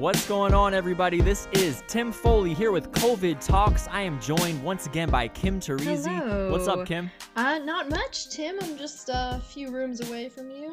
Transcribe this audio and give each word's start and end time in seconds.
What's 0.00 0.26
going 0.26 0.54
on, 0.54 0.72
everybody? 0.72 1.20
This 1.20 1.46
is 1.52 1.82
Tim 1.86 2.10
Foley 2.10 2.54
here 2.54 2.72
with 2.72 2.90
COVID 2.92 3.38
Talks. 3.44 3.86
I 3.88 4.00
am 4.00 4.18
joined 4.18 4.64
once 4.64 4.86
again 4.86 5.10
by 5.10 5.28
Kim 5.28 5.60
Teresi. 5.60 6.06
Hello. 6.06 6.50
What's 6.50 6.68
up, 6.68 6.86
Kim? 6.86 7.10
Uh, 7.36 7.58
not 7.58 7.90
much, 7.90 8.30
Tim. 8.30 8.56
I'm 8.62 8.78
just 8.78 9.10
a 9.12 9.42
few 9.50 9.70
rooms 9.70 10.00
away 10.08 10.30
from 10.30 10.50
you. 10.50 10.70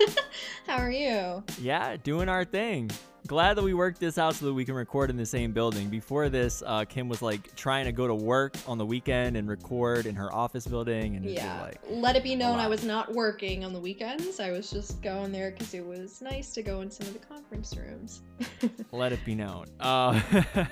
How 0.66 0.78
are 0.78 0.90
you? 0.90 1.44
Yeah, 1.60 1.98
doing 2.02 2.30
our 2.30 2.46
thing. 2.46 2.90
Glad 3.26 3.54
that 3.54 3.62
we 3.62 3.72
worked 3.72 4.00
this 4.00 4.18
out 4.18 4.34
so 4.34 4.44
that 4.44 4.52
we 4.52 4.66
can 4.66 4.74
record 4.74 5.08
in 5.08 5.16
the 5.16 5.24
same 5.24 5.52
building. 5.52 5.88
Before 5.88 6.28
this, 6.28 6.62
uh, 6.66 6.84
Kim 6.84 7.08
was 7.08 7.22
like 7.22 7.56
trying 7.56 7.86
to 7.86 7.92
go 7.92 8.06
to 8.06 8.14
work 8.14 8.54
on 8.66 8.76
the 8.76 8.84
weekend 8.84 9.38
and 9.38 9.48
record 9.48 10.04
in 10.04 10.14
her 10.14 10.30
office 10.34 10.66
building, 10.66 11.16
and 11.16 11.24
yeah. 11.24 11.62
like 11.62 11.80
Let 11.88 12.16
it 12.16 12.22
be 12.22 12.34
known 12.34 12.58
I 12.58 12.68
was 12.68 12.84
not 12.84 13.14
working 13.14 13.64
on 13.64 13.72
the 13.72 13.80
weekends. 13.80 14.40
I 14.40 14.50
was 14.50 14.70
just 14.70 15.00
going 15.00 15.32
there 15.32 15.52
because 15.52 15.72
it 15.72 15.86
was 15.86 16.20
nice 16.20 16.52
to 16.52 16.62
go 16.62 16.82
in 16.82 16.90
some 16.90 17.06
of 17.06 17.14
the 17.14 17.18
conference 17.18 17.74
rooms. 17.74 18.20
let 18.92 19.12
it 19.12 19.24
be 19.24 19.34
known. 19.34 19.66
Uh, 19.80 20.20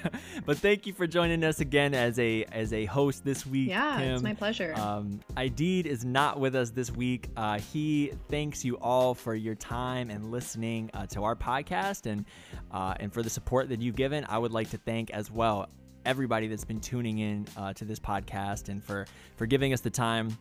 but 0.45 0.59
thank 0.59 0.87
you 0.87 0.93
for 0.93 1.07
joining 1.07 1.45
us 1.45 1.61
again 1.61 1.95
as 1.95 2.19
a 2.19 2.45
as 2.53 2.75
a 2.75 2.84
host 2.84 3.25
this 3.25 3.47
week. 3.47 3.71
yeah, 3.71 3.98
Kim. 3.98 4.15
it's 4.15 4.23
my 4.23 4.34
pleasure. 4.34 4.75
Um, 4.77 5.21
Ideed 5.39 5.87
is 5.87 6.05
not 6.05 6.39
with 6.39 6.55
us 6.55 6.69
this 6.69 6.91
week. 6.91 7.31
Uh, 7.34 7.59
he 7.59 8.12
thanks 8.29 8.62
you 8.62 8.77
all 8.77 9.15
for 9.15 9.34
your 9.34 9.55
time 9.55 10.11
and 10.11 10.31
listening 10.31 10.91
uh, 10.93 11.07
to 11.07 11.25
our 11.25 11.34
podcast 11.34 12.05
and 12.05 12.27
uh, 12.70 12.95
and 13.01 13.12
for 13.12 13.23
the 13.23 13.30
support 13.30 13.69
that 13.69 13.80
you've 13.80 13.97
given. 13.97 14.27
I 14.29 14.38
would 14.38 14.52
like 14.52 14.70
to 14.70 14.79
thank 14.79 15.11
as 15.11 15.30
well 15.30 15.69
everybody 16.05 16.48
that's 16.48 16.65
been 16.65 16.80
tuning 16.80 17.19
in 17.19 17.47
uh, 17.56 17.72
to 17.75 17.84
this 17.84 17.98
podcast 17.98 18.69
and 18.69 18.83
for 18.83 19.06
for 19.36 19.47
giving 19.47 19.72
us 19.72 19.81
the 19.81 19.91
time 19.91 20.36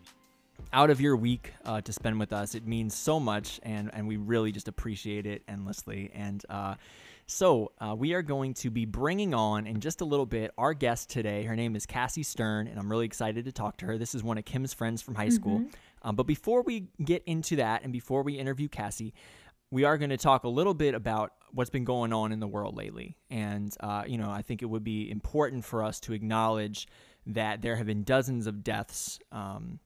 out 0.74 0.90
of 0.90 1.02
your 1.02 1.16
week 1.16 1.54
uh, 1.66 1.82
to 1.82 1.92
spend 1.92 2.20
with 2.20 2.34
us. 2.34 2.56
It 2.56 2.66
means 2.68 2.96
so 2.96 3.20
much, 3.20 3.60
and 3.64 3.90
and 3.94 4.08
we 4.08 4.18
really 4.18 4.52
just 4.52 4.68
appreciate 4.68 5.26
it 5.26 5.44
endlessly. 5.48 6.12
And 6.14 6.44
uh, 6.50 6.76
so 7.28 7.72
uh, 7.80 7.96
we 7.98 8.14
are 8.14 8.22
going 8.22 8.54
to 8.56 8.70
be 8.70 8.86
bringing 8.86 9.34
on 9.34 9.68
in 9.68 9.80
just 9.80 10.02
a 10.02 10.06
little 10.06 10.26
bit 10.26 10.52
our 10.58 10.74
guest 10.74 11.10
today. 11.10 11.44
Her 11.44 11.56
name 11.56 11.76
is 11.76 11.86
Cassie 11.86 12.24
Stern, 12.24 12.68
and 12.68 12.80
I'm 12.80 12.90
really 12.90 13.06
excited 13.06 13.46
to 13.46 13.52
talk 13.52 13.78
to 13.78 13.86
her. 13.88 13.98
This 13.98 14.16
is 14.16 14.24
one 14.24 14.38
of 14.38 14.46
Kim's 14.46 14.74
friends 14.74 15.02
from 15.02 15.16
high 15.16 15.30
school. 15.30 15.64
Um, 16.04 16.16
but 16.16 16.24
before 16.24 16.64
we 16.64 16.88
get 17.04 17.24
into 17.26 17.58
that, 17.58 17.84
and 17.84 17.94
before 17.94 18.24
we 18.24 18.34
interview 18.34 18.68
Cassie. 18.68 19.14
We 19.74 19.86
are 19.86 19.98
going 19.98 20.10
to 20.10 20.18
talk 20.18 20.44
a 20.44 20.50
little 20.50 20.74
bit 20.74 20.94
about 20.96 21.32
what's 21.54 21.70
been 21.70 21.84
going 21.84 22.14
on 22.14 22.32
in 22.32 22.40
the 22.40 22.48
world 22.48 22.76
lately. 22.76 23.18
And, 23.30 23.76
uh, 23.80 24.04
you 24.08 24.18
know, 24.18 24.30
I 24.30 24.42
think 24.42 24.62
it 24.62 24.66
would 24.66 24.84
be 24.84 25.10
important 25.10 25.66
for 25.66 25.84
us 25.84 26.00
to 26.02 26.14
acknowledge 26.14 26.88
that 27.28 27.62
there 27.62 27.76
have 27.76 27.86
been 27.86 28.04
dozens 28.04 28.48
of 28.48 28.64
deaths 28.64 29.20
um, 29.32 29.80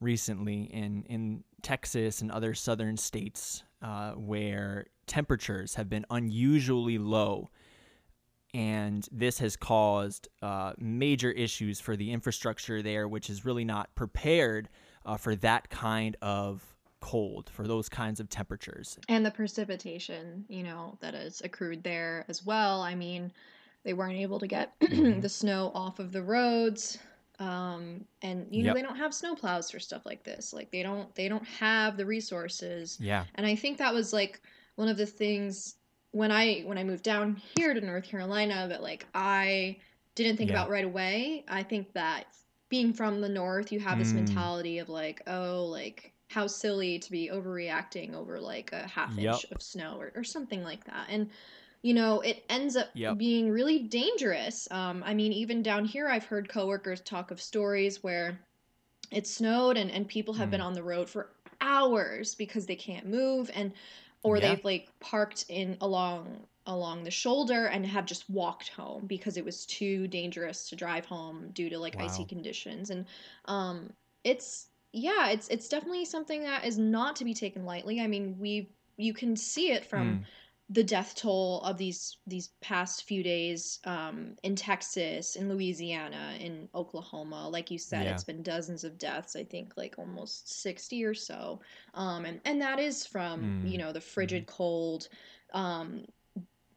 recently 0.00 0.64
in, 0.64 1.04
in 1.08 1.44
Texas 1.62 2.20
and 2.20 2.30
other 2.30 2.54
southern 2.54 2.96
states 2.96 3.62
uh, 3.82 4.12
where 4.12 4.86
temperatures 5.06 5.74
have 5.74 5.88
been 5.88 6.04
unusually 6.10 6.98
low. 6.98 7.50
And 8.54 9.06
this 9.12 9.38
has 9.38 9.56
caused 9.56 10.28
uh, 10.42 10.72
major 10.78 11.30
issues 11.30 11.80
for 11.80 11.96
the 11.96 12.10
infrastructure 12.12 12.82
there, 12.82 13.06
which 13.06 13.28
is 13.28 13.44
really 13.44 13.64
not 13.64 13.94
prepared 13.94 14.68
uh, 15.04 15.16
for 15.16 15.36
that 15.36 15.68
kind 15.68 16.16
of 16.22 16.75
cold, 17.10 17.48
for 17.50 17.66
those 17.66 17.88
kinds 17.88 18.18
of 18.20 18.28
temperatures. 18.28 18.98
and 19.08 19.24
the 19.24 19.30
precipitation, 19.30 20.44
you 20.48 20.62
know, 20.62 20.98
that 21.00 21.14
has 21.14 21.40
accrued 21.42 21.82
there 21.84 22.24
as 22.28 22.44
well. 22.44 22.82
I 22.82 22.94
mean, 22.94 23.32
they 23.84 23.92
weren't 23.94 24.18
able 24.18 24.40
to 24.40 24.46
get 24.48 24.72
Mhm. 24.80 25.22
the 25.22 25.28
snow 25.28 25.70
off 25.74 25.98
of 26.00 26.10
the 26.12 26.22
roads. 26.22 26.98
Um, 27.38 28.06
and 28.22 28.46
you 28.50 28.62
know 28.62 28.68
Yep. 28.68 28.74
they 28.76 28.82
don't 28.82 28.96
have 28.96 29.12
snowplows 29.12 29.70
for 29.70 29.78
stuff 29.78 30.04
like 30.06 30.24
this. 30.24 30.52
Like 30.54 30.70
they 30.72 30.82
don't 30.82 31.14
they 31.14 31.28
don't 31.28 31.46
have 31.46 31.96
the 31.96 32.06
resources 32.06 32.96
Yeah. 33.00 33.24
And 33.34 33.46
I 33.46 33.54
think 33.54 33.76
that 33.78 33.92
was 33.94 34.12
like 34.12 34.40
one 34.76 34.88
of 34.88 34.96
the 34.96 35.06
things 35.06 35.76
when 36.12 36.32
I 36.32 36.62
when 36.62 36.78
I 36.78 36.84
moved 36.84 37.04
down 37.04 37.36
here 37.36 37.74
to 37.74 37.80
North 37.80 38.04
Carolina 38.04 38.66
that 38.70 38.82
like 38.82 39.06
I 39.14 39.76
didn't 40.14 40.38
think 40.38 40.48
Yeah. 40.50 40.56
about 40.56 40.70
right 40.70 40.84
away. 40.84 41.44
I 41.46 41.62
think 41.62 41.92
that 41.92 42.24
being 42.70 42.92
from 42.94 43.20
the 43.20 43.28
north, 43.28 43.70
you 43.70 43.80
have 43.80 43.98
this 43.98 44.12
Mm. 44.12 44.16
mentality 44.24 44.78
of 44.78 44.88
like, 44.88 45.20
oh, 45.28 45.66
like 45.66 46.14
how 46.30 46.46
silly 46.46 46.98
to 46.98 47.10
be 47.10 47.30
overreacting 47.32 48.14
over 48.14 48.40
like 48.40 48.72
a 48.72 48.86
half 48.88 49.18
Yep. 49.18 49.18
inch 49.18 49.46
of 49.50 49.62
snow 49.62 49.96
or, 49.98 50.12
or 50.14 50.24
something 50.24 50.62
like 50.62 50.84
that. 50.84 51.06
And 51.08 51.30
you 51.82 51.94
know, 51.94 52.20
it 52.20 52.44
ends 52.48 52.76
up 52.76 52.88
Yep. 52.94 53.16
being 53.16 53.50
really 53.50 53.78
dangerous. 53.78 54.68
Um, 54.72 55.02
I 55.06 55.14
mean, 55.14 55.32
even 55.32 55.62
down 55.62 55.84
here, 55.84 56.08
I've 56.08 56.24
heard 56.24 56.48
coworkers 56.48 57.00
talk 57.00 57.30
of 57.30 57.40
stories 57.40 58.02
where 58.02 58.40
it 59.10 59.26
snowed 59.26 59.76
and, 59.76 59.90
and 59.90 60.08
people 60.08 60.34
have 60.34 60.50
been 60.50 60.60
Mm. 60.60 60.60
on 60.60 60.74
the 60.74 60.82
road 60.82 61.08
for 61.08 61.30
hours 61.60 62.34
because 62.34 62.66
they 62.66 62.76
can't 62.76 63.06
move 63.06 63.50
and 63.54 63.72
or 64.22 64.40
Yeah. 64.40 64.40
they've 64.40 64.64
like 64.64 64.88
parked 65.00 65.44
in 65.48 65.76
along 65.80 66.46
along 66.66 67.04
the 67.04 67.10
shoulder 67.10 67.66
and 67.66 67.86
have 67.86 68.04
just 68.06 68.28
walked 68.28 68.70
home 68.70 69.06
because 69.06 69.36
it 69.36 69.44
was 69.44 69.64
too 69.66 70.08
dangerous 70.08 70.68
to 70.68 70.76
drive 70.76 71.06
home 71.06 71.50
due 71.52 71.70
to 71.70 71.78
like 71.78 71.96
icy 71.98 72.24
conditions 72.24 72.90
and 72.90 73.06
um 73.46 73.92
it's 74.24 74.68
yeah 74.92 75.28
it's 75.30 75.48
it's 75.48 75.68
definitely 75.68 76.04
something 76.04 76.42
that 76.42 76.64
is 76.64 76.78
not 76.78 77.16
to 77.16 77.24
be 77.24 77.34
taken 77.34 77.64
lightly 77.64 78.00
i 78.00 78.06
mean 78.06 78.36
we 78.38 78.70
you 78.96 79.12
can 79.12 79.36
see 79.36 79.70
it 79.72 79.84
from 79.84 80.20
Mm. 80.20 80.24
the 80.70 80.82
death 80.82 81.14
toll 81.14 81.60
of 81.62 81.76
these 81.78 82.16
these 82.26 82.48
past 82.60 83.04
few 83.04 83.22
days 83.22 83.78
um, 83.84 84.34
in 84.42 84.56
Texas, 84.56 85.36
in 85.36 85.48
Louisiana, 85.48 86.34
in 86.40 86.68
Oklahoma. 86.74 87.48
Like 87.48 87.70
you 87.70 87.78
said, 87.78 88.04
Yeah. 88.04 88.12
it's 88.12 88.24
been 88.24 88.42
dozens 88.42 88.82
of 88.82 88.98
deaths. 88.98 89.36
I 89.36 89.44
think 89.44 89.76
like 89.76 89.94
almost 89.96 90.50
sixty 90.62 91.04
or 91.04 91.14
so, 91.14 91.60
um, 91.94 92.24
and 92.24 92.40
and 92.44 92.60
that 92.62 92.80
is 92.80 93.06
from 93.06 93.42
Mm. 93.62 93.70
you 93.70 93.78
know 93.78 93.92
the 93.92 94.00
frigid 94.00 94.46
cold. 94.46 95.08
Um, 95.52 96.04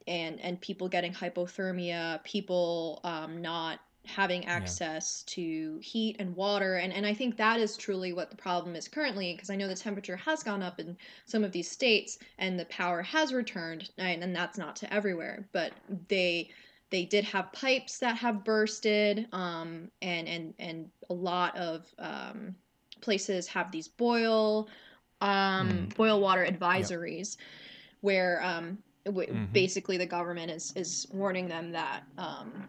and 0.08 0.40
and 0.40 0.59
people 0.62 0.88
getting 0.90 1.14
hypothermia, 1.14 2.24
people 2.24 3.00
um, 3.03 3.41
not 3.41 3.80
having 4.09 4.46
access 4.46 5.24
to 5.24 5.80
heat 5.81 6.16
and 6.20 6.36
water 6.36 6.75
and, 6.75 6.94
and 6.94 7.06
i 7.06 7.14
think 7.14 7.38
that 7.38 7.59
is 7.59 7.78
truly 7.78 8.14
what 8.14 8.30
the 8.30 8.36
problem 8.38 8.75
is 8.75 8.88
currently 8.88 9.34
because 9.34 9.50
i 9.50 9.56
know 9.56 9.68
the 9.68 9.75
temperature 9.75 10.18
has 10.18 10.44
gone 10.44 10.62
up 10.64 10.80
in 10.80 10.97
some 11.25 11.44
of 11.44 11.52
these 11.52 11.70
states 11.70 12.20
and 12.38 12.59
the 12.59 12.66
power 12.66 13.02
has 13.02 13.34
returned 13.34 13.90
and, 13.97 14.24
and 14.24 14.36
that's 14.36 14.58
not 14.58 14.75
to 14.75 14.92
everywhere 14.94 15.47
but 15.53 15.74
they 16.08 16.50
they 16.92 17.06
did 17.06 17.24
have 17.25 17.52
pipes 17.53 18.00
that 18.00 18.18
have 18.18 18.44
bursted 18.44 19.28
um, 19.34 19.90
and 20.02 20.28
and 20.28 20.53
and 20.59 20.90
a 21.09 21.14
lot 21.14 21.56
of 21.58 21.86
um, 22.00 22.56
places 23.02 23.47
have 23.47 23.72
these 23.72 23.88
boil 23.88 24.68
um, 25.22 25.88
Mm. 25.90 25.96
boil 25.96 26.20
water 26.20 26.46
advisories 26.46 27.38
where 28.02 28.41
um, 28.44 28.78
w- 29.06 29.31
Mhm. 29.34 29.53
basically 29.53 29.97
the 29.97 30.06
government 30.06 30.52
is 30.52 30.74
is 30.76 31.08
warning 31.12 31.47
them 31.47 31.72
that 31.72 32.03
um, 32.18 32.68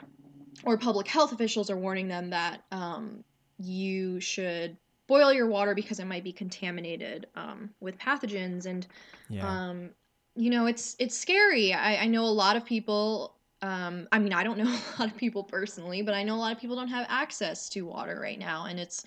or 0.64 0.76
public 0.76 1.08
health 1.08 1.32
officials 1.32 1.70
are 1.70 1.76
warning 1.76 2.08
them 2.08 2.30
that 2.30 2.62
um, 2.70 3.24
you 3.58 4.20
should 4.20 4.76
boil 5.06 5.32
your 5.32 5.46
water 5.46 5.74
because 5.74 5.98
it 5.98 6.06
might 6.06 6.24
be 6.24 6.32
contaminated 6.32 7.26
um, 7.34 7.70
with 7.80 7.98
pathogens. 7.98 8.66
And 8.66 8.86
Yeah. 9.28 9.58
um, 9.60 9.90
you 10.36 10.50
know 10.50 10.66
it's 10.66 10.96
it's 10.98 11.16
scary. 11.16 11.72
I, 11.72 12.04
I 12.04 12.06
know 12.06 12.24
a 12.24 12.26
lot 12.26 12.56
of 12.56 12.64
people 12.64 13.36
um, 13.62 14.08
i 14.12 14.18
mean 14.18 14.32
i 14.32 14.42
don't 14.42 14.58
know 14.58 14.64
a 14.98 15.00
lot 15.02 15.10
of 15.10 15.16
people 15.16 15.44
personally 15.44 16.00
but 16.02 16.14
i 16.14 16.22
know 16.22 16.34
a 16.34 16.38
lot 16.38 16.52
of 16.52 16.58
people 16.58 16.76
don't 16.76 16.88
have 16.88 17.06
access 17.08 17.68
to 17.70 17.82
water 17.82 18.18
right 18.20 18.38
now. 18.38 18.66
And 18.66 18.78
it's 18.80 19.04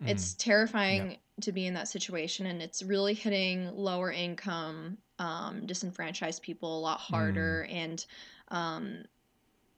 Mm. 0.00 0.06
it's 0.06 0.34
terrifying 0.34 1.18
to 1.40 1.52
be 1.52 1.66
in 1.66 1.74
that 1.74 1.88
situation. 1.88 2.46
And 2.46 2.60
it's 2.62 2.82
really 2.82 3.14
hitting 3.14 3.70
lower 3.74 4.10
income 4.10 4.98
um, 5.18 5.66
disenfranchised 5.66 6.42
people 6.42 6.78
a 6.78 6.80
lot 6.80 6.98
harder. 7.00 7.66
And 7.70 8.04
um, 8.48 9.04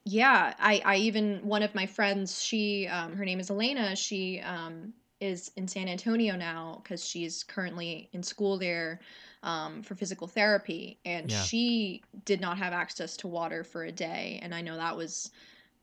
yeah 0.04 0.54
I, 0.58 0.82
I 0.84 0.96
even 0.96 1.40
one 1.46 1.62
of 1.62 1.74
my 1.74 1.86
friends 1.86 2.42
she 2.42 2.86
um, 2.88 3.16
her 3.16 3.24
name 3.24 3.40
is 3.40 3.50
elena 3.50 3.96
she 3.96 4.40
um, 4.40 4.92
is 5.20 5.50
in 5.56 5.66
san 5.68 5.88
antonio 5.88 6.36
now 6.36 6.80
because 6.82 7.06
she's 7.06 7.42
currently 7.44 8.08
in 8.12 8.22
school 8.22 8.58
there 8.58 9.00
um, 9.42 9.82
for 9.82 9.94
physical 9.94 10.26
therapy 10.26 10.98
and 11.04 11.30
Yeah. 11.30 11.46
she 11.46 12.02
did 12.24 12.40
not 12.40 12.58
have 12.58 12.72
access 12.72 13.16
to 13.18 13.28
water 13.28 13.64
for 13.64 13.84
a 13.84 13.92
day 13.92 14.38
and 14.42 14.54
i 14.54 14.60
know 14.60 14.76
that 14.76 14.96
was 14.96 15.30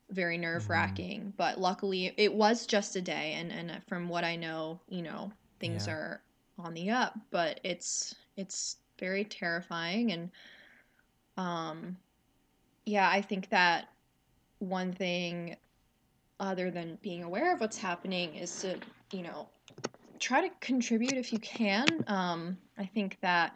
very 0.09 0.37
nerve 0.37 0.69
wracking 0.69 1.33
but 1.37 1.59
luckily 1.59 2.13
it 2.17 2.33
was 2.33 2.65
just 2.65 2.95
a 2.95 3.01
day 3.01 3.33
and 3.37 3.51
and 3.51 3.81
from 3.87 4.09
what 4.09 4.23
i 4.23 4.35
know 4.35 4.79
you 4.89 5.01
know 5.01 5.31
things 5.59 5.87
Yeah. 5.87 5.87
are 5.87 6.21
on 6.59 6.73
the 6.73 6.89
up 6.89 7.17
but 7.31 7.59
it's 7.63 8.15
it's 8.37 8.77
very 8.99 9.23
terrifying 9.23 10.11
and 10.11 10.29
um 11.37 11.97
yeah 12.85 13.09
i 13.09 13.21
think 13.21 13.49
that 13.49 13.87
one 14.61 14.93
thing 14.93 15.55
other 16.39 16.71
than 16.71 16.97
being 17.01 17.23
aware 17.23 17.53
of 17.53 17.59
what's 17.59 17.77
happening 17.77 18.35
is 18.35 18.59
to 18.59 18.79
you 19.11 19.23
know 19.23 19.49
try 20.19 20.47
to 20.47 20.53
contribute 20.59 21.17
if 21.17 21.33
you 21.33 21.39
can 21.39 22.03
um 22.07 22.57
i 22.77 22.85
think 22.85 23.17
that 23.21 23.53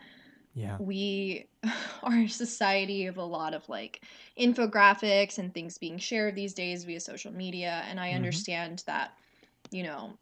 Yeah. 0.54 0.80
we 0.80 1.48
are 2.04 2.19
a 2.19 2.28
society 2.28 3.06
of 3.06 3.18
a 3.18 3.24
lot 3.24 3.54
of 3.54 3.68
like 3.69 4.04
infographics 4.40 5.38
and 5.38 5.54
things 5.54 5.78
being 5.78 5.98
shared 5.98 6.36
these 6.36 6.54
days 6.54 6.84
via 6.84 7.00
social 7.00 7.31
media 7.31 7.84
and 7.88 8.00
i 8.00 8.12
Mhm. 8.12 8.16
understand 8.16 8.84
that 8.88 9.12
you 9.72 9.84
know 9.84 10.18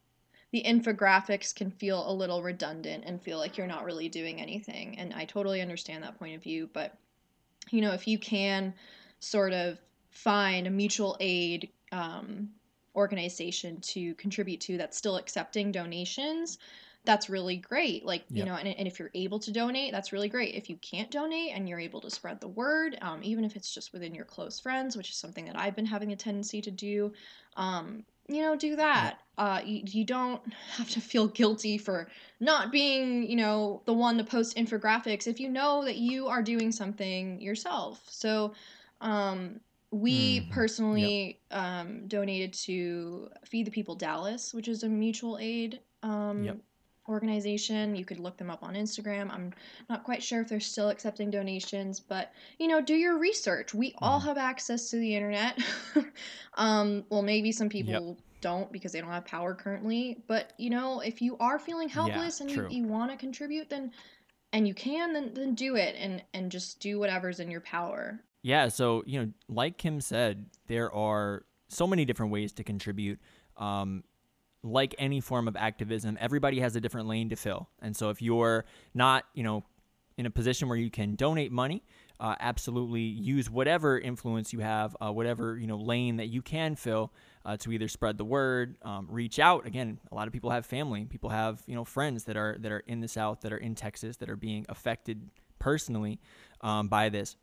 the 0.52 0.64
infographics 0.64 1.56
can 1.56 1.72
feel 1.72 2.10
a 2.10 2.14
little 2.14 2.44
redundant 2.44 3.04
and 3.06 3.22
feel 3.22 3.40
like 3.40 3.58
you're 3.58 3.68
not 3.68 3.86
really 3.86 4.10
doing 4.10 4.42
anything 4.42 4.98
and 5.00 5.14
i 5.14 5.26
totally 5.26 5.62
understand 5.62 6.04
that 6.04 6.20
point 6.20 6.36
of 6.36 6.44
view 6.44 6.70
but 6.74 6.98
you 7.72 7.82
know, 7.82 7.94
if 7.94 8.08
you 8.08 8.18
can 8.20 8.74
sort 9.20 9.54
of 9.54 9.80
find 10.14 10.68
a 10.68 10.70
mutual 10.70 11.18
aid 11.20 11.70
um, 11.92 12.50
organization 12.96 13.82
to 13.82 14.14
contribute 14.16 14.62
to 14.62 14.78
that's 14.78 14.98
still 14.98 15.18
accepting 15.18 15.72
donations, 15.72 16.60
that's 17.06 17.30
really 17.30 17.58
great. 17.58 18.06
Like, 18.06 18.24
you 18.30 18.46
know, 18.46 18.56
and, 18.56 18.68
and 18.68 18.88
if 18.88 18.98
you're 18.98 19.12
able 19.14 19.40
to 19.40 19.52
donate, 19.52 19.92
that's 19.92 20.14
really 20.14 20.30
great. 20.30 20.56
If 20.56 20.70
you 20.70 20.78
can't 20.78 21.12
donate 21.12 21.52
and 21.54 21.68
you're 21.68 21.80
able 21.80 22.00
to 22.02 22.10
spread 22.10 22.40
the 22.40 22.48
word, 22.48 22.98
um, 23.02 23.20
even 23.24 23.44
if 23.44 23.58
it's 23.58 23.74
just 23.74 23.92
within 23.92 24.16
your 24.16 24.24
close 24.24 24.60
friends, 24.60 24.96
which 24.96 25.10
is 25.10 25.18
something 25.18 25.46
that 25.46 25.58
I've 25.58 25.76
been 25.76 25.86
having 25.86 26.14
a 26.14 26.16
tendency 26.16 26.62
to 26.62 26.72
do, 26.72 27.12
um, 27.58 28.06
you 28.30 28.42
know, 28.42 28.56
do 28.56 28.78
that. 28.78 29.20
Uh, 29.38 29.60
you, 29.66 29.82
you 29.86 30.06
don't 30.06 30.42
have 30.78 30.90
to 30.92 31.02
feel 31.02 31.28
guilty 31.28 31.78
for 31.78 32.08
not 32.40 32.72
being, 32.72 33.30
you 33.30 33.36
know, 33.36 33.82
the 33.86 33.94
one 33.94 34.18
to 34.18 34.24
post 34.24 34.56
infographics 34.56 35.28
if 35.28 35.42
you 35.42 35.50
know 35.50 35.84
that 35.84 35.98
you 35.98 36.28
are 36.28 36.42
doing 36.42 36.72
something 36.72 37.42
yourself. 37.42 38.02
So, 38.08 38.54
um, 39.02 39.60
we 39.94 40.40
mm-hmm. 40.40 40.52
personally 40.52 41.40
yep. 41.52 41.60
um, 41.60 42.08
donated 42.08 42.52
to 42.52 43.30
Feed 43.46 43.68
the 43.68 43.72
People 43.72 43.94
Dallas, 43.94 44.54
which 44.54 44.68
is 44.68 44.82
a 44.82 44.90
mutual 44.90 45.38
aid 45.40 45.80
um, 46.02 46.44
yep. 46.44 46.58
organization. 47.08 47.96
You 47.96 48.04
could 48.04 48.20
look 48.20 48.36
them 48.36 48.50
up 48.50 48.64
on 48.64 48.74
Instagram. 48.74 49.30
I'm 49.32 49.54
not 49.92 50.04
quite 50.04 50.24
sure 50.24 50.42
if 50.42 50.50
they're 50.50 50.60
still 50.60 50.90
accepting 50.90 51.30
donations, 51.30 52.00
but 52.00 52.34
you 52.58 52.68
know, 52.68 52.82
do 52.82 52.96
your 52.96 53.20
research. 53.20 53.76
We 53.76 53.92
mm-hmm. 53.92 54.04
all 54.04 54.20
have 54.20 54.40
access 54.40 54.90
to 54.90 54.98
the 54.98 55.16
internet. 55.16 55.60
um, 56.56 57.06
well, 57.10 57.22
maybe 57.22 57.52
some 57.52 57.70
people. 57.70 58.08
Yep. 58.08 58.18
Don't 58.42 58.70
because 58.74 58.92
they 58.92 59.00
don't 59.00 59.10
have 59.10 59.24
power 59.24 59.56
currently. 59.56 60.22
But 60.28 60.52
you 60.58 60.70
know, 60.70 61.00
if 61.00 61.22
you 61.22 61.38
are 61.38 61.58
feeling 61.58 61.88
helpless 61.88 62.42
yeah, 62.42 62.46
and 62.46 62.54
true. 62.54 62.68
you, 62.70 62.82
you 62.82 62.88
want 62.88 63.10
to 63.10 63.16
contribute, 63.16 63.70
then 63.70 63.94
and 64.52 64.68
you 64.68 64.74
can, 64.74 65.14
then 65.14 65.34
then 65.34 65.56
do 65.56 65.78
it 65.78 65.96
and 65.98 66.22
and 66.34 66.52
just 66.52 66.82
do 66.82 67.00
whatever's 67.00 67.40
in 67.40 67.50
your 67.50 67.62
power. 67.62 68.20
Yeah, 68.44 68.68
so 68.68 69.04
you 69.08 69.22
know, 69.22 69.32
like 69.48 69.78
Kim 69.78 70.02
said, 70.02 70.46
there 70.68 70.94
are 70.94 71.46
so 71.70 71.88
many 71.88 72.06
different 72.06 72.32
ways 72.32 72.52
to 72.54 72.64
contribute. 72.64 73.20
Um, 73.58 74.04
like 74.66 74.96
any 74.98 75.20
form 75.20 75.48
of 75.48 75.56
activism, 75.56 76.18
everybody 76.22 76.60
has 76.60 76.76
a 76.76 76.82
different 76.82 77.08
lane 77.08 77.30
to 77.30 77.36
fill, 77.36 77.70
and 77.82 77.96
so 77.96 78.10
if 78.10 78.22
you're 78.22 78.66
not, 78.94 79.26
you 79.34 79.44
know, 79.44 79.64
in 80.18 80.26
a 80.26 80.30
position 80.30 80.68
where 80.70 80.78
you 80.78 80.92
can 80.92 81.16
donate 81.16 81.52
money, 81.52 81.84
uh, 82.20 82.36
absolutely 82.40 83.02
use 83.02 83.50
whatever 83.50 83.98
influence 83.98 84.54
you 84.54 84.60
have, 84.60 84.96
uh, 85.02 85.12
whatever 85.12 85.58
you 85.58 85.68
know 85.68 85.78
lane 85.78 86.18
that 86.18 86.28
you 86.28 86.42
can 86.42 86.76
fill 86.76 87.14
uh, 87.46 87.56
to 87.58 87.72
either 87.72 87.88
spread 87.88 88.18
the 88.18 88.26
word, 88.26 88.78
um, 88.82 89.08
reach 89.10 89.40
out. 89.40 89.66
Again, 89.66 90.00
a 90.12 90.16
lot 90.16 90.28
of 90.28 90.34
people 90.34 90.50
have 90.50 90.66
family, 90.66 91.06
people 91.06 91.30
have 91.30 91.64
you 91.66 91.76
know 91.76 91.86
friends 91.86 92.26
that 92.26 92.36
are 92.36 92.58
that 92.60 92.74
are 92.74 92.84
in 92.88 93.00
the 93.00 93.08
South, 93.08 93.40
that 93.42 93.54
are 93.54 93.58
in 93.58 93.74
Texas, 93.74 94.18
that 94.18 94.30
are 94.30 94.36
being 94.36 94.66
affected 94.68 95.30
personally 95.60 96.20
um, 96.60 96.90
by 96.90 97.08
this 97.08 97.38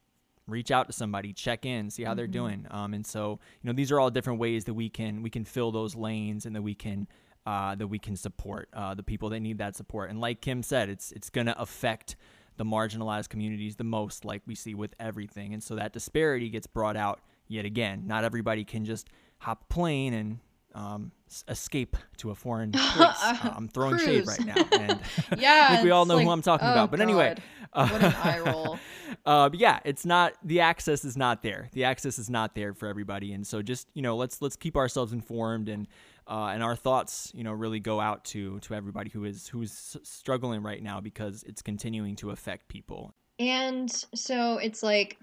reach 0.50 0.70
out 0.70 0.86
to 0.88 0.92
somebody, 0.92 1.32
check 1.32 1.64
in, 1.64 1.90
see 1.90 2.02
how 2.02 2.10
mm-hmm. 2.10 2.16
they're 2.16 2.26
doing. 2.26 2.66
Um, 2.70 2.94
and 2.94 3.06
so, 3.06 3.38
you 3.62 3.68
know, 3.68 3.72
these 3.72 3.90
are 3.92 4.00
all 4.00 4.10
different 4.10 4.38
ways 4.38 4.64
that 4.64 4.74
we 4.74 4.88
can 4.88 5.22
we 5.22 5.30
can 5.30 5.44
fill 5.44 5.72
those 5.72 5.94
lanes 5.94 6.46
and 6.46 6.54
that 6.54 6.62
we 6.62 6.74
can 6.74 7.06
uh, 7.46 7.74
that 7.74 7.86
we 7.86 7.98
can 7.98 8.16
support 8.16 8.68
uh, 8.74 8.94
the 8.94 9.02
people 9.02 9.30
that 9.30 9.40
need 9.40 9.58
that 9.58 9.76
support. 9.76 10.10
And 10.10 10.20
like 10.20 10.40
Kim 10.40 10.62
said, 10.62 10.88
it's 10.88 11.12
it's 11.12 11.30
going 11.30 11.46
to 11.46 11.60
affect 11.60 12.16
the 12.56 12.64
marginalized 12.64 13.30
communities 13.30 13.76
the 13.76 13.84
most, 13.84 14.24
like 14.24 14.42
we 14.46 14.54
see 14.54 14.74
with 14.74 14.94
everything. 15.00 15.54
And 15.54 15.62
so 15.62 15.76
that 15.76 15.94
disparity 15.94 16.50
gets 16.50 16.66
brought 16.66 16.96
out 16.96 17.20
yet 17.48 17.64
again. 17.64 18.02
Not 18.06 18.22
everybody 18.24 18.64
can 18.64 18.84
just 18.84 19.08
hop 19.38 19.68
plane 19.70 20.12
and 20.12 20.38
um, 20.74 21.12
escape 21.48 21.96
to 22.18 22.30
a 22.30 22.34
foreign 22.34 22.72
place. 22.72 23.16
Uh, 23.22 23.52
I'm 23.56 23.68
throwing 23.68 23.96
Cruz. 23.96 24.04
shade 24.04 24.26
right 24.26 24.44
now, 24.44 24.66
and 24.72 25.00
yeah, 25.38 25.66
I 25.70 25.74
think 25.74 25.84
we 25.84 25.90
all 25.90 26.06
know 26.06 26.16
like, 26.16 26.24
who 26.24 26.30
I'm 26.30 26.42
talking 26.42 26.68
oh 26.68 26.72
about. 26.72 26.90
But 26.90 26.98
God. 26.98 27.02
anyway, 27.04 27.36
what 27.72 28.02
an 28.02 28.14
eye 28.14 28.40
roll. 28.40 28.78
Uh, 29.26 29.48
but 29.48 29.58
yeah, 29.58 29.80
it's 29.84 30.04
not 30.04 30.34
the 30.44 30.60
access 30.60 31.04
is 31.04 31.16
not 31.16 31.42
there. 31.42 31.68
The 31.72 31.84
access 31.84 32.18
is 32.18 32.30
not 32.30 32.54
there 32.54 32.74
for 32.74 32.86
everybody, 32.86 33.32
and 33.32 33.46
so 33.46 33.62
just 33.62 33.88
you 33.94 34.02
know, 34.02 34.16
let's 34.16 34.40
let's 34.40 34.56
keep 34.56 34.76
ourselves 34.76 35.12
informed 35.12 35.68
and. 35.68 35.86
Uh, 36.26 36.50
and 36.52 36.62
our 36.62 36.76
thoughts, 36.76 37.32
you 37.34 37.42
know, 37.42 37.50
really 37.50 37.80
go 37.80 37.98
out 37.98 38.24
to 38.24 38.60
to 38.60 38.72
everybody 38.72 39.10
who 39.10 39.24
is 39.24 39.48
who's 39.48 39.96
struggling 40.04 40.62
right 40.62 40.80
now 40.80 41.00
because 41.00 41.42
it's 41.42 41.60
continuing 41.60 42.14
to 42.14 42.30
affect 42.30 42.68
people. 42.68 43.12
And 43.40 43.90
so 44.14 44.58
it's 44.58 44.80
like 44.80 45.18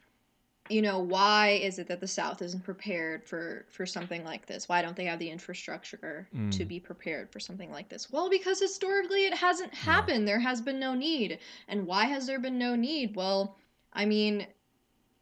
you 0.70 0.82
know 0.82 1.00
why 1.00 1.50
is 1.50 1.80
it 1.80 1.88
that 1.88 2.00
the 2.00 2.08
south 2.08 2.42
isn't 2.42 2.64
prepared 2.64 3.24
for 3.24 3.66
for 3.70 3.86
something 3.86 4.24
like 4.24 4.46
this 4.46 4.68
why 4.68 4.82
don't 4.82 4.96
they 4.96 5.06
have 5.06 5.20
the 5.20 5.30
infrastructure 5.30 6.28
mm. 6.36 6.52
to 6.52 6.66
be 6.66 6.80
prepared 6.80 7.32
for 7.32 7.40
something 7.40 7.72
like 7.72 7.90
this 7.90 8.12
well 8.12 8.30
because 8.30 8.60
historically 8.60 9.26
it 9.26 9.34
hasn't 9.34 9.74
happened 9.74 10.22
yeah. 10.22 10.34
there 10.34 10.40
has 10.40 10.62
been 10.62 10.80
no 10.80 10.94
need 10.94 11.40
and 11.68 11.86
why 11.86 12.06
has 12.06 12.28
there 12.28 12.40
been 12.40 12.58
no 12.58 12.76
need 12.76 13.16
well 13.16 13.58
i 13.94 14.06
mean 14.06 14.46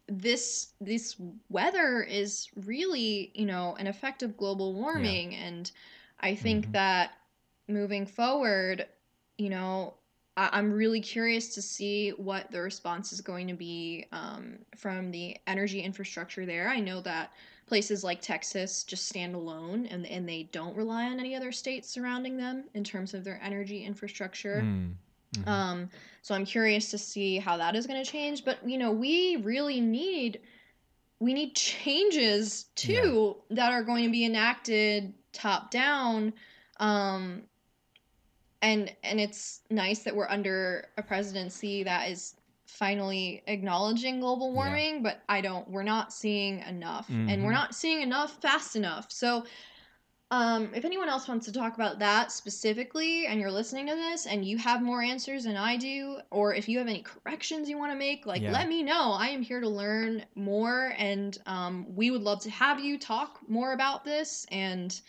this 0.08 0.68
this 0.80 1.16
weather 1.48 2.02
is 2.02 2.48
really 2.64 3.32
you 3.34 3.46
know 3.46 3.74
an 3.78 3.86
effect 3.86 4.22
of 4.22 4.36
global 4.36 4.74
warming 4.74 5.32
yeah. 5.32 5.38
and 5.38 5.72
i 6.20 6.34
think 6.34 6.64
mm-hmm. 6.64 6.72
that 6.72 7.12
moving 7.68 8.06
forward 8.06 8.86
you 9.38 9.50
know 9.50 9.94
I- 10.36 10.58
am 10.58 10.72
really 10.72 11.00
curious 11.00 11.54
to 11.54 11.62
see 11.62 12.10
what 12.10 12.50
the 12.50 12.60
response 12.60 13.12
is 13.12 13.20
going 13.20 13.48
to 13.48 13.54
be 13.54 14.06
um, 14.12 14.58
from 14.76 15.10
the 15.10 15.36
energy 15.46 15.80
infrastructure 15.80 16.44
there. 16.44 16.68
I 16.68 16.80
know 16.80 17.00
that 17.02 17.32
places 17.66 18.04
like 18.04 18.20
Texas 18.20 18.84
just 18.84 19.08
stand 19.08 19.34
alone 19.34 19.86
and, 19.86 20.06
and 20.06 20.28
they 20.28 20.44
don't 20.52 20.76
rely 20.76 21.06
on 21.06 21.18
any 21.18 21.34
other 21.34 21.52
states 21.52 21.88
surrounding 21.88 22.36
them 22.36 22.64
in 22.74 22.84
terms 22.84 23.14
of 23.14 23.24
their 23.24 23.40
energy 23.42 23.84
infrastructure. 23.84 24.62
Mm. 24.62 24.92
Mm-hmm. 25.34 25.48
Um, 25.48 25.90
so 26.22 26.34
I'm 26.34 26.44
curious 26.44 26.90
to 26.90 26.98
see 26.98 27.38
how 27.38 27.56
that 27.56 27.74
is 27.74 27.86
going 27.86 28.02
to 28.02 28.10
change. 28.10 28.44
But 28.44 28.58
you 28.68 28.78
know, 28.78 28.92
we 28.92 29.36
really 29.36 29.80
need 29.80 30.40
we 31.18 31.32
need 31.32 31.54
changes 31.54 32.66
too 32.74 33.36
yeah. 33.48 33.56
that 33.56 33.72
are 33.72 33.82
going 33.82 34.04
to 34.04 34.10
be 34.10 34.24
enacted 34.24 35.14
top 35.32 35.70
down 35.70 36.32
um, 36.78 37.42
and 38.66 38.92
and 39.02 39.20
it's 39.20 39.60
nice 39.70 40.00
that 40.00 40.14
we're 40.14 40.28
under 40.28 40.86
a 40.98 41.02
presidency 41.02 41.82
that 41.84 42.10
is 42.10 42.34
finally 42.66 43.42
acknowledging 43.46 44.20
global 44.20 44.52
warming 44.52 44.96
yeah. 44.96 45.00
but 45.02 45.22
i 45.28 45.40
don't 45.40 45.68
we're 45.70 45.84
not 45.84 46.12
seeing 46.12 46.58
enough 46.60 47.06
mm-hmm. 47.06 47.28
and 47.28 47.42
we're 47.42 47.50
mm-hmm. 47.50 47.60
not 47.60 47.74
seeing 47.74 48.02
enough 48.02 48.40
fast 48.42 48.76
enough 48.76 49.10
so 49.10 49.44
um, 50.32 50.70
if 50.74 50.84
anyone 50.84 51.08
else 51.08 51.28
wants 51.28 51.46
to 51.46 51.52
talk 51.52 51.76
about 51.76 52.00
that 52.00 52.32
specifically 52.32 53.28
and 53.28 53.40
you're 53.40 53.50
listening 53.50 53.86
to 53.86 53.94
this 53.94 54.26
and 54.26 54.44
you 54.44 54.58
have 54.58 54.82
more 54.82 55.00
answers 55.00 55.44
than 55.44 55.56
I 55.56 55.76
do, 55.76 56.18
or 56.32 56.52
if 56.52 56.68
you 56.68 56.78
have 56.78 56.88
any 56.88 57.02
corrections 57.02 57.68
you 57.68 57.78
want 57.78 57.92
to 57.92 57.96
make, 57.96 58.26
like 58.26 58.42
yeah. 58.42 58.50
let 58.50 58.68
me 58.68 58.82
know. 58.82 59.12
I 59.12 59.28
am 59.28 59.40
here 59.40 59.60
to 59.60 59.68
learn 59.68 60.24
more 60.34 60.94
and 60.98 61.38
um, 61.46 61.86
we 61.94 62.10
would 62.10 62.22
love 62.22 62.40
to 62.40 62.50
have 62.50 62.80
you 62.80 62.98
talk 62.98 63.38
more 63.46 63.72
about 63.72 64.04
this 64.04 64.48
and 64.50 65.00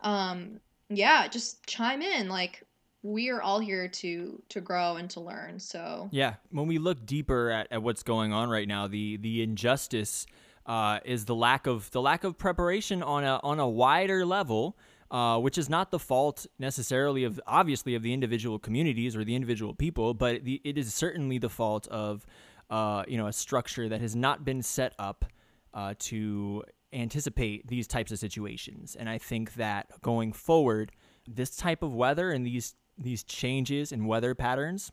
um, 0.00 0.58
yeah, 0.88 1.28
just 1.28 1.64
chime 1.66 2.02
in. 2.02 2.28
Like 2.28 2.64
we 3.04 3.28
are 3.28 3.42
all 3.42 3.60
here 3.60 3.86
to 3.86 4.42
to 4.48 4.60
grow 4.60 4.96
and 4.96 5.10
to 5.10 5.20
learn 5.20 5.60
so. 5.60 6.08
Yeah 6.10 6.34
when 6.50 6.66
we 6.66 6.78
look 6.78 7.06
deeper 7.06 7.50
at, 7.50 7.68
at 7.70 7.82
what's 7.82 8.02
going 8.02 8.32
on 8.32 8.48
right 8.48 8.66
now 8.66 8.88
the 8.88 9.18
the 9.18 9.42
injustice 9.42 10.26
uh, 10.66 10.98
is 11.04 11.26
the 11.26 11.34
lack 11.34 11.66
of 11.66 11.90
the 11.90 12.00
lack 12.00 12.24
of 12.24 12.38
preparation 12.38 13.02
on 13.02 13.22
a 13.22 13.38
on 13.44 13.60
a 13.60 13.68
wider 13.68 14.24
level 14.24 14.76
uh, 15.10 15.38
which 15.38 15.58
is 15.58 15.68
not 15.68 15.90
the 15.90 15.98
fault 15.98 16.46
necessarily 16.58 17.24
of 17.24 17.38
obviously 17.46 17.94
of 17.94 18.02
the 18.02 18.12
individual 18.12 18.58
communities 18.58 19.14
or 19.14 19.22
the 19.22 19.34
individual 19.34 19.74
people 19.74 20.14
but 20.14 20.42
the, 20.44 20.60
it 20.64 20.78
is 20.78 20.92
certainly 20.94 21.36
the 21.36 21.50
fault 21.50 21.86
of 21.88 22.26
uh, 22.70 23.04
you 23.06 23.18
know 23.18 23.26
a 23.26 23.32
structure 23.32 23.88
that 23.88 24.00
has 24.00 24.16
not 24.16 24.44
been 24.44 24.62
set 24.62 24.94
up 24.98 25.26
uh, 25.74 25.92
to 25.98 26.64
anticipate 26.92 27.66
these 27.66 27.88
types 27.88 28.12
of 28.12 28.18
situations. 28.18 28.96
And 28.96 29.10
i 29.10 29.18
think 29.18 29.54
that 29.54 29.90
going 30.00 30.32
forward 30.32 30.92
this 31.26 31.56
type 31.56 31.82
of 31.82 31.94
weather 31.94 32.30
and 32.30 32.46
these 32.46 32.74
these 32.98 33.22
changes 33.22 33.92
in 33.92 34.06
weather 34.06 34.34
patterns, 34.34 34.92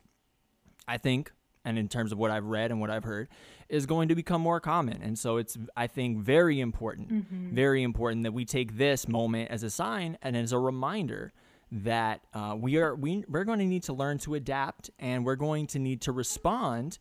I 0.86 0.98
think, 0.98 1.32
and 1.64 1.78
in 1.78 1.88
terms 1.88 2.12
of 2.12 2.18
what 2.18 2.30
I've 2.30 2.44
read 2.44 2.70
and 2.70 2.80
what 2.80 2.90
I've 2.90 3.04
heard, 3.04 3.28
is 3.68 3.86
going 3.86 4.08
to 4.08 4.14
become 4.14 4.40
more 4.40 4.60
common. 4.60 5.00
And 5.02 5.18
so 5.18 5.36
it's, 5.36 5.56
I 5.76 5.86
think, 5.86 6.18
very 6.18 6.60
important, 6.60 7.12
mm-hmm. 7.12 7.54
very 7.54 7.82
important 7.82 8.24
that 8.24 8.32
we 8.32 8.44
take 8.44 8.76
this 8.76 9.08
moment 9.08 9.50
as 9.50 9.62
a 9.62 9.70
sign 9.70 10.18
and 10.22 10.36
as 10.36 10.52
a 10.52 10.58
reminder 10.58 11.32
that 11.70 12.20
uh, 12.34 12.54
we 12.58 12.76
are 12.76 12.94
we, 12.94 13.24
we're 13.28 13.44
going 13.44 13.58
to 13.58 13.64
need 13.64 13.82
to 13.84 13.94
learn 13.94 14.18
to 14.18 14.34
adapt 14.34 14.90
and 14.98 15.24
we're 15.24 15.36
going 15.36 15.66
to 15.68 15.78
need 15.78 16.02
to 16.02 16.12
respond 16.12 16.98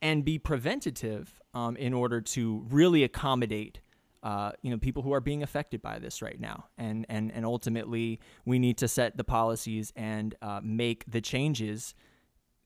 and 0.00 0.24
be 0.24 0.38
preventative 0.38 1.40
um, 1.52 1.76
in 1.76 1.92
order 1.92 2.20
to 2.20 2.64
really 2.70 3.04
accommodate 3.04 3.80
uh, 4.22 4.52
you 4.62 4.70
know 4.70 4.78
people 4.78 5.02
who 5.02 5.12
are 5.12 5.20
being 5.20 5.42
affected 5.42 5.82
by 5.82 5.98
this 5.98 6.22
right 6.22 6.40
now. 6.40 6.66
And 6.76 7.06
and 7.08 7.32
and 7.32 7.44
ultimately 7.44 8.20
we 8.44 8.58
need 8.58 8.78
to 8.78 8.88
set 8.88 9.16
the 9.16 9.24
policies 9.24 9.92
and 9.96 10.34
uh, 10.42 10.60
make 10.62 11.10
the 11.10 11.20
changes 11.20 11.94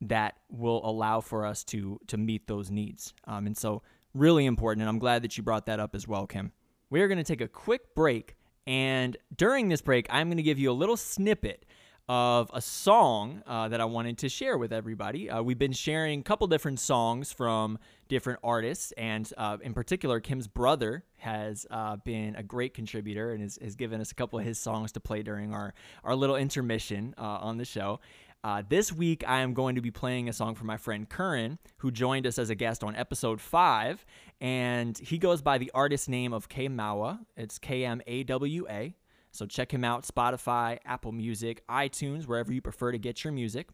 that 0.01 0.35
will 0.49 0.81
allow 0.85 1.21
for 1.21 1.47
us 1.47 1.65
to 1.65 2.01
to 2.09 2.17
meet 2.17 2.47
those 2.47 2.71
needs. 2.71 3.15
Um, 3.27 3.47
and 3.47 3.57
so 3.57 3.83
really 4.15 4.45
important 4.45 4.83
and 4.83 4.89
i'm 4.89 4.99
glad 4.99 5.23
that 5.23 5.37
you 5.37 5.43
brought 5.43 5.67
that 5.67 5.81
up 5.81 5.95
as 5.95 6.07
well 6.07 6.27
kim. 6.27 6.53
We 6.91 7.01
are 7.01 7.09
going 7.09 7.19
to 7.19 7.25
take 7.25 7.41
a 7.41 7.49
quick 7.49 7.95
break 7.95 8.37
and 8.67 9.17
during 9.35 9.69
this 9.69 9.81
break 9.81 10.07
i'm 10.11 10.29
going 10.29 10.37
to 10.37 10.43
give 10.43 10.59
you 10.59 10.71
a 10.71 10.75
little 10.75 10.97
snippet 10.97 11.65
of 12.13 12.51
a 12.53 12.61
song 12.61 13.43
uh, 13.47 13.69
that 13.69 13.81
I 13.81 13.87
wanted 13.87 14.19
to 14.19 14.29
share 14.29 14.59
with 14.59 14.71
everybody. 14.71 15.31
Uh, 15.31 15.41
we've 15.41 15.59
been 15.59 15.73
sharing 15.73 16.21
a 16.21 16.23
couple 16.23 16.47
different 16.47 16.79
songs 16.79 17.33
from 17.33 17.79
different 18.09 18.39
artists, 18.45 18.93
and 18.99 19.33
uh, 19.39 19.57
in 19.63 19.73
particular, 19.73 20.21
Kim's 20.21 20.47
brother 20.47 21.05
has 21.17 21.67
uh, 21.71 21.97
been 21.97 22.37
a 22.37 22.43
great 22.43 22.75
contributor 22.75 23.33
and 23.33 23.43
has, 23.43 23.59
has, 23.63 23.77
given 23.77 23.99
us 23.99 24.11
a 24.11 24.15
couple 24.15 24.39
of 24.39 24.45
his 24.45 24.59
songs 24.59 24.93
to 24.93 25.01
play 25.01 25.23
during 25.23 25.55
our, 25.55 25.73
our 26.05 26.15
little 26.15 26.37
intermission 26.37 27.15
uh, 27.17 27.23
on 27.23 27.57
the 27.57 27.65
show. 27.65 27.99
Uh, 28.45 28.63
this 28.69 28.93
week, 28.93 29.25
I 29.27 29.41
am 29.41 29.55
going 29.55 29.77
to 29.77 29.81
be 29.81 29.91
playing 29.91 30.29
a 30.29 30.35
song 30.35 30.55
from 30.55 30.67
my 30.67 30.77
friend 30.77 31.09
Curran, 31.09 31.59
who 31.79 31.91
joined 31.91 32.27
us 32.27 32.39
as 32.39 32.51
a 32.51 32.55
guest 32.55 32.85
on 32.85 32.95
episode 32.95 33.41
five, 33.41 34.05
and 34.39 34.99
he 34.99 35.17
goes 35.17 35.41
by 35.41 35.57
the 35.57 35.71
artist 35.73 36.11
name 36.11 36.35
of 36.35 36.51
K 36.51 36.69
Mawa. 36.69 37.21
It's 37.39 37.59
K 37.59 37.87
M 37.87 38.03
A 38.07 38.23
W 38.25 38.67
A. 38.69 38.95
So 39.33 39.47
check 39.47 39.73
him 39.73 39.83
out 39.83 40.05
Spotify, 40.05 40.79
Apple 40.85 41.13
Music, 41.13 41.67
iTunes, 41.67 42.27
wherever 42.27 42.53
you 42.53 42.61
prefer 42.61 42.93
to 42.93 42.99
get 42.99 43.25
your 43.25 43.33
music. 43.33 43.69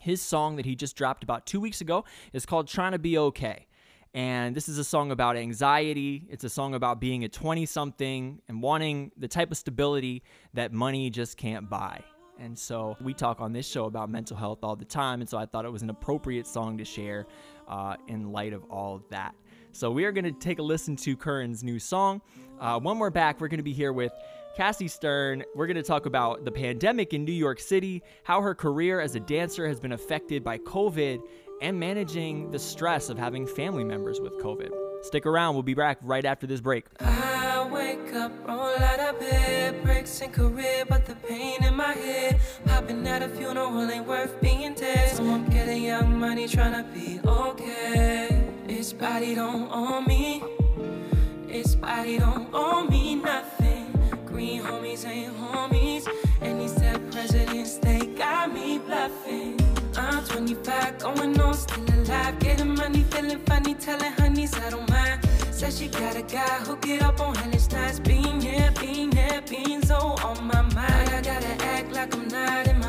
His 0.00 0.20
song 0.20 0.56
that 0.56 0.66
he 0.66 0.76
just 0.76 0.96
dropped 0.96 1.24
about 1.24 1.46
two 1.46 1.60
weeks 1.60 1.80
ago 1.80 2.04
is 2.32 2.44
called 2.44 2.68
Trying 2.68 2.92
to 2.92 2.98
Be 2.98 3.16
Okay. 3.16 3.66
And 4.12 4.54
this 4.54 4.68
is 4.68 4.78
a 4.78 4.84
song 4.84 5.10
about 5.10 5.36
anxiety. 5.36 6.26
It's 6.28 6.44
a 6.44 6.48
song 6.48 6.74
about 6.74 7.00
being 7.00 7.24
a 7.24 7.28
20 7.28 7.66
something 7.66 8.40
and 8.46 8.62
wanting 8.62 9.10
the 9.16 9.26
type 9.26 9.50
of 9.50 9.56
stability 9.56 10.22
that 10.52 10.72
money 10.72 11.10
just 11.10 11.36
can't 11.36 11.68
buy. 11.68 12.04
And 12.38 12.56
so 12.58 12.96
we 13.00 13.14
talk 13.14 13.40
on 13.40 13.52
this 13.52 13.66
show 13.66 13.86
about 13.86 14.10
mental 14.10 14.36
health 14.36 14.58
all 14.62 14.76
the 14.76 14.84
time. 14.84 15.20
And 15.20 15.28
so 15.28 15.38
I 15.38 15.46
thought 15.46 15.64
it 15.64 15.72
was 15.72 15.82
an 15.82 15.90
appropriate 15.90 16.46
song 16.46 16.78
to 16.78 16.84
share 16.84 17.26
uh, 17.68 17.96
in 18.08 18.32
light 18.32 18.52
of 18.52 18.64
all 18.64 18.96
of 18.96 19.08
that. 19.08 19.34
So 19.72 19.90
we 19.90 20.04
are 20.04 20.12
going 20.12 20.24
to 20.24 20.32
take 20.32 20.58
a 20.58 20.62
listen 20.62 20.94
to 20.96 21.16
Curran's 21.16 21.64
new 21.64 21.78
song. 21.78 22.20
Uh, 22.60 22.78
when 22.78 22.98
we're 22.98 23.10
back, 23.10 23.40
we're 23.40 23.48
going 23.48 23.58
to 23.58 23.64
be 23.64 23.72
here 23.72 23.92
with 23.92 24.12
Cassie 24.56 24.88
Stern. 24.88 25.42
We're 25.54 25.66
going 25.66 25.76
to 25.76 25.82
talk 25.82 26.06
about 26.06 26.44
the 26.44 26.52
pandemic 26.52 27.12
in 27.12 27.24
New 27.24 27.32
York 27.32 27.58
City, 27.58 28.02
how 28.22 28.40
her 28.40 28.54
career 28.54 29.00
as 29.00 29.14
a 29.14 29.20
dancer 29.20 29.66
has 29.66 29.80
been 29.80 29.92
affected 29.92 30.44
by 30.44 30.58
COVID, 30.58 31.20
and 31.60 31.78
managing 31.78 32.50
the 32.50 32.58
stress 32.58 33.08
of 33.08 33.18
having 33.18 33.46
family 33.46 33.84
members 33.84 34.20
with 34.20 34.32
COVID. 34.38 34.70
Stick 35.02 35.26
around, 35.26 35.54
we'll 35.54 35.62
be 35.62 35.74
back 35.74 35.98
right 36.02 36.24
after 36.24 36.46
this 36.46 36.60
break. 36.60 36.86
I 37.00 37.68
wake 37.70 38.14
up, 38.14 38.32
roll 38.46 38.76
out 38.76 39.00
of 39.00 39.20
bed, 39.20 39.82
breaks 39.82 40.20
in 40.20 40.30
career, 40.30 40.84
but 40.88 41.04
the 41.04 41.14
pain 41.16 41.62
in 41.64 41.74
my 41.74 41.92
head. 41.92 42.40
Popping 42.66 43.06
at 43.06 43.22
a 43.22 43.28
funeral 43.28 43.90
ain't 43.90 44.06
worth 44.06 44.40
being 44.40 44.74
dead. 44.74 45.16
So 45.16 45.24
I'm 45.24 45.48
getting 45.48 45.84
young 45.84 46.18
money, 46.18 46.46
trying 46.48 46.72
to 46.72 46.90
be 46.92 47.20
okay. 47.24 48.40
Body 48.98 49.34
don't 49.34 50.06
me. 50.06 50.42
Body 51.80 52.18
don't 52.18 52.90
me 52.90 53.14
nothing. 53.16 53.73
Homies 54.64 55.06
ain't 55.06 55.36
homies. 55.36 56.08
And 56.40 56.60
these 56.60 56.72
dead 56.72 57.12
presidents, 57.12 57.76
they 57.76 58.06
got 58.06 58.52
me 58.52 58.78
bluffing. 58.78 59.60
I'm 59.94 60.24
25, 60.24 60.98
going 60.98 61.38
on, 61.38 61.54
still 61.54 61.84
alive. 61.94 62.38
Getting 62.38 62.74
money, 62.74 63.02
feeling 63.10 63.40
funny, 63.40 63.74
telling 63.74 64.12
honeys 64.12 64.54
I 64.54 64.70
don't 64.70 64.88
mind. 64.88 65.20
Said 65.50 65.72
she 65.74 65.88
got 65.88 66.16
a 66.16 66.22
guy, 66.22 66.56
hook 66.66 66.88
it 66.88 67.02
up 67.02 67.20
on 67.20 67.34
hellish 67.34 67.70
nights. 67.72 68.00
Bean, 68.00 68.40
yeah, 68.40 68.70
bean, 68.70 69.12
yeah, 69.12 69.40
beans, 69.40 69.90
oh, 69.90 70.16
on 70.24 70.46
my 70.46 70.62
mind. 70.62 71.10
I 71.10 71.20
gotta 71.20 71.64
act 71.64 71.92
like 71.92 72.14
I'm 72.14 72.26
not 72.28 72.66
in 72.66 72.78
my 72.80 72.83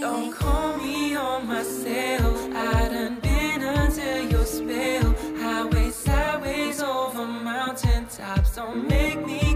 don't 0.00 0.32
call 0.32 0.76
me 0.76 1.16
on 1.16 1.46
my 1.46 1.62
cell. 1.62 2.36
I 2.54 2.88
done 2.88 3.20
been 3.20 3.62
under 3.62 4.22
your 4.22 4.44
spell. 4.44 5.14
Highways, 5.38 5.94
sideways, 5.94 6.80
over 6.80 7.26
mountaintops. 7.26 8.56
Don't 8.56 8.86
make 8.88 9.24
me 9.26 9.47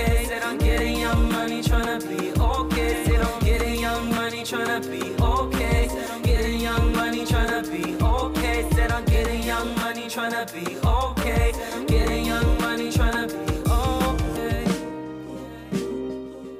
okay. 0.00 1.00
Young 1.00 1.28
money, 1.30 1.62
tryna 1.62 2.00
be 2.08 2.32
okay. 2.40 3.80
Young 3.80 4.10
money, 4.10 4.42
tryna 4.42 4.80
be 4.90 5.14
okay. 5.22 5.88
Young 6.58 6.92
money, 6.92 7.24
tryna 7.24 7.62
be 7.70 7.94
okay. 8.02 9.46
Young 9.46 9.74
money, 9.76 10.06
tryna 10.06 10.52
be 10.52 10.76
okay. 10.86 11.52
Young 12.24 12.58
money, 12.60 12.90
tryna 12.90 13.28
be 13.28 13.54
okay. 13.70 14.66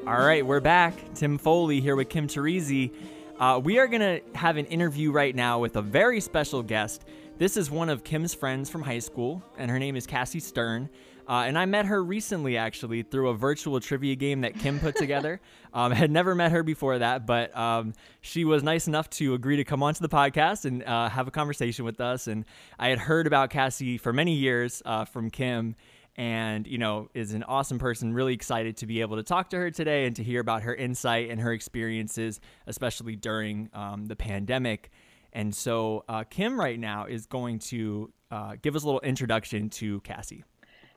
All 0.06 0.24
right, 0.26 0.44
we're 0.44 0.60
back. 0.60 0.94
Tim 1.14 1.38
Foley 1.38 1.80
here 1.80 1.96
with 1.96 2.08
Kim 2.08 2.26
Teresi. 2.26 2.92
Uh, 3.38 3.58
we 3.62 3.78
are 3.78 3.86
going 3.86 4.00
to 4.00 4.20
have 4.36 4.56
an 4.58 4.66
interview 4.66 5.10
right 5.10 5.34
now 5.34 5.58
with 5.60 5.76
a 5.76 5.82
very 5.82 6.20
special 6.20 6.62
guest. 6.62 7.04
This 7.38 7.56
is 7.56 7.70
one 7.70 7.88
of 7.88 8.04
Kim's 8.04 8.34
friends 8.34 8.68
from 8.68 8.82
high 8.82 8.98
school, 8.98 9.42
and 9.56 9.70
her 9.70 9.78
name 9.78 9.96
is 9.96 10.06
Cassie 10.06 10.40
Stern. 10.40 10.90
Uh, 11.30 11.44
and 11.46 11.56
I 11.56 11.64
met 11.64 11.86
her 11.86 12.02
recently, 12.02 12.56
actually, 12.56 13.02
through 13.02 13.28
a 13.28 13.34
virtual 13.34 13.78
trivia 13.78 14.16
game 14.16 14.40
that 14.40 14.58
Kim 14.58 14.80
put 14.80 14.96
together. 14.96 15.40
um, 15.72 15.92
had 15.92 16.10
never 16.10 16.34
met 16.34 16.50
her 16.50 16.64
before 16.64 16.98
that, 16.98 17.24
but 17.24 17.56
um, 17.56 17.92
she 18.20 18.44
was 18.44 18.64
nice 18.64 18.88
enough 18.88 19.08
to 19.10 19.34
agree 19.34 19.56
to 19.56 19.62
come 19.62 19.80
onto 19.80 20.00
the 20.00 20.08
podcast 20.08 20.64
and 20.64 20.82
uh, 20.82 21.08
have 21.08 21.28
a 21.28 21.30
conversation 21.30 21.84
with 21.84 22.00
us. 22.00 22.26
And 22.26 22.44
I 22.80 22.88
had 22.88 22.98
heard 22.98 23.28
about 23.28 23.50
Cassie 23.50 23.96
for 23.96 24.12
many 24.12 24.34
years 24.34 24.82
uh, 24.84 25.04
from 25.04 25.30
Kim 25.30 25.76
and 26.16 26.66
you 26.66 26.76
know 26.76 27.08
is 27.14 27.34
an 27.34 27.44
awesome 27.44 27.78
person 27.78 28.12
really 28.12 28.34
excited 28.34 28.76
to 28.76 28.84
be 28.84 29.00
able 29.00 29.16
to 29.16 29.22
talk 29.22 29.48
to 29.50 29.56
her 29.56 29.70
today 29.70 30.06
and 30.06 30.16
to 30.16 30.24
hear 30.24 30.40
about 30.40 30.64
her 30.64 30.74
insight 30.74 31.30
and 31.30 31.40
her 31.40 31.52
experiences 31.52 32.40
especially 32.66 33.14
during 33.14 33.70
um, 33.74 34.06
the 34.06 34.16
pandemic 34.16 34.90
and 35.32 35.54
so 35.54 36.04
uh, 36.08 36.24
kim 36.28 36.58
right 36.58 36.80
now 36.80 37.04
is 37.04 37.26
going 37.26 37.60
to 37.60 38.12
uh, 38.32 38.56
give 38.60 38.74
us 38.74 38.82
a 38.82 38.86
little 38.86 39.00
introduction 39.02 39.70
to 39.70 40.00
cassie 40.00 40.42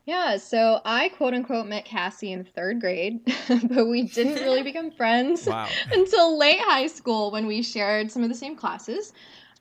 Yeah, 0.05 0.35
so 0.37 0.81
I 0.83 1.09
quote 1.09 1.33
unquote 1.33 1.65
met 1.65 1.85
Cassie 1.85 2.31
in 2.33 2.43
third 2.43 2.81
grade, 2.81 3.21
but 3.63 3.87
we 3.87 4.03
didn't 4.03 4.35
really 4.35 4.63
become 4.71 4.91
friends 4.91 5.45
Wow. 5.47 5.69
until 5.93 6.37
late 6.37 6.59
high 6.59 6.87
school 6.87 7.31
when 7.31 7.47
we 7.47 7.61
shared 7.61 8.11
some 8.11 8.21
of 8.21 8.27
the 8.29 8.35
same 8.35 8.55
classes, 8.57 9.13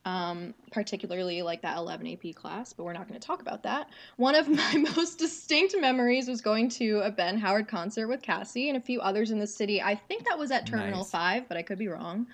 um, 0.05 0.53
particularly 0.73 1.43
like 1.43 1.63
that 1.63 1.77
11 1.77 2.07
AP 2.09 2.35
class, 2.35 2.73
but 2.73 2.83
we're 2.83 2.93
not 2.93 3.07
going 3.07 3.21
to 3.21 3.25
talk 3.25 3.41
about 3.41 3.63
that. 3.63 3.89
One 4.17 4.35
of 4.35 4.49
my 4.49 4.85
most 4.97 5.19
distinct 5.21 5.77
memories 5.81 6.27
was 6.27 6.41
going 6.41 6.69
to 6.71 7.01
a 7.05 7.11
Ben 7.13 7.39
Howard 7.39 7.69
concert 7.69 8.09
with 8.09 8.21
Cassie 8.21 8.69
and 8.69 8.77
a 8.77 8.81
few 8.81 9.01
others 9.01 9.31
in 9.31 9.39
the 9.39 9.47
city. 9.47 9.81
I 9.81 9.95
think 9.95 10.25
that 10.29 10.37
was 10.39 10.51
at 10.51 10.67
Terminal 10.67 11.01
Nice. 11.03 11.11
5, 11.11 11.49
but 11.49 11.57
I 11.57 11.63
could 11.63 11.79
be 11.79 11.87
wrong. 11.87 12.27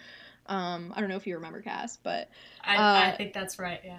Um, 0.47 0.95
I 0.97 1.00
don't 1.00 1.11
know 1.11 1.17
if 1.17 1.27
you 1.27 1.35
remember 1.35 1.61
Cass, 1.61 1.99
but 2.03 2.31
I, 2.65 2.77
Uh, 2.77 3.12
I 3.12 3.17
think 3.19 3.35
that's 3.35 3.59
right. 3.59 3.81
Yeah. 3.85 3.99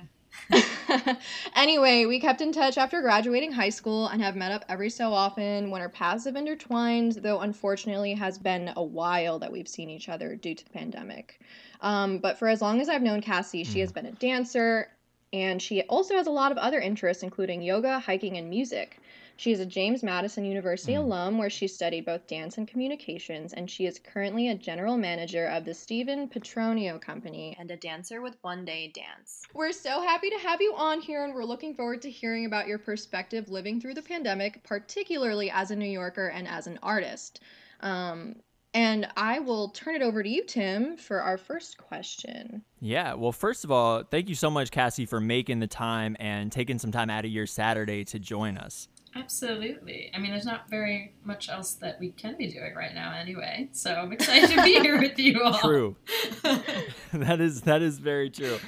anyway, 1.56 2.06
we 2.06 2.20
kept 2.20 2.42
in 2.42 2.52
touch 2.52 2.78
after 2.78 3.02
graduating 3.02 3.52
high 3.52 3.70
school 3.70 4.08
and 4.08 4.22
have 4.22 4.36
met 4.36 4.52
up 4.52 4.66
every 4.68 4.90
so 4.90 5.14
often 5.14 5.70
when 5.70 5.82
our 5.82 5.90
paths 5.90 6.26
have 6.26 6.36
intertwined, 6.36 7.14
though 7.14 7.40
unfortunately 7.40 8.14
it 8.14 8.18
has 8.18 8.38
been 8.38 8.72
a 8.76 8.84
while 8.84 9.40
that 9.40 9.52
we've 9.52 9.68
seen 9.68 9.90
each 9.90 10.10
other 10.10 10.36
due 10.36 10.56
to 10.56 10.64
the 10.64 10.72
pandemic. 10.72 11.40
Um, 11.82 12.20
but 12.20 12.38
for 12.38 12.48
as 12.48 12.62
long 12.62 12.82
as 12.82 12.90
I've 12.90 13.02
known 13.02 13.22
Cassie, 13.22 13.64
she 13.64 13.80
has 13.80 13.92
been 13.92 14.06
a 14.06 14.12
dancer 14.14 14.90
and 15.32 15.62
she 15.62 15.84
also 15.84 16.16
has 16.16 16.28
a 16.28 16.32
lot 16.32 16.52
of 16.52 16.58
other 16.58 16.80
interests, 16.80 17.24
including 17.24 17.62
yoga, 17.62 18.00
hiking, 18.00 18.38
and 18.38 18.50
music. 18.50 19.00
She 19.40 19.54
is 19.54 19.62
a 19.62 19.66
James 19.66 20.04
Madison 20.04 20.44
University 20.44 20.96
alum 20.96 21.38
where 21.38 21.50
she 21.50 21.66
studied 21.66 22.04
both 22.04 22.28
dance 22.28 22.58
and 22.58 22.68
communications, 22.68 23.54
and 23.54 23.72
she 23.72 23.86
is 23.86 23.98
currently 23.98 24.50
a 24.50 24.56
general 24.56 24.98
manager 24.98 25.48
of 25.48 25.64
the 25.64 25.74
Stephen 25.74 26.28
Petronio 26.28 27.00
Company 27.00 27.56
and 27.58 27.72
a 27.72 27.78
dancer 27.78 28.22
with 28.22 28.36
One 28.42 28.66
Day 28.66 28.92
Dance. 28.94 29.44
we're 29.54 29.72
so 29.72 30.02
happy 30.02 30.30
to 30.30 30.38
have 30.40 30.60
you 30.60 30.74
on 30.76 31.00
here, 31.00 31.24
and 31.24 31.34
we're 31.34 31.46
looking 31.46 31.74
forward 31.74 32.02
to 32.02 32.12
hearing 32.12 32.48
about 32.48 32.68
your 32.68 32.80
perspective 32.80 33.48
living 33.48 33.80
through 33.80 33.94
the 33.94 34.02
pandemic, 34.02 34.62
particularly 34.66 35.50
as 35.50 35.72
a 35.72 35.76
New 35.78 35.90
Yorker 35.90 36.28
and 36.28 36.46
as 36.46 36.68
an 36.68 36.78
artist. 36.84 37.40
Um, 37.80 38.36
and 38.74 39.08
I 39.16 39.40
will 39.40 39.70
turn 39.70 39.96
it 39.96 40.02
over 40.02 40.22
to 40.22 40.28
you, 40.28 40.44
Tim, 40.44 40.98
for 40.98 41.22
our 41.22 41.38
first 41.38 41.78
question. 41.78 42.62
yeah 42.82 43.14
well 43.14 43.32
first 43.32 43.64
of 43.64 43.72
all 43.72 44.04
thank 44.04 44.28
you 44.28 44.36
so 44.36 44.50
much 44.50 44.70
cassie 44.70 45.06
for 45.06 45.22
making 45.22 45.60
the 45.60 45.68
time 45.68 46.18
and 46.20 46.52
taking 46.52 46.78
some 46.78 46.92
time 46.92 47.10
out 47.10 47.24
of 47.24 47.32
your 47.32 47.48
saturday 47.48 48.04
to 48.04 48.20
join 48.20 48.58
us 48.58 48.90
Absolutely. 49.16 50.12
I 50.14 50.20
mean, 50.20 50.32
there's 50.32 50.46
not 50.46 50.70
very 50.70 51.14
much 51.24 51.50
else 51.50 51.74
that 51.76 52.00
we 52.00 52.12
can 52.12 52.38
be 52.38 52.48
doing 52.48 52.74
right 52.76 52.94
now, 52.94 53.14
anyway. 53.14 53.70
So 53.72 53.94
I'm 53.94 54.12
excited 54.12 54.50
to 54.52 54.64
be 54.64 54.74
here 54.74 55.00
with 55.00 55.18
you 55.18 55.42
all. 55.44 55.58
True. 55.58 55.96
that 57.14 57.42
is 57.42 57.62
that 57.62 57.82
is 57.82 57.98
very 57.98 58.30
true. 58.30 58.60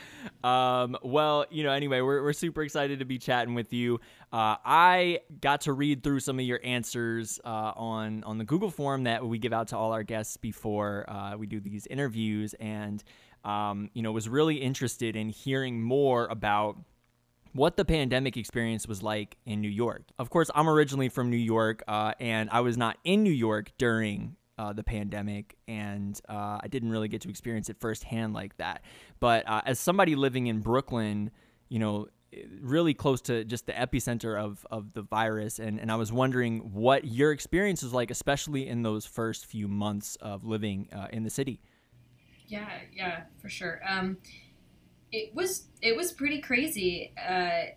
Um, 0.44 0.98
well, 1.04 1.46
you 1.52 1.64
know, 1.64 1.72
anyway, 1.72 2.02
we're 2.02 2.24
we're 2.24 2.34
super 2.34 2.64
excited 2.64 3.00
to 3.00 3.06
be 3.06 3.20
chatting 3.20 3.54
with 3.54 3.72
you. 3.72 4.00
Uh, 4.34 4.56
I 4.66 5.20
got 5.42 5.62
to 5.62 5.74
read 5.74 6.04
through 6.04 6.22
some 6.22 6.40
of 6.40 6.46
your 6.46 6.60
answers 6.64 7.40
uh, 7.46 7.74
on 7.76 8.24
on 8.24 8.38
the 8.38 8.46
Google 8.46 8.72
form 8.72 9.04
that 9.04 9.26
we 9.26 9.38
give 9.38 9.54
out 9.54 9.68
to 9.70 9.78
all 9.78 9.92
our 9.92 10.04
guests 10.04 10.38
before 10.38 11.08
uh, 11.10 11.38
we 11.38 11.46
do 11.46 11.60
these 11.60 11.86
interviews, 11.88 12.56
and 12.56 13.04
um, 13.44 13.90
you 13.94 14.02
know, 14.02 14.12
was 14.12 14.30
really 14.30 14.58
interested 14.58 15.16
in 15.16 15.30
hearing 15.30 15.82
more 15.82 16.28
about 16.28 16.78
what 17.54 17.78
the 17.78 17.86
pandemic 17.86 18.38
experience 18.38 18.88
was 18.88 19.04
like 19.04 19.38
in 19.46 19.62
New 19.62 19.70
York. 19.70 20.04
Of 20.18 20.30
course, 20.30 20.50
I'm 20.56 20.70
originally 20.70 21.10
from 21.10 21.30
New 21.30 21.38
York, 21.38 21.84
uh, 21.88 22.14
and 22.20 22.50
I 22.50 22.62
was 22.62 22.78
not 22.78 22.98
in 23.04 23.24
New 23.24 23.32
York 23.32 23.72
during 23.78 24.36
uh, 24.58 24.74
the 24.74 24.84
pandemic, 24.84 25.58
and 25.68 26.20
uh, 26.30 26.60
I 26.62 26.68
didn't 26.70 26.92
really 26.92 27.08
get 27.08 27.22
to 27.22 27.30
experience 27.30 27.70
it 27.70 27.78
firsthand 27.80 28.34
like 28.34 28.58
that. 28.58 28.84
But 29.20 29.48
uh, 29.50 29.62
as 29.66 29.80
somebody 29.80 30.16
living 30.16 30.48
in 30.48 30.60
Brooklyn, 30.60 31.32
you 31.68 31.80
know, 31.80 32.08
really 32.62 32.94
close 32.94 33.22
to 33.22 33.44
just 33.44 33.66
the 33.66 33.74
epicenter 33.74 34.40
of, 34.40 34.66
of 34.72 34.94
the 34.94 35.02
virus, 35.02 35.60
and, 35.60 35.80
and 35.80 35.92
I 35.92 35.96
was 35.96 36.14
wondering 36.14 36.60
what 36.74 37.06
your 37.06 37.32
experience 37.32 37.84
was 37.84 37.94
like, 37.94 38.12
especially 38.12 38.68
in 38.68 38.84
those 38.84 39.06
first 39.06 39.46
few 39.46 39.68
months 39.68 40.16
of 40.22 40.46
living 40.46 40.88
uh, 40.94 41.08
in 41.12 41.24
the 41.24 41.30
city. 41.30 41.60
Yeah, 42.48 42.70
yeah, 42.94 43.22
for 43.42 43.50
sure. 43.50 43.82
Um, 43.88 44.18
it 45.12 45.34
was 45.36 45.68
it 45.82 45.96
was 45.96 46.12
pretty 46.12 46.42
crazy 46.42 47.14
uh, 47.18 47.72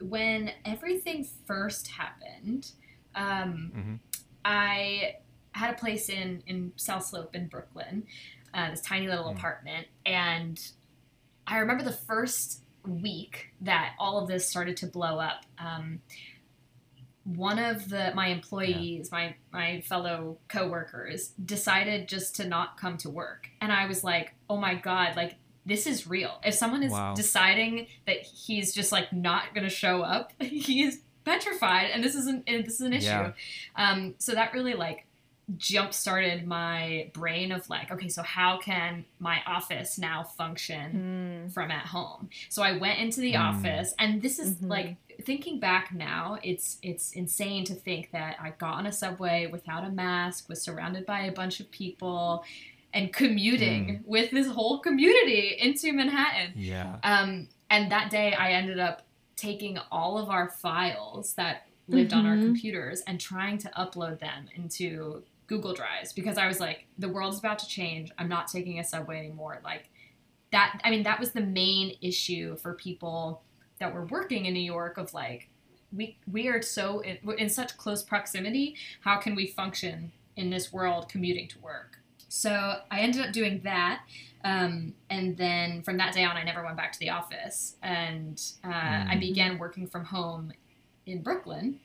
when 0.00 0.50
everything 0.64 1.26
first 1.46 1.88
happened. 1.88 2.72
Um, 3.14 3.72
mm-hmm. 3.76 3.94
I 4.44 5.16
had 5.52 5.74
a 5.74 5.78
place 5.78 6.08
in 6.08 6.42
in 6.46 6.72
South 6.76 7.04
Slope 7.04 7.34
in 7.34 7.46
Brooklyn, 7.46 8.04
uh, 8.54 8.70
this 8.70 8.80
tiny 8.80 9.06
little 9.06 9.26
mm. 9.32 9.36
apartment, 9.36 9.86
and 10.04 10.60
I 11.46 11.58
remember 11.58 11.84
the 11.84 11.92
first 11.92 12.62
week 12.86 13.48
that 13.60 13.94
all 13.98 14.18
of 14.18 14.28
this 14.28 14.48
started 14.48 14.76
to 14.78 14.86
blow 14.86 15.18
up. 15.18 15.44
Um, 15.58 16.00
one 17.24 17.58
of 17.60 17.88
the 17.88 18.12
my 18.14 18.28
employees, 18.28 19.10
yeah. 19.12 19.18
my 19.18 19.34
my 19.52 19.80
fellow 19.82 20.38
coworkers, 20.48 21.28
decided 21.44 22.08
just 22.08 22.34
to 22.36 22.48
not 22.48 22.76
come 22.76 22.96
to 22.98 23.10
work, 23.10 23.48
and 23.60 23.70
I 23.70 23.86
was 23.86 24.02
like, 24.02 24.34
"Oh 24.50 24.56
my 24.56 24.74
god! 24.74 25.14
Like 25.16 25.36
this 25.64 25.86
is 25.86 26.06
real. 26.06 26.40
If 26.44 26.54
someone 26.54 26.82
is 26.82 26.92
wow. 26.92 27.14
deciding 27.14 27.86
that 28.06 28.22
he's 28.22 28.72
just 28.72 28.92
like 28.92 29.12
not 29.12 29.54
going 29.54 29.64
to 29.64 29.70
show 29.70 30.02
up, 30.02 30.32
he's 30.40 31.00
petrified, 31.24 31.90
and 31.92 32.02
this 32.02 32.14
is 32.14 32.26
an 32.26 32.42
this 32.46 32.74
is 32.74 32.80
an 32.80 32.92
issue. 32.92 33.06
Yeah. 33.06 33.32
Um, 33.76 34.14
so 34.18 34.32
that 34.32 34.52
really 34.52 34.74
like 34.74 35.06
jump 35.56 35.92
started 35.92 36.46
my 36.46 37.10
brain 37.12 37.52
of 37.52 37.68
like 37.68 37.90
okay 37.90 38.08
so 38.08 38.22
how 38.22 38.58
can 38.58 39.04
my 39.18 39.40
office 39.46 39.98
now 39.98 40.22
function 40.22 41.44
mm. 41.48 41.52
from 41.52 41.70
at 41.70 41.84
home 41.86 42.30
so 42.48 42.62
i 42.62 42.76
went 42.76 42.98
into 43.00 43.20
the 43.20 43.32
mm. 43.32 43.40
office 43.40 43.92
and 43.98 44.22
this 44.22 44.38
is 44.38 44.54
mm-hmm. 44.54 44.68
like 44.68 44.96
thinking 45.24 45.58
back 45.58 45.92
now 45.92 46.38
it's 46.42 46.78
it's 46.82 47.12
insane 47.12 47.64
to 47.64 47.74
think 47.74 48.10
that 48.12 48.36
i 48.40 48.50
got 48.50 48.74
on 48.74 48.86
a 48.86 48.92
subway 48.92 49.46
without 49.46 49.84
a 49.84 49.90
mask 49.90 50.48
was 50.48 50.62
surrounded 50.62 51.04
by 51.04 51.22
a 51.22 51.32
bunch 51.32 51.60
of 51.60 51.70
people 51.70 52.44
and 52.94 53.12
commuting 53.12 53.86
mm. 53.86 54.06
with 54.06 54.30
this 54.30 54.46
whole 54.46 54.80
community 54.80 55.56
into 55.58 55.92
Manhattan. 55.92 56.52
Yeah. 56.56 56.96
Um, 57.02 57.48
and 57.70 57.90
that 57.90 58.10
day 58.10 58.34
I 58.34 58.52
ended 58.52 58.78
up 58.78 59.02
taking 59.36 59.78
all 59.90 60.18
of 60.18 60.28
our 60.28 60.48
files 60.48 61.34
that 61.34 61.66
lived 61.88 62.10
mm-hmm. 62.10 62.20
on 62.20 62.26
our 62.26 62.36
mm-hmm. 62.36 62.46
computers 62.46 63.02
and 63.06 63.18
trying 63.18 63.58
to 63.58 63.68
upload 63.70 64.20
them 64.20 64.46
into 64.54 65.22
Google 65.46 65.74
Drives 65.74 66.12
because 66.12 66.38
I 66.38 66.46
was 66.46 66.60
like, 66.60 66.86
the 66.98 67.08
world's 67.08 67.38
about 67.38 67.58
to 67.60 67.66
change. 67.66 68.10
I'm 68.18 68.28
not 68.28 68.48
taking 68.48 68.78
a 68.78 68.84
subway 68.84 69.18
anymore. 69.18 69.60
Like 69.64 69.90
that, 70.52 70.80
I 70.84 70.90
mean, 70.90 71.02
that 71.04 71.18
was 71.18 71.32
the 71.32 71.40
main 71.40 71.96
issue 72.00 72.56
for 72.56 72.74
people 72.74 73.42
that 73.78 73.92
were 73.92 74.04
working 74.06 74.46
in 74.46 74.54
New 74.54 74.60
York 74.60 74.98
of 74.98 75.12
like, 75.12 75.48
we, 75.92 76.16
we 76.30 76.48
are 76.48 76.62
so 76.62 77.00
in, 77.00 77.18
in 77.38 77.48
such 77.48 77.76
close 77.76 78.02
proximity. 78.02 78.76
How 79.00 79.18
can 79.18 79.34
we 79.34 79.46
function 79.46 80.12
in 80.36 80.50
this 80.50 80.72
world 80.72 81.08
commuting 81.08 81.48
to 81.48 81.58
work? 81.58 81.98
So 82.34 82.76
I 82.90 83.00
ended 83.00 83.26
up 83.26 83.30
doing 83.30 83.60
that. 83.64 84.04
Um, 84.42 84.94
and 85.10 85.36
then 85.36 85.82
from 85.82 85.98
that 85.98 86.14
day 86.14 86.24
on, 86.24 86.34
I 86.34 86.42
never 86.42 86.64
went 86.64 86.78
back 86.78 86.90
to 86.92 86.98
the 86.98 87.10
office. 87.10 87.76
And 87.82 88.42
uh, 88.64 88.68
mm. 88.68 89.10
I 89.10 89.18
began 89.20 89.58
working 89.58 89.86
from 89.86 90.06
home 90.06 90.50
in 91.04 91.22
Brooklyn. 91.22 91.78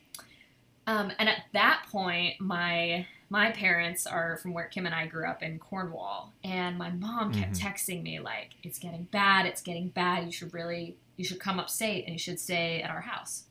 Um, 0.86 1.12
and 1.18 1.28
at 1.28 1.42
that 1.52 1.84
point, 1.92 2.40
my 2.40 3.06
my 3.28 3.50
parents 3.50 4.06
are 4.06 4.38
from 4.38 4.54
where 4.54 4.64
Kim 4.64 4.86
and 4.86 4.94
I 4.94 5.06
grew 5.06 5.28
up 5.28 5.42
in 5.42 5.58
Cornwall, 5.58 6.32
and 6.42 6.78
my 6.78 6.88
mom 6.88 7.30
kept 7.30 7.52
mm-hmm. 7.52 7.68
texting 7.68 8.02
me 8.02 8.18
like, 8.18 8.52
"It's 8.62 8.78
getting 8.78 9.02
bad. 9.02 9.44
It's 9.44 9.60
getting 9.60 9.88
bad. 9.88 10.24
You 10.24 10.32
should 10.32 10.54
really, 10.54 10.96
you 11.18 11.26
should 11.26 11.40
come 11.40 11.60
upstate, 11.60 12.06
and 12.06 12.14
you 12.14 12.18
should 12.18 12.40
stay 12.40 12.80
at 12.80 12.88
our 12.88 13.02
house." 13.02 13.44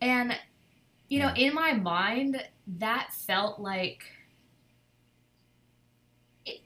And 0.00 0.34
you 1.10 1.18
know, 1.18 1.30
in 1.36 1.52
my 1.54 1.74
mind, 1.74 2.42
that 2.78 3.10
felt 3.12 3.60
like 3.60 4.04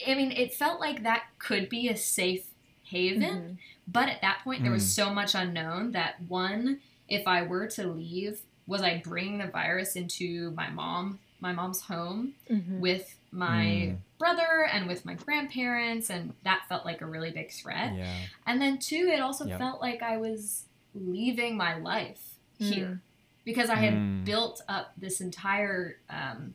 I 0.07 0.15
mean, 0.15 0.33
it 0.33 0.55
felt 0.55 0.81
like 0.81 1.03
that 1.03 1.25
could 1.39 1.69
be 1.69 1.89
a 1.89 1.97
safe 1.97 2.47
haven, 2.85 3.23
mm-hmm. 3.23 3.53
but 3.89 4.09
at 4.09 4.21
that 4.21 4.41
point, 4.45 4.63
there 4.63 4.73
was 4.73 4.85
mm. 4.85 4.95
so 4.95 5.11
much 5.11 5.35
unknown 5.35 5.93
that 5.93 6.17
one, 6.29 6.81
if 7.09 7.27
I 7.27 7.43
were 7.43 7.67
to 7.69 7.87
leave, 7.87 8.43
was 8.67 8.83
I 8.83 9.01
bringing 9.05 9.39
the 9.39 9.47
virus 9.47 9.97
into 9.97 10.51
my 10.53 10.71
mom, 10.71 11.19
my 11.41 11.53
mom's 11.53 11.83
home 11.83 12.35
mm-hmm. 12.51 12.81
with 12.81 13.17
my 13.33 13.65
mm. 13.65 13.97
brother 14.19 14.69
and 14.73 14.87
with 14.87 15.05
my 15.05 15.15
grandparents, 15.15 16.11
and 16.11 16.35
that 16.45 16.65
felt 16.69 16.85
like 16.85 17.01
a 17.01 17.07
really 17.07 17.31
big 17.31 17.51
threat. 17.51 17.95
Yeah. 17.97 18.15
And 18.47 18.61
then 18.61 18.79
two, 18.79 19.11
it 19.13 19.21
also 19.21 19.47
yep. 19.47 19.59
felt 19.59 19.81
like 19.81 20.03
I 20.03 20.19
was 20.19 20.65
leaving 20.95 21.57
my 21.57 21.79
life 21.79 22.35
mm. 22.61 22.73
here 22.73 23.01
because 23.45 23.71
I 23.71 23.77
had 23.77 23.95
mm. 23.95 24.25
built 24.25 24.63
up 24.69 24.93
this 24.97 25.21
entire 25.21 25.97
um, 26.11 26.55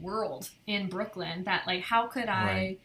world 0.00 0.50
in 0.66 0.88
Brooklyn 0.88 1.44
that 1.44 1.66
like 1.66 1.82
how 1.82 2.06
could 2.06 2.28
I 2.28 2.44
right. 2.44 2.80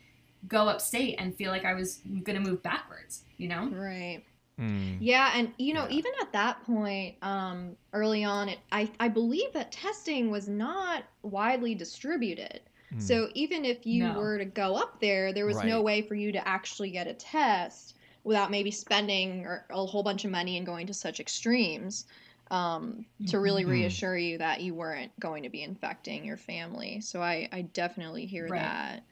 go 0.48 0.68
upstate 0.68 1.16
and 1.20 1.36
feel 1.36 1.52
like 1.52 1.66
I 1.66 1.74
was 1.74 2.02
gonna 2.24 2.40
move 2.40 2.62
backwards, 2.64 3.24
you 3.38 3.48
know? 3.48 3.68
Right. 3.68 4.24
Mm. 4.60 4.98
Yeah, 5.00 5.34
and 5.36 5.54
you 5.58 5.74
know, 5.74 5.88
yeah. 5.88 5.98
even 5.98 6.12
at 6.20 6.34
that 6.34 6.64
point, 6.66 7.16
um, 7.22 7.78
early 7.94 8.24
on, 8.24 8.50
it, 8.50 8.60
I 8.72 8.90
I 9.00 9.08
believe 9.08 9.54
that 9.54 9.72
testing 9.72 10.32
was 10.32 10.48
not 10.48 11.04
widely 11.22 11.76
distributed. 11.76 12.62
Mm. 12.94 13.02
So 13.02 13.30
even 13.36 13.66
if 13.66 13.86
you 13.86 14.04
no. 14.06 14.18
were 14.18 14.38
to 14.40 14.46
go 14.46 14.76
up 14.76 15.00
there, 15.00 15.32
there 15.32 15.46
was 15.46 15.58
right. 15.58 15.68
no 15.68 15.82
way 15.82 16.02
for 16.02 16.16
you 16.16 16.32
to 16.32 16.48
actually 16.48 16.90
get 16.90 17.06
a 17.06 17.14
test 17.14 17.96
without 18.24 18.50
maybe 18.50 18.72
spending 18.72 19.48
a 19.70 19.86
whole 19.86 20.04
bunch 20.04 20.26
of 20.26 20.32
money 20.32 20.58
and 20.58 20.66
going 20.66 20.88
to 20.88 20.94
such 20.94 21.20
extremes 21.20 22.06
um, 22.52 23.06
to 23.28 23.40
really 23.40 23.64
mm-hmm. 23.64 23.72
reassure 23.72 24.18
you 24.18 24.38
that 24.38 24.62
you 24.62 24.74
weren't 24.74 25.18
going 25.20 25.44
to 25.44 25.50
be 25.50 25.64
infecting 25.64 26.26
your 26.26 26.38
family. 26.38 27.02
So 27.02 27.22
I, 27.22 27.50
I 27.52 27.62
definitely 27.62 28.26
hear 28.26 28.48
right. 28.48 28.62
that. 28.62 29.04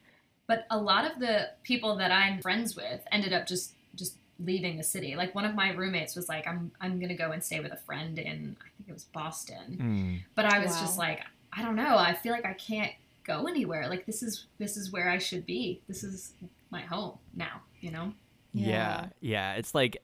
But 0.47 0.65
a 0.69 0.77
lot 0.77 1.09
of 1.09 1.19
the 1.19 1.49
people 1.63 1.95
that 1.97 2.11
I'm 2.11 2.41
friends 2.41 2.75
with 2.75 3.01
ended 3.11 3.33
up 3.33 3.47
just 3.47 3.73
just 3.95 4.17
leaving 4.39 4.77
the 4.77 4.83
city. 4.83 5.15
Like 5.15 5.33
one 5.33 5.45
of 5.45 5.55
my 5.55 5.71
roommates 5.71 6.15
was 6.15 6.29
like, 6.29 6.47
I'm 6.47 6.71
I'm 6.79 6.99
gonna 6.99 7.15
go 7.15 7.31
and 7.31 7.43
stay 7.43 7.59
with 7.59 7.71
a 7.71 7.77
friend 7.77 8.19
in 8.19 8.55
I 8.59 8.69
think 8.77 8.89
it 8.89 8.93
was 8.93 9.05
Boston. 9.05 9.77
Mm. 9.79 10.19
But 10.35 10.45
I 10.45 10.59
was 10.59 10.71
wow. 10.71 10.81
just 10.81 10.97
like, 10.97 11.21
I 11.51 11.63
don't 11.63 11.75
know. 11.75 11.97
I 11.97 12.13
feel 12.13 12.31
like 12.31 12.45
I 12.45 12.53
can't 12.53 12.91
go 13.23 13.47
anywhere. 13.47 13.89
Like 13.89 14.05
this 14.05 14.21
is 14.21 14.45
this 14.59 14.77
is 14.77 14.91
where 14.91 15.09
I 15.09 15.17
should 15.17 15.45
be. 15.45 15.81
This 15.87 16.03
is 16.03 16.33
my 16.69 16.81
home 16.81 17.17
now. 17.35 17.61
You 17.81 17.91
know. 17.91 18.13
Yeah, 18.53 18.69
yeah. 18.69 19.05
yeah. 19.21 19.53
It's 19.55 19.73
like 19.73 19.97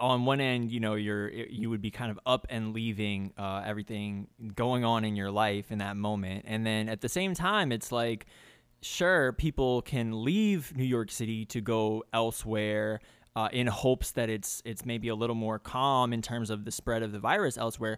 on 0.00 0.24
one 0.24 0.40
end, 0.40 0.70
you 0.70 0.80
know, 0.80 0.94
you're 0.94 1.30
you 1.30 1.70
would 1.70 1.82
be 1.82 1.90
kind 1.90 2.10
of 2.10 2.18
up 2.26 2.46
and 2.50 2.72
leaving 2.72 3.32
uh, 3.38 3.62
everything 3.64 4.28
going 4.54 4.84
on 4.84 5.04
in 5.04 5.16
your 5.16 5.30
life 5.30 5.70
in 5.70 5.78
that 5.78 5.96
moment, 5.96 6.44
and 6.46 6.66
then 6.66 6.88
at 6.88 7.00
the 7.00 7.08
same 7.08 7.34
time, 7.34 7.72
it's 7.72 7.92
like, 7.92 8.26
sure, 8.80 9.32
people 9.32 9.82
can 9.82 10.24
leave 10.24 10.76
New 10.76 10.84
York 10.84 11.10
City 11.10 11.44
to 11.46 11.60
go 11.60 12.04
elsewhere. 12.12 13.00
Uh, 13.36 13.48
in 13.52 13.68
hopes 13.68 14.10
that 14.12 14.28
it's 14.28 14.60
it's 14.64 14.84
maybe 14.84 15.06
a 15.06 15.14
little 15.14 15.36
more 15.36 15.60
calm 15.60 16.12
in 16.12 16.20
terms 16.20 16.50
of 16.50 16.64
the 16.64 16.72
spread 16.72 17.04
of 17.04 17.12
the 17.12 17.20
virus 17.20 17.56
elsewhere, 17.56 17.96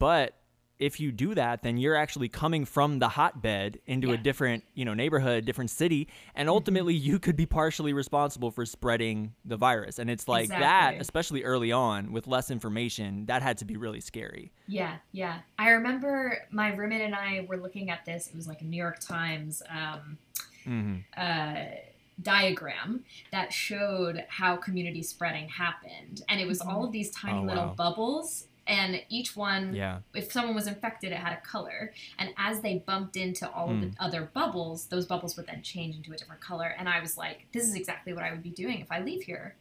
but 0.00 0.39
if 0.80 0.98
you 0.98 1.12
do 1.12 1.34
that, 1.34 1.62
then 1.62 1.76
you're 1.76 1.94
actually 1.94 2.28
coming 2.28 2.64
from 2.64 2.98
the 2.98 3.08
hotbed 3.08 3.78
into 3.86 4.08
yeah. 4.08 4.14
a 4.14 4.16
different, 4.16 4.64
you 4.74 4.84
know, 4.84 4.94
neighborhood, 4.94 5.44
different 5.44 5.70
city, 5.70 6.08
and 6.34 6.46
mm-hmm. 6.46 6.54
ultimately 6.54 6.94
you 6.94 7.18
could 7.18 7.36
be 7.36 7.46
partially 7.46 7.92
responsible 7.92 8.50
for 8.50 8.64
spreading 8.64 9.34
the 9.44 9.58
virus. 9.58 9.98
And 9.98 10.10
it's 10.10 10.26
like 10.26 10.44
exactly. 10.44 10.96
that, 10.96 11.00
especially 11.00 11.44
early 11.44 11.70
on 11.70 12.12
with 12.12 12.26
less 12.26 12.50
information, 12.50 13.26
that 13.26 13.42
had 13.42 13.58
to 13.58 13.66
be 13.66 13.76
really 13.76 14.00
scary. 14.00 14.50
Yeah, 14.66 14.96
yeah. 15.12 15.40
I 15.58 15.70
remember 15.70 16.38
my 16.50 16.74
roommate 16.74 17.02
and 17.02 17.14
I 17.14 17.46
were 17.46 17.58
looking 17.58 17.90
at 17.90 18.06
this. 18.06 18.28
It 18.28 18.34
was 18.34 18.48
like 18.48 18.62
a 18.62 18.64
New 18.64 18.78
York 18.78 19.00
Times 19.00 19.62
um, 19.68 20.18
mm-hmm. 20.66 20.96
uh, 21.14 21.76
diagram 22.22 23.04
that 23.32 23.52
showed 23.52 24.24
how 24.28 24.56
community 24.56 25.02
spreading 25.02 25.48
happened, 25.50 26.22
and 26.30 26.40
it 26.40 26.46
was 26.46 26.62
all 26.62 26.84
of 26.84 26.92
these 26.92 27.10
tiny 27.10 27.38
oh, 27.38 27.42
little 27.42 27.66
wow. 27.66 27.74
bubbles 27.76 28.46
and 28.70 29.02
each 29.08 29.36
one 29.36 29.74
Yeah. 29.74 29.98
if 30.14 30.30
someone 30.32 30.54
was 30.54 30.66
infected, 30.66 31.10
it 31.12 31.18
had 31.18 31.32
a 31.32 31.40
color. 31.40 31.92
And 32.18 32.32
as 32.38 32.60
they 32.60 32.78
bumped 32.78 33.16
into 33.16 33.50
all 33.50 33.68
of 33.70 33.80
the 33.80 33.90
other 33.98 34.22
bubbles, 34.32 34.86
those 34.86 35.06
bubbles 35.06 35.36
would 35.36 35.46
then 35.46 35.62
change 35.62 35.96
into 35.96 36.12
a 36.12 36.16
different 36.16 36.40
color. 36.40 36.74
And 36.78 36.88
I 36.88 37.00
was 37.00 37.18
like, 37.18 37.46
this 37.52 37.64
is 37.64 37.74
exactly 37.74 38.12
what 38.14 38.22
I 38.22 38.30
would 38.30 38.42
be 38.42 38.50
doing 38.50 38.80
if 38.80 38.90
I 38.90 39.00
leave 39.00 39.22
here. 39.24 39.56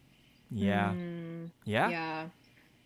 Yeah. 0.52 0.91
Mm, 0.93 1.50
Yeah. 1.65 1.89
yeah. 1.89 2.28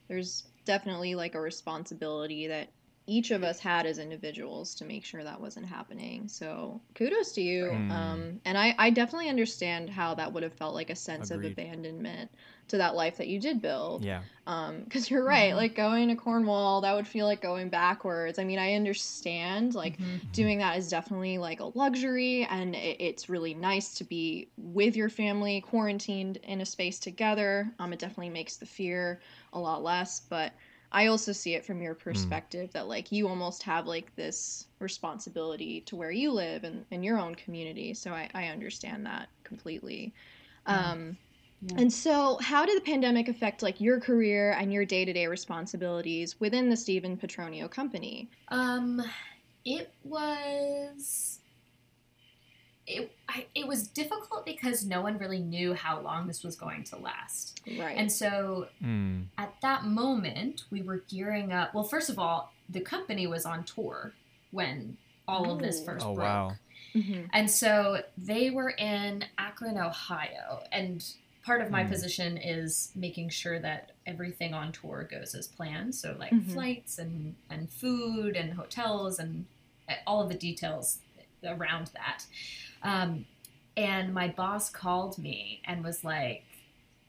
There's 0.08 0.44
definitely 0.66 1.16
like 1.16 1.36
a 1.36 1.42
responsibility 1.42 2.48
that 2.48 2.70
each 3.06 3.32
of 3.32 3.44
us 3.44 3.60
had 3.60 3.86
as 3.86 3.98
individuals 4.00 4.76
to 4.76 4.86
make 4.86 5.04
sure 5.04 5.24
that 5.24 5.42
wasn't 5.42 5.66
happening. 5.66 6.28
So 6.30 6.82
kudos 6.96 7.34
to 7.34 7.42
you. 7.42 7.70
Right. 7.70 7.92
Um, 7.92 8.42
and 8.46 8.58
I, 8.58 8.76
I 8.78 8.90
definitely 8.92 9.30
understand 9.30 9.90
how 9.90 10.14
that 10.16 10.32
would 10.32 10.44
have 10.44 10.54
felt 10.54 10.74
like 10.74 10.90
a 10.90 10.96
sense 10.96 11.30
Agreed. 11.30 11.48
of 11.48 11.52
abandonment 11.52 12.32
to 12.70 12.78
that 12.78 12.96
life 12.96 13.18
that 13.18 13.28
you 13.28 13.40
did 13.40 13.62
build. 13.62 14.06
Yeah. 14.06 14.22
Um, 14.48 14.82
because 14.84 15.10
you're 15.10 15.24
right, 15.24 15.54
Mhm. 15.54 15.58
like 15.58 15.76
going 15.76 16.08
to 16.10 16.16
Cornwall, 16.16 16.82
that 16.82 16.96
would 16.96 17.08
feel 17.08 17.26
like 17.26 17.42
going 17.42 17.70
backwards. 17.70 18.40
I 18.40 18.44
mean, 18.46 18.60
I 18.60 18.74
understand 18.74 19.76
like 19.76 20.00
Mhm. 20.00 20.32
doing 20.32 20.58
that 20.60 20.78
is 20.78 20.90
definitely 20.90 21.38
like 21.38 21.60
a 21.60 21.66
luxury 21.78 22.46
and 22.50 22.76
it, 22.76 22.98
it's 23.00 23.30
really 23.30 23.54
nice 23.54 23.94
to 23.96 24.04
be 24.04 24.50
with 24.58 24.96
your 24.96 25.10
family 25.10 25.62
quarantined 25.62 26.38
in 26.38 26.62
a 26.62 26.66
space 26.66 27.00
together 27.00 27.72
um 27.80 27.94
it 27.94 28.00
definitely 28.00 28.30
makes 28.30 28.58
the 28.58 28.66
fear 28.66 29.22
a 29.54 29.60
lot 29.60 29.84
less 29.84 30.20
but 30.20 30.54
i 30.94 31.08
also 31.08 31.32
see 31.32 31.56
it 31.56 31.66
from 31.66 31.82
your 31.82 31.96
perspective 31.96 32.72
that 32.74 32.88
like 32.88 33.12
you 33.12 33.28
almost 33.28 33.64
have 33.64 33.88
like 33.88 34.16
this 34.16 34.68
responsibility 34.80 35.82
to 35.82 35.96
where 35.96 36.12
you 36.12 36.32
live 36.32 36.64
and 36.64 36.86
in 36.92 37.04
your 37.04 37.20
own 37.20 37.36
community 37.36 37.94
so 37.94 38.12
i, 38.14 38.30
I 38.34 38.46
understand 38.48 39.06
that 39.06 39.30
completely 39.44 40.14
Yeah. 40.68 40.96
um 40.96 41.18
Yeah. 41.62 41.80
and 41.80 41.92
so 41.92 42.38
how 42.42 42.66
did 42.66 42.78
the 42.78 42.86
pandemic 42.86 43.28
affect 43.30 43.64
like 43.64 43.82
your 43.82 44.00
career 44.00 44.54
and 44.60 44.72
your 44.74 44.86
day-to-day 44.86 45.28
responsibilities 45.28 46.40
within 46.40 46.70
the 46.70 46.78
stephen 46.78 47.18
petronio 47.18 47.70
company 47.70 48.30
Um, 48.50 49.02
it 49.66 49.94
was. 50.04 51.40
It, 52.86 53.12
I, 53.30 53.46
it 53.56 53.66
was 53.68 53.88
difficult 53.88 54.46
because 54.46 54.86
no 54.86 55.02
one 55.02 55.18
really 55.18 55.40
knew 55.40 55.74
how 55.74 56.02
long 56.02 56.28
this 56.28 56.44
was 56.44 56.56
going 56.56 56.84
to 56.86 56.98
last. 56.98 57.62
right 57.78 57.96
And 57.98 58.12
so 58.12 58.68
Mm. 58.84 59.28
at 59.38 59.54
that 59.62 59.86
moment, 59.86 60.64
we 60.70 60.82
were 60.82 61.04
gearing 61.10 61.54
up. 61.54 61.74
Well, 61.74 61.86
first 61.86 62.10
of 62.10 62.20
all, 62.20 62.52
the 62.70 62.82
company 62.82 63.26
was 63.28 63.46
on 63.46 63.64
tour 63.64 64.14
when 64.52 64.98
all 65.28 65.50
of 65.52 65.62
this 65.62 65.84
first 65.86 66.06
Oh, 66.06 66.14
broke. 66.16 66.28
wow. 66.28 66.56
Mhm. 66.94 67.30
And 67.32 67.50
so 67.50 68.04
they 68.18 68.50
were 68.50 68.72
in 68.72 69.24
Akron, 69.38 69.78
Ohio. 69.78 70.64
And 70.72 71.04
part 71.46 71.62
of 71.62 71.72
my 71.72 71.84
Mm. 71.86 71.90
position 71.90 72.38
is 72.38 72.92
making 72.96 73.30
sure 73.30 73.60
that 73.60 73.92
everything 74.06 74.54
on 74.54 74.72
tour 74.74 75.08
goes 75.10 75.34
as 75.34 75.48
planned. 75.48 75.96
So, 75.96 76.16
like 76.20 76.34
Mhm. 76.34 76.52
flights 76.54 76.98
and, 77.00 77.36
and 77.50 77.70
food 77.72 78.36
and 78.36 78.54
hotels 78.54 79.20
and 79.20 79.46
uh, 79.90 79.94
all 80.06 80.22
of 80.22 80.30
the 80.30 80.36
details 80.38 81.00
around 81.46 81.88
that. 81.88 82.26
Um, 82.84 83.26
and 83.76 84.14
my 84.14 84.28
boss 84.28 84.70
called 84.70 85.18
me 85.18 85.62
and 85.66 85.84
was 85.84 86.04
like, 86.04 86.44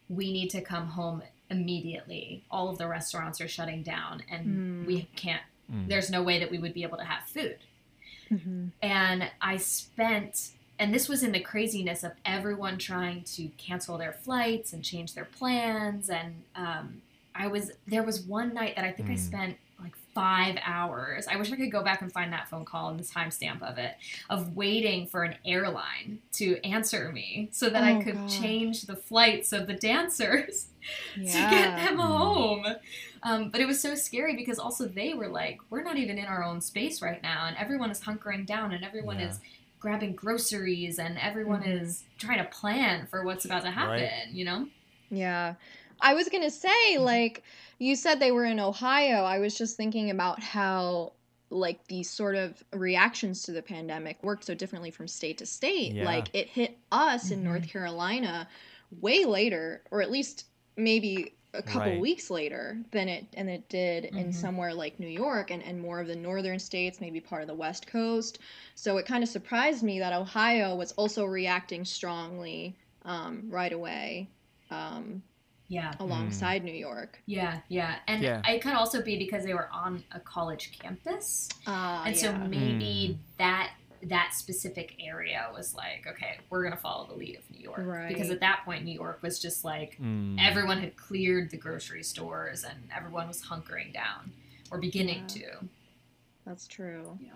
We 0.08 0.32
need 0.32 0.50
to 0.50 0.60
come 0.60 0.86
home 0.88 1.22
immediately. 1.50 2.44
All 2.50 2.68
of 2.68 2.78
the 2.78 2.86
restaurants 2.88 3.40
are 3.40 3.48
shutting 3.48 3.82
down, 3.82 4.22
and 4.30 4.46
Mm. 4.46 4.86
we 4.86 5.08
can't, 5.16 5.42
Mm. 5.72 5.88
there's 5.88 6.10
no 6.10 6.22
way 6.22 6.38
that 6.38 6.50
we 6.50 6.58
would 6.58 6.74
be 6.74 6.82
able 6.82 6.98
to 6.98 7.04
have 7.04 7.24
food 7.24 7.58
Mhm. 8.30 8.70
and 8.82 9.30
I 9.40 9.56
spent 9.58 10.50
and 10.78 10.92
this 10.92 11.08
was 11.08 11.22
in 11.22 11.30
the 11.32 11.38
craziness 11.40 12.02
of 12.02 12.12
everyone 12.24 12.78
trying 12.78 13.22
to 13.24 13.48
cancel 13.58 13.96
their 13.96 14.12
flights 14.12 14.72
and 14.72 14.82
change 14.84 15.14
their 15.14 15.24
plans 15.26 16.10
and 16.10 16.42
um, 16.56 17.00
I 17.34 17.46
was 17.46 17.70
there 17.86 18.02
was 18.02 18.20
one 18.22 18.52
night 18.54 18.74
that 18.76 18.84
I 18.84 18.90
think 18.92 19.08
I 19.08 19.14
Mm. 19.14 19.18
spent 19.18 19.50
like 19.50 19.58
five 20.14 20.56
hours. 20.64 21.26
I 21.26 21.36
wish 21.36 21.50
I 21.52 21.56
could 21.56 21.72
go 21.72 21.82
back 21.82 22.00
and 22.02 22.12
find 22.12 22.32
that 22.32 22.48
phone 22.48 22.64
call 22.64 22.88
and 22.88 22.98
the 23.00 23.04
timestamp 23.04 23.62
of 23.62 23.78
it 23.78 23.94
of 24.30 24.54
waiting 24.56 25.06
for 25.06 25.24
an 25.24 25.34
airline 25.44 26.20
to 26.34 26.58
answer 26.64 27.10
me 27.12 27.48
so 27.52 27.68
that 27.68 27.82
I 27.82 27.94
Oh, 27.96 28.02
could 28.02 28.14
God. 28.14 28.28
change 28.28 28.82
the 28.82 28.94
flights 28.96 29.52
of 29.52 29.66
the 29.66 29.74
dancers 29.74 30.68
to 31.14 31.22
get 31.22 31.76
them 31.76 31.96
Mm. 31.98 32.00
home. 32.06 32.66
Um, 33.22 33.50
but 33.50 33.60
it 33.60 33.66
was 33.66 33.80
so 33.80 33.94
scary 33.94 34.36
because 34.36 34.58
also 34.58 34.86
they 34.86 35.14
were 35.14 35.28
like, 35.28 35.58
we're 35.70 35.82
not 35.82 35.96
even 35.96 36.18
in 36.18 36.26
our 36.26 36.44
own 36.44 36.60
space 36.60 37.00
right 37.02 37.22
now, 37.22 37.46
and 37.46 37.56
everyone 37.56 37.90
is 37.90 38.00
hunkering 38.00 38.44
down, 38.46 38.72
and 38.72 38.84
everyone 38.84 39.18
Yeah. 39.18 39.30
is 39.30 39.40
grabbing 39.80 40.14
groceries, 40.14 40.98
and 40.98 41.18
everyone 41.18 41.62
Mhm. 41.62 41.82
is 41.82 42.04
trying 42.18 42.38
to 42.38 42.44
plan 42.44 43.06
for 43.06 43.24
what's 43.24 43.44
about 43.44 43.62
to 43.64 43.70
happen. 43.70 44.02
Right. 44.02 44.28
You 44.30 44.44
know? 44.44 44.68
Yeah. 45.10 45.54
I 46.00 46.14
was 46.14 46.28
going 46.28 46.42
to 46.42 46.50
say, 46.50 46.98
Mhm. 46.98 46.98
like, 46.98 47.42
you 47.78 47.96
said 47.96 48.16
they 48.20 48.32
were 48.32 48.44
in 48.44 48.60
Ohio. 48.60 49.24
I 49.24 49.38
was 49.38 49.56
just 49.56 49.76
thinking 49.76 50.10
about 50.10 50.42
how, 50.42 51.14
like, 51.50 51.86
these 51.88 52.10
sort 52.10 52.36
of 52.36 52.62
reactions 52.72 53.42
to 53.44 53.52
the 53.52 53.62
pandemic 53.62 54.22
worked 54.22 54.44
so 54.44 54.54
differently 54.54 54.90
from 54.90 55.08
state 55.08 55.38
to 55.38 55.46
state. 55.46 55.96
Yeah. 55.96 56.00
Like, 56.00 56.30
it 56.34 56.48
hit 56.48 56.78
us 56.92 57.30
in 57.30 57.42
Mhm. 57.42 57.44
North 57.44 57.68
Carolina 57.68 58.48
way 58.90 59.24
later, 59.24 59.84
or 59.90 60.02
at 60.02 60.10
least 60.10 60.46
maybe 60.76 61.38
a 61.52 61.62
couple 61.62 61.96
Right. 61.96 62.00
weeks 62.00 62.30
later 62.30 62.82
than 62.90 63.08
it 63.08 63.28
and 63.34 63.48
it 63.48 63.68
did 63.68 64.06
in 64.16 64.32
Mhm. 64.32 64.32
somewhere 64.32 64.74
like 64.74 64.98
New 64.98 65.06
York 65.08 65.52
and, 65.52 65.62
and 65.62 65.80
more 65.80 66.00
of 66.00 66.08
the 66.08 66.16
northern 66.16 66.58
states, 66.58 67.00
maybe 67.00 67.20
part 67.20 67.42
of 67.42 67.48
the 67.48 67.54
West 67.54 67.86
Coast. 67.86 68.40
So 68.74 68.96
it 68.98 69.06
kind 69.06 69.22
of 69.22 69.28
surprised 69.30 69.84
me 69.84 70.00
that 70.00 70.12
Ohio 70.12 70.74
was 70.74 70.90
also 70.92 71.24
reacting 71.24 71.84
strongly 71.84 72.76
um, 73.02 73.48
right 73.50 73.72
away. 73.72 74.32
Um, 74.70 75.22
Yeah. 75.68 75.94
alongside 75.98 76.62
New 76.64 76.74
York. 76.74 77.20
Yeah, 77.26 77.60
yeah, 77.68 77.96
and 78.06 78.22
Yeah. 78.22 78.42
it 78.48 78.60
could 78.62 78.74
also 78.74 79.02
be 79.02 79.16
because 79.18 79.44
they 79.44 79.54
were 79.54 79.68
on 79.70 80.04
a 80.12 80.20
college 80.20 80.78
campus, 80.78 81.48
Uh, 81.66 82.04
and 82.06 82.16
so 82.16 82.30
yeah. 82.30 82.46
maybe 82.46 83.18
that 83.38 83.72
that 84.02 84.34
specific 84.34 84.96
area 85.00 85.48
was 85.54 85.74
like, 85.74 86.06
okay, 86.06 86.38
we're 86.50 86.62
gonna 86.62 86.76
follow 86.76 87.06
the 87.06 87.14
lead 87.14 87.36
of 87.36 87.50
New 87.50 87.60
York, 87.60 88.08
because 88.08 88.28
at 88.28 88.40
that 88.40 88.60
point, 88.66 88.84
New 88.84 88.92
York 88.92 89.22
was 89.22 89.38
just 89.40 89.64
like 89.64 89.96
Mm. 89.98 90.36
everyone 90.38 90.78
had 90.78 90.94
cleared 90.96 91.48
the 91.50 91.56
grocery 91.56 92.02
stores 92.02 92.64
and 92.64 92.90
everyone 92.94 93.26
was 93.26 93.42
hunkering 93.42 93.94
down 93.94 94.32
or 94.70 94.76
beginning 94.78 95.20
Yeah. 95.20 95.26
to. 95.60 95.68
That's 96.44 96.66
true. 96.68 97.18
Yeah. 97.22 97.30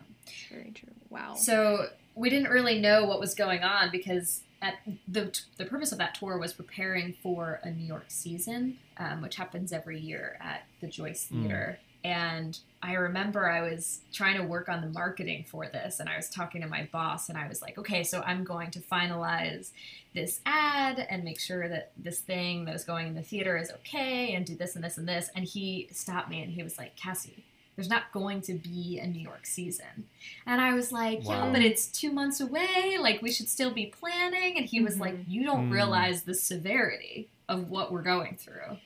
Very 0.50 0.70
true. 0.72 0.92
Wow. 1.08 1.36
So 1.36 1.90
we 2.18 2.28
didn't 2.30 2.50
really 2.50 2.80
know 2.80 3.04
what 3.04 3.20
was 3.20 3.34
going 3.34 3.62
on 3.62 3.90
because 3.90 4.42
at 4.60 4.74
the 5.06 5.32
the 5.56 5.64
purpose 5.64 5.92
of 5.92 5.98
that 5.98 6.14
tour 6.16 6.36
was 6.36 6.52
preparing 6.52 7.14
for 7.22 7.60
a 7.62 7.70
New 7.70 7.86
York 7.86 8.06
season, 8.08 8.78
um, 8.96 9.22
which 9.22 9.36
happens 9.36 9.72
every 9.72 10.00
year 10.00 10.36
at 10.40 10.64
the 10.80 10.88
Joyce 10.88 11.28
Mm. 11.30 11.42
Theater. 11.42 11.78
And 12.04 12.58
I 12.80 12.94
remember 12.94 13.48
I 13.50 13.60
was 13.60 14.00
trying 14.12 14.36
to 14.36 14.44
work 14.44 14.68
on 14.68 14.80
the 14.80 14.86
marketing 14.88 15.44
for 15.48 15.66
this, 15.66 15.98
and 15.98 16.08
I 16.08 16.16
was 16.16 16.30
talking 16.30 16.62
to 16.62 16.68
my 16.68 16.88
boss, 16.92 17.28
and 17.28 17.36
I 17.36 17.48
was 17.48 17.60
like, 17.60 17.76
okay, 17.76 18.04
so 18.04 18.22
I'm 18.22 18.44
going 18.44 18.70
to 18.70 18.78
finalize 18.78 19.72
this 20.14 20.40
ad 20.46 21.04
and 21.10 21.24
make 21.24 21.40
sure 21.40 21.68
that 21.68 21.90
this 21.96 22.20
thing 22.20 22.64
that 22.66 22.74
is 22.76 22.84
going 22.84 23.08
in 23.08 23.14
the 23.14 23.22
theater 23.22 23.56
is 23.56 23.70
okay, 23.72 24.32
and 24.34 24.46
do 24.46 24.54
this 24.54 24.76
and 24.76 24.84
this 24.84 24.96
and 24.96 25.08
this. 25.08 25.28
And 25.34 25.44
he 25.44 25.88
stopped 25.92 26.30
me 26.30 26.40
and 26.40 26.52
he 26.52 26.62
was 26.62 26.78
like, 26.78 26.94
Cassie, 26.94 27.44
there's 27.78 27.88
not 27.88 28.10
going 28.12 28.40
to 28.40 28.54
be 28.54 28.98
a 29.00 29.06
New 29.06 29.20
York 29.20 29.46
season. 29.46 30.08
And 30.46 30.60
I 30.60 30.74
was 30.74 30.90
like, 30.90 31.20
yeah, 31.22 31.48
but 31.52 31.62
it's 31.62 31.86
two 31.86 32.10
months 32.10 32.40
away. 32.40 32.98
Like, 33.00 33.22
we 33.22 33.30
should 33.30 33.48
still 33.48 33.70
be 33.70 33.86
planning. 33.86 34.56
And 34.56 34.66
he 34.66 34.80
was 34.80 34.96
Mhm. 34.96 35.00
like, 35.00 35.14
you 35.28 35.44
don't 35.44 35.68
Mm. 35.70 35.74
realize 35.74 36.24
the 36.24 36.34
severity 36.34 37.28
of 37.48 37.70
what 37.70 37.92
we're 37.92 38.02
going 38.02 38.34
through. 38.34 38.78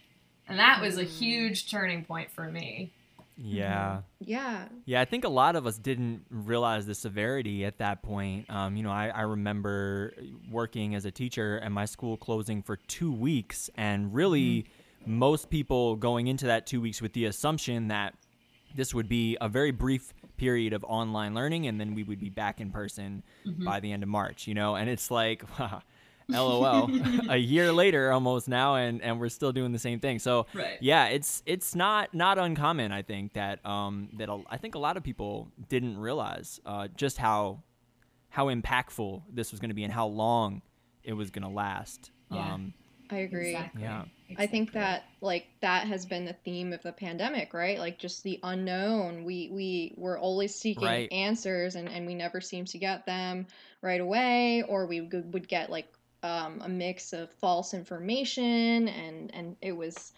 And 0.46 0.58
that 0.58 0.82
was 0.82 0.98
a 0.98 1.06
Mm. 1.06 1.18
huge 1.18 1.70
turning 1.70 2.04
point 2.04 2.30
for 2.30 2.50
me. 2.50 2.90
Yeah. 3.38 4.02
yeah. 4.20 4.68
Yeah, 4.84 5.00
I 5.00 5.06
think 5.06 5.24
a 5.24 5.30
lot 5.30 5.56
of 5.56 5.66
us 5.66 5.78
didn't 5.78 6.26
realize 6.28 6.84
the 6.84 6.94
severity 6.94 7.64
at 7.64 7.78
that 7.78 8.02
point. 8.02 8.44
Um, 8.50 8.76
you 8.76 8.82
know, 8.82 8.90
I, 8.90 9.08
I 9.08 9.22
remember 9.22 10.12
working 10.50 10.94
as 10.94 11.06
a 11.06 11.10
teacher 11.10 11.56
and 11.56 11.72
my 11.72 11.86
school 11.86 12.18
closing 12.18 12.62
for 12.62 12.76
two 12.76 13.10
weeks, 13.10 13.70
and 13.74 14.12
really 14.12 14.66
most 15.06 15.48
people 15.48 15.96
going 15.96 16.26
into 16.26 16.44
that 16.44 16.66
two 16.66 16.82
weeks 16.82 17.00
with 17.00 17.14
the 17.14 17.24
assumption 17.24 17.88
that 17.88 18.14
this 18.74 18.94
would 18.94 19.08
be 19.08 19.36
a 19.40 19.48
very 19.48 19.70
brief 19.70 20.12
period 20.36 20.72
of 20.72 20.84
online 20.84 21.34
learning 21.34 21.66
and 21.66 21.80
then 21.80 21.94
we 21.94 22.02
would 22.02 22.18
be 22.20 22.30
back 22.30 22.60
in 22.60 22.70
person 22.70 23.22
Mhm. 23.46 23.64
by 23.64 23.80
the 23.80 23.92
end 23.92 24.02
of 24.02 24.08
March, 24.08 24.46
you 24.46 24.54
know? 24.54 24.74
And 24.76 24.88
it's 24.90 25.10
like, 25.10 25.44
LOL, 26.28 26.88
a 27.28 27.36
year 27.36 27.72
later 27.72 28.10
almost 28.12 28.48
now, 28.48 28.76
and, 28.76 29.02
and 29.02 29.20
we're 29.20 29.28
still 29.28 29.52
doing 29.52 29.72
the 29.72 29.78
same 29.78 29.98
thing. 30.00 30.18
So, 30.18 30.46
Right. 30.54 30.78
yeah, 30.80 31.06
it's 31.08 31.42
it's 31.46 31.74
not 31.74 32.14
not 32.14 32.38
uncommon. 32.38 32.92
I 32.92 33.02
think 33.02 33.34
that 33.34 33.64
um 33.66 34.08
that 34.18 34.28
a, 34.28 34.40
I 34.48 34.56
think 34.56 34.74
a 34.74 34.78
lot 34.78 34.96
of 34.96 35.02
people 35.02 35.48
didn't 35.68 35.98
realize 35.98 36.60
uh, 36.64 36.88
just 36.96 37.18
how 37.18 37.62
how 38.30 38.46
impactful 38.46 39.22
this 39.30 39.50
was 39.50 39.60
going 39.60 39.70
to 39.70 39.74
be 39.74 39.84
and 39.84 39.92
how 39.92 40.06
long 40.06 40.62
it 41.02 41.12
was 41.12 41.30
going 41.30 41.42
to 41.42 41.50
last. 41.50 42.12
Yeah. 42.30 42.54
Um, 42.54 42.72
I 43.10 43.16
agree. 43.18 43.54
Exactly. 43.54 43.82
Yeah. 43.82 44.04
I 44.38 44.46
think 44.46 44.72
that 44.72 45.04
like 45.20 45.46
that 45.60 45.86
has 45.88 46.06
been 46.06 46.24
the 46.24 46.32
theme 46.32 46.72
of 46.72 46.82
the 46.82 46.92
pandemic, 46.92 47.52
right? 47.52 47.78
Like 47.78 47.98
just 47.98 48.22
the 48.22 48.40
unknown. 48.42 49.24
We 49.24 49.50
we 49.52 49.94
were 49.96 50.18
always 50.18 50.54
seeking 50.54 50.84
Right. 50.88 51.12
answers 51.12 51.74
and 51.74 51.88
and 51.88 52.06
we 52.06 52.14
never 52.14 52.40
seemed 52.40 52.68
to 52.68 52.78
get 52.78 53.04
them 53.04 53.46
right 53.82 54.00
away 54.00 54.62
or 54.66 54.86
we 54.86 55.02
would, 55.02 55.34
would 55.34 55.48
get 55.48 55.70
like 55.70 55.86
um, 56.22 56.62
a 56.64 56.68
mix 56.68 57.12
of 57.12 57.30
false 57.40 57.74
information 57.74 58.88
and 58.88 59.34
and 59.34 59.56
it 59.60 59.72
was 59.72 60.12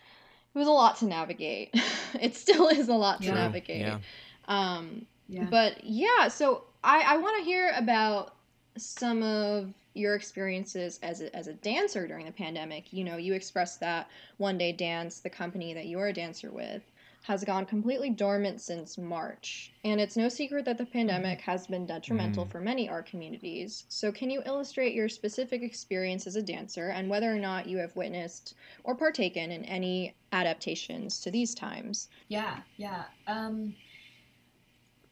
it 0.54 0.58
was 0.58 0.68
a 0.68 0.72
lot 0.72 0.98
to 0.98 1.06
navigate. 1.06 1.74
it 2.20 2.36
still 2.36 2.68
is 2.68 2.88
a 2.88 2.94
lot 2.94 3.20
to 3.22 3.28
Yeah. 3.28 3.34
navigate. 3.34 3.80
Yeah. 3.80 3.98
Um, 4.46 5.06
Yeah. 5.28 5.48
but 5.50 5.82
yeah, 5.82 6.28
so 6.28 6.64
I, 6.84 7.00
I 7.00 7.16
want 7.16 7.38
to 7.38 7.44
hear 7.44 7.72
about 7.76 8.34
some 8.76 9.22
of 9.22 9.72
your 9.94 10.14
experiences 10.14 10.98
as 11.02 11.20
a, 11.20 11.34
as 11.34 11.46
a 11.46 11.54
dancer 11.54 12.06
during 12.06 12.26
the 12.26 12.32
pandemic. 12.32 12.92
You 12.92 13.04
know, 13.04 13.16
you 13.16 13.32
expressed 13.32 13.80
that 13.80 14.08
One 14.36 14.58
Day 14.58 14.72
Dance, 14.72 15.20
the 15.20 15.30
company 15.30 15.72
that 15.72 15.86
you're 15.86 16.08
a 16.08 16.12
dancer 16.12 16.50
with, 16.50 16.82
has 17.22 17.42
gone 17.42 17.64
completely 17.64 18.10
dormant 18.10 18.60
since 18.60 18.98
March. 18.98 19.72
And 19.82 19.98
it's 19.98 20.14
no 20.14 20.28
secret 20.28 20.66
that 20.66 20.76
the 20.76 20.84
pandemic 20.84 21.40
has 21.40 21.66
been 21.66 21.86
detrimental 21.86 22.44
Mhm. 22.44 22.50
for 22.50 22.60
many 22.60 22.86
art 22.86 23.06
communities. 23.06 23.86
So, 23.88 24.12
can 24.12 24.28
you 24.28 24.42
illustrate 24.44 24.94
your 24.94 25.08
specific 25.08 25.62
experience 25.62 26.26
as 26.26 26.36
a 26.36 26.42
dancer 26.42 26.88
and 26.90 27.08
whether 27.08 27.32
or 27.32 27.38
not 27.38 27.66
you 27.66 27.78
have 27.78 27.96
witnessed 27.96 28.54
or 28.82 28.94
partaken 28.94 29.52
in 29.52 29.64
any 29.64 30.14
adaptations 30.32 31.20
to 31.20 31.30
these 31.30 31.54
times? 31.54 32.10
Yeah, 32.28 32.58
yeah. 32.76 33.04
Um, 33.26 33.74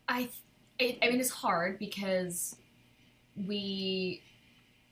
I, 0.06 0.28
it, 0.78 0.98
I 1.02 1.08
mean, 1.08 1.20
it's 1.20 1.30
hard 1.30 1.78
because 1.78 2.56
we 3.46 4.22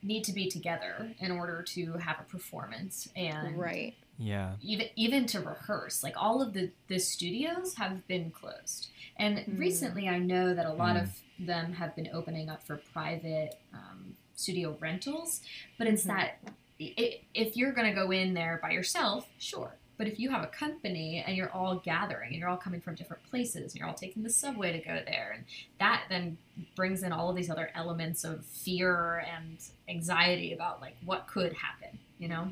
need 0.02 0.24
to 0.24 0.32
be 0.32 0.48
together 0.48 1.12
in 1.18 1.30
order 1.30 1.62
to 1.62 1.92
have 1.94 2.18
a 2.20 2.24
performance 2.24 3.08
and 3.16 3.58
Right. 3.58 3.94
Yeah. 4.18 4.56
even 4.62 4.88
even 4.96 5.26
to 5.26 5.40
rehearse. 5.40 6.02
Like 6.02 6.14
all 6.16 6.42
of 6.42 6.52
the 6.52 6.70
the 6.88 6.98
studios 6.98 7.74
have 7.76 8.06
been 8.06 8.30
closed, 8.30 8.88
and 9.16 9.38
Mm. 9.38 9.58
recently 9.58 10.08
I 10.08 10.18
know 10.18 10.54
that 10.54 10.66
a 10.66 10.72
lot 10.72 10.96
Mm. 10.96 11.02
of 11.02 11.20
them 11.38 11.72
have 11.74 11.94
been 11.96 12.10
opening 12.12 12.48
up 12.50 12.62
for 12.62 12.76
private 12.92 13.58
um, 13.72 14.16
studio 14.34 14.76
rentals. 14.80 15.42
But 15.78 15.86
it's 15.86 16.04
Mhm. 16.04 16.08
that 16.08 16.38
i 16.80 17.20
if 17.34 17.56
you're 17.56 17.72
going 17.72 17.88
to 17.88 17.94
go 17.94 18.10
in 18.10 18.32
there 18.34 18.58
by 18.62 18.70
yourself, 18.70 19.28
sure. 19.38 19.76
But 20.00 20.08
if 20.08 20.18
you 20.18 20.30
have 20.30 20.42
a 20.42 20.46
company 20.46 21.22
and 21.26 21.36
you're 21.36 21.50
all 21.52 21.76
gathering 21.84 22.28
and 22.30 22.36
you're 22.38 22.48
all 22.48 22.56
coming 22.56 22.80
from 22.80 22.94
different 22.94 23.22
places 23.28 23.72
and 23.72 23.78
you're 23.78 23.86
all 23.86 23.92
taking 23.92 24.22
the 24.22 24.30
subway 24.30 24.72
to 24.72 24.78
go 24.78 24.98
there, 25.04 25.32
and 25.36 25.44
that 25.78 26.04
then 26.08 26.38
brings 26.74 27.02
in 27.02 27.12
all 27.12 27.28
of 27.28 27.36
these 27.36 27.50
other 27.50 27.68
elements 27.74 28.24
of 28.24 28.42
fear 28.46 29.22
and 29.30 29.58
anxiety 29.90 30.54
about 30.54 30.80
like 30.80 30.96
what 31.04 31.26
could 31.26 31.52
happen, 31.52 31.98
you 32.18 32.28
know? 32.28 32.50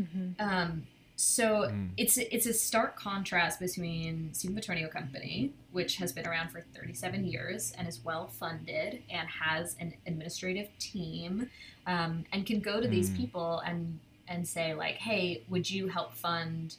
Mm-hmm. 0.00 0.30
Um, 0.40 0.82
so 1.14 1.68
Mm. 1.70 1.90
it's 1.96 2.16
it's 2.18 2.46
a 2.46 2.52
stark 2.52 2.96
contrast 2.96 3.60
between 3.60 4.34
Stephen 4.34 4.56
Petronio 4.56 4.90
Company, 4.90 5.52
which 5.70 5.94
has 5.96 6.12
been 6.12 6.26
around 6.26 6.48
for 6.50 6.62
37 6.74 7.24
years 7.24 7.72
and 7.78 7.86
is 7.86 8.02
well 8.04 8.26
funded 8.26 9.02
and 9.10 9.28
has 9.28 9.76
an 9.78 9.94
administrative 10.08 10.68
team, 10.80 11.48
um, 11.86 12.24
and 12.32 12.46
can 12.46 12.58
go 12.58 12.80
to 12.80 12.88
these 12.88 13.10
Mm. 13.10 13.16
people 13.18 13.60
and 13.60 14.00
and 14.30 14.46
say 14.48 14.72
like, 14.72 14.94
hey, 14.94 15.42
would 15.48 15.68
you 15.68 15.88
help 15.88 16.14
fund 16.14 16.76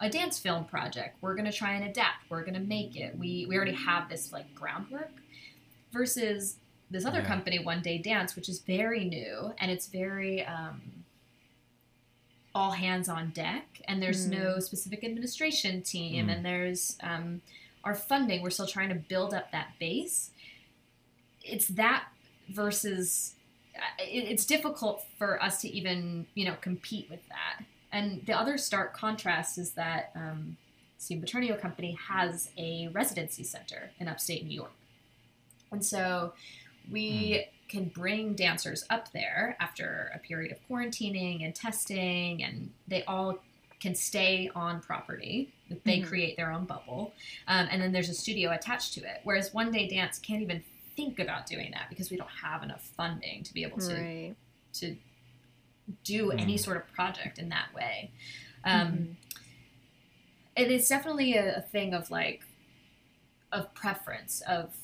a 0.00 0.10
dance 0.10 0.38
film 0.38 0.64
project? 0.64 1.18
We're 1.20 1.36
gonna 1.36 1.52
try 1.52 1.74
and 1.74 1.84
adapt. 1.84 2.28
We're 2.28 2.44
gonna 2.44 2.58
make 2.58 2.96
it. 2.96 3.16
We 3.16 3.46
we 3.48 3.54
already 3.56 3.72
have 3.74 4.08
this 4.08 4.32
like 4.32 4.52
groundwork. 4.54 5.10
Versus 5.92 6.56
this 6.90 7.04
other 7.06 7.20
Yeah. 7.20 7.26
company, 7.26 7.58
One 7.58 7.80
Day 7.80 7.96
Dance, 7.98 8.36
which 8.36 8.48
is 8.48 8.58
very 8.60 9.04
new 9.04 9.54
and 9.58 9.70
it's 9.70 9.86
very 9.86 10.44
um, 10.44 10.82
all 12.54 12.72
hands 12.72 13.08
on 13.08 13.30
deck 13.30 13.80
and 13.86 14.02
there's 14.02 14.26
Mm. 14.26 14.30
no 14.38 14.58
specific 14.60 15.04
administration 15.04 15.82
team 15.82 16.26
Mm. 16.26 16.32
and 16.36 16.44
there's 16.44 16.96
um, 17.02 17.40
our 17.84 17.94
funding 17.94 18.42
we're 18.42 18.50
still 18.50 18.66
trying 18.66 18.88
to 18.88 18.94
build 18.94 19.32
up 19.34 19.52
that 19.52 19.78
base 19.78 20.30
it's 21.44 21.68
that 21.68 22.08
versus 22.48 23.34
it, 23.34 23.35
it's 23.98 24.44
difficult 24.46 25.04
for 25.18 25.42
us 25.42 25.60
to 25.60 25.68
even 25.68 26.26
you 26.34 26.44
know 26.44 26.54
compete 26.60 27.08
with 27.10 27.26
that 27.28 27.64
and 27.92 28.24
the 28.26 28.32
other 28.32 28.58
stark 28.58 28.94
contrast 28.94 29.58
is 29.58 29.72
that 29.72 30.10
um, 30.14 30.56
Steve 30.98 31.22
Petronio 31.22 31.58
Company 31.60 31.96
has 32.08 32.50
a 32.58 32.88
residency 32.88 33.44
center 33.44 33.90
in 33.98 34.08
upstate 34.08 34.44
New 34.44 34.54
York 34.54 34.72
and 35.70 35.84
so 35.84 36.32
we 36.90 37.46
can 37.68 37.86
bring 37.86 38.34
dancers 38.34 38.84
up 38.90 39.10
there 39.12 39.56
after 39.60 40.12
a 40.14 40.18
period 40.18 40.52
of 40.52 40.58
quarantining 40.68 41.44
and 41.44 41.52
testing, 41.52 42.44
and 42.44 42.70
they 42.86 43.02
all 43.04 43.38
can 43.80 43.92
stay 43.94 44.48
on 44.54 44.80
property. 44.80 45.52
They 45.82 45.98
Mhm. 45.98 46.06
create 46.06 46.36
their 46.36 46.52
own 46.52 46.64
bubble, 46.64 47.12
um, 47.48 47.66
and 47.70 47.82
then 47.82 47.90
there's 47.90 48.08
a 48.08 48.14
studio 48.14 48.52
attached 48.52 48.94
to 48.94 49.00
it. 49.00 49.20
Whereas 49.24 49.52
One 49.52 49.72
Day 49.72 49.88
Dance 49.88 50.20
can't 50.20 50.42
even 50.42 50.62
think 50.96 51.18
about 51.18 51.46
doing 51.46 51.70
that 51.72 51.88
because 51.90 52.10
we 52.10 52.16
don't 52.16 52.30
have 52.42 52.62
enough 52.62 52.82
funding 52.96 53.42
to 53.44 53.52
be 53.54 53.62
able 53.62 53.78
to 53.78 53.94
Right. 53.94 54.34
to 54.74 54.96
do 56.04 56.30
any 56.32 56.54
Mm. 56.56 56.60
sort 56.60 56.76
of 56.76 56.86
project 56.92 57.38
in 57.38 57.48
that 57.50 57.72
way. 57.74 58.10
Um, 58.64 58.92
Mhm. 58.92 59.16
it 60.56 60.70
is 60.70 60.88
definitely 60.88 61.34
a, 61.36 61.58
a 61.58 61.60
thing 61.60 61.94
of 61.94 62.10
like 62.10 62.42
of 63.52 63.72
preference 63.74 64.40
of 64.42 64.76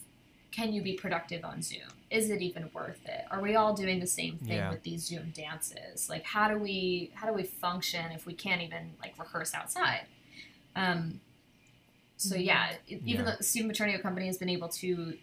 can 0.52 0.72
you 0.72 0.82
be 0.82 0.92
productive 0.92 1.44
on 1.44 1.62
zoom 1.62 1.88
is 2.10 2.30
it 2.30 2.40
even 2.42 2.70
worth 2.72 3.04
it 3.06 3.24
are 3.30 3.40
we 3.40 3.56
all 3.56 3.74
doing 3.74 3.98
the 3.98 4.06
same 4.06 4.38
thing 4.38 4.52
Yeah. 4.58 4.70
with 4.70 4.82
these 4.84 5.02
zoom 5.04 5.30
dances 5.30 6.08
like 6.08 6.24
how 6.24 6.46
do 6.48 6.58
we 6.58 7.10
how 7.14 7.26
do 7.26 7.32
we 7.32 7.42
function 7.42 8.12
if 8.12 8.24
we 8.24 8.34
can't 8.34 8.62
even 8.62 8.94
like 9.00 9.18
rehearse 9.18 9.52
outside 9.54 10.06
um 10.76 11.20
so 12.18 12.36
yeah, 12.36 12.76
it- 12.86 13.02
even 13.04 13.24
Yeah. 13.24 13.32
though 13.32 13.40
Stephen 13.40 13.68
Petronio 13.72 14.00
Company 14.00 14.26
has 14.26 14.38
been 14.38 14.48
able 14.50 14.68
to 14.68 15.18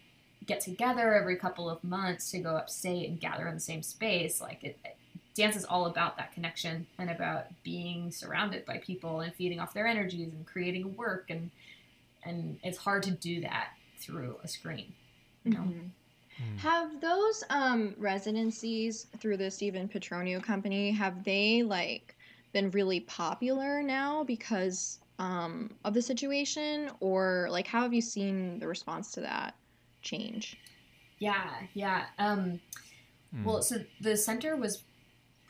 get 0.46 0.62
together 0.62 1.14
every 1.14 1.36
couple 1.36 1.70
of 1.70 1.84
months 1.84 2.32
to 2.32 2.40
go 2.40 2.56
upstate 2.56 3.10
and 3.10 3.20
gather 3.20 3.48
in 3.48 3.54
the 3.56 3.60
same 3.60 3.84
space, 3.84 4.42
like 4.42 4.64
it, 4.64 4.78
it- 4.86 4.96
dance 5.36 5.56
is 5.56 5.64
all 5.64 5.86
about 5.86 6.18
that 6.18 6.34
connection 6.34 6.86
and 6.98 7.10
about 7.10 7.46
being 7.64 8.12
surrounded 8.12 8.66
by 8.66 8.78
people 8.80 9.22
and 9.22 9.34
feeding 9.36 9.60
off 9.60 9.74
their 9.74 9.88
energies 9.88 10.28
and 10.34 10.46
creating 10.46 10.94
work 10.98 11.26
and 11.30 11.50
and 12.26 12.60
it's 12.64 12.78
hard 12.78 13.04
to 13.04 13.12
do 13.12 13.40
that 13.40 13.70
through 14.00 14.36
a 14.44 14.48
screen. 14.50 14.92
You 15.46 15.52
know? 15.54 15.60
Mhm. 15.60 15.90
Mm. 16.42 16.58
Have 16.58 17.00
those 17.00 17.44
um 17.50 17.96
residencies 17.98 19.08
through 19.20 19.38
the 19.38 19.50
Stephen 19.50 19.88
Petronio 19.88 20.44
company 20.44 20.92
have 20.92 21.24
they 21.24 21.64
like 21.64 22.16
been 22.52 22.70
really 22.72 23.00
popular 23.02 23.82
now 23.82 24.26
because 24.26 25.00
um 25.20 25.70
of 25.86 25.94
the 25.94 26.02
situation 26.02 26.90
or 27.00 27.48
like 27.50 27.68
how 27.68 27.84
have 27.84 27.94
you 27.94 28.02
seen 28.02 28.60
the 28.60 28.68
response 28.68 29.12
to 29.12 29.22
that 29.22 29.54
change? 30.02 30.58
Yeah, 31.20 31.52
yeah. 31.74 32.06
Um, 32.18 32.62
Mm. 33.36 33.44
Well, 33.44 33.62
so 33.62 33.84
the 34.02 34.18
center 34.18 34.56
was 34.56 34.84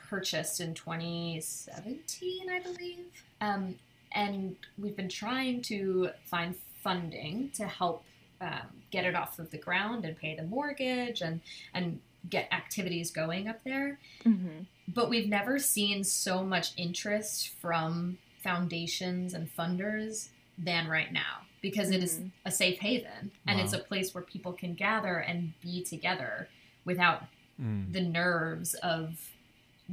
purchased 0.10 0.60
in 0.60 0.74
2017, 0.74 2.50
I 2.50 2.60
believe. 2.60 3.06
Um, 3.42 3.76
and 4.12 4.56
we've 4.78 4.96
been 4.96 5.10
trying 5.10 5.62
to 5.64 6.10
find 6.26 6.56
funding 6.84 7.52
to 7.56 7.66
help 7.66 8.04
um, 8.42 8.82
get 8.92 9.06
it 9.06 9.16
off 9.16 9.40
of 9.40 9.52
the 9.52 9.58
ground 9.58 10.06
and 10.06 10.18
pay 10.18 10.36
the 10.36 10.44
mortgage 10.44 11.22
and, 11.22 11.42
and 11.74 12.00
get 12.30 12.52
activities 12.52 13.12
going 13.12 13.48
up 13.48 13.64
there. 13.64 14.00
Mm-hmm. 14.26 14.64
But 14.88 15.10
we've 15.10 15.30
never 15.30 15.60
seen 15.60 16.04
so 16.04 16.44
much 16.44 16.74
interest 16.76 17.50
from 17.62 18.18
foundations 18.44 19.34
and 19.34 19.50
funders 19.56 20.30
than 20.58 20.88
right 20.88 21.12
now 21.14 21.42
because 21.62 21.90
it 21.92 22.02
is 22.04 22.20
Mhm. 22.20 22.32
a 22.46 22.52
safe 22.52 22.80
haven 22.80 23.32
and 23.48 23.60
it's 23.60 23.74
a 23.74 23.80
place 23.80 24.14
where 24.14 24.24
people 24.24 24.54
can 24.54 24.74
gather 24.74 25.18
and 25.18 25.54
be 25.62 25.84
together 25.84 26.48
without 26.86 27.26
Mm. 27.60 27.92
the 27.92 28.02
nerves 28.02 28.74
of 28.76 29.32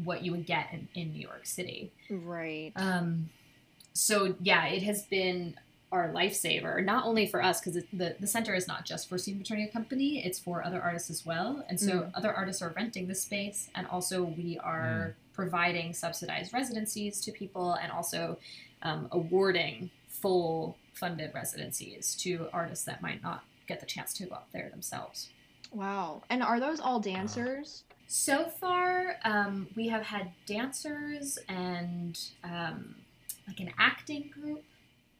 what 0.05 0.22
you 0.22 0.31
would 0.31 0.46
get 0.46 0.72
in, 0.72 0.88
in 0.94 1.12
New 1.12 1.20
York 1.20 1.46
City. 1.46 1.90
Right. 2.09 2.70
Um, 2.76 3.31
so 3.92 4.37
yeah, 4.40 4.66
it 4.66 4.83
has 4.85 5.02
been 5.07 5.59
our 5.90 6.09
lifesaver, 6.11 6.85
not 6.85 7.05
only 7.07 7.26
for 7.26 7.42
us 7.42 7.61
because 7.61 7.83
the 7.92 8.16
the 8.20 8.26
center 8.26 8.55
is 8.55 8.68
not 8.68 8.85
just 8.85 9.09
for 9.09 9.18
Stephen 9.18 9.42
Petronio 9.42 9.72
Company; 9.72 10.24
it's 10.24 10.38
for 10.38 10.62
other 10.64 10.81
artists 10.83 11.11
as 11.11 11.24
well. 11.24 11.64
And 11.68 11.81
so 11.81 11.92
Mm. 12.02 12.11
other 12.14 12.33
artists 12.33 12.61
are 12.62 12.70
renting 12.70 13.07
the 13.09 13.14
space, 13.14 13.70
and 13.74 13.87
also 13.87 14.22
we 14.24 14.59
are 14.59 15.14
providing 15.33 15.92
subsidized 15.94 16.52
residencies 16.52 17.20
to 17.22 17.33
people, 17.33 17.72
and 17.74 17.90
also 17.90 18.38
um, 18.83 19.09
awarding 19.11 19.90
full 20.09 20.76
funded 20.96 21.32
residencies 21.35 22.14
to 22.16 22.48
artists 22.52 22.85
that 22.87 23.02
might 23.02 23.22
not 23.22 23.44
get 23.68 23.80
the 23.80 23.87
chance 23.87 24.12
to 24.14 24.26
go 24.26 24.35
up 24.35 24.48
there 24.52 24.68
themselves. 24.70 25.28
Wow. 25.72 26.22
And 26.30 26.42
are 26.42 26.59
those 26.59 26.80
all 26.80 27.00
dancers? 27.00 27.82
So 28.09 28.44
far, 28.44 29.16
um, 29.24 29.68
we 29.76 29.88
have 29.88 30.02
had 30.02 30.30
dancers 30.46 31.38
and 31.48 32.18
um, 32.44 32.94
like 33.46 33.61
an 33.61 33.72
acting 33.78 34.30
group. 34.32 34.62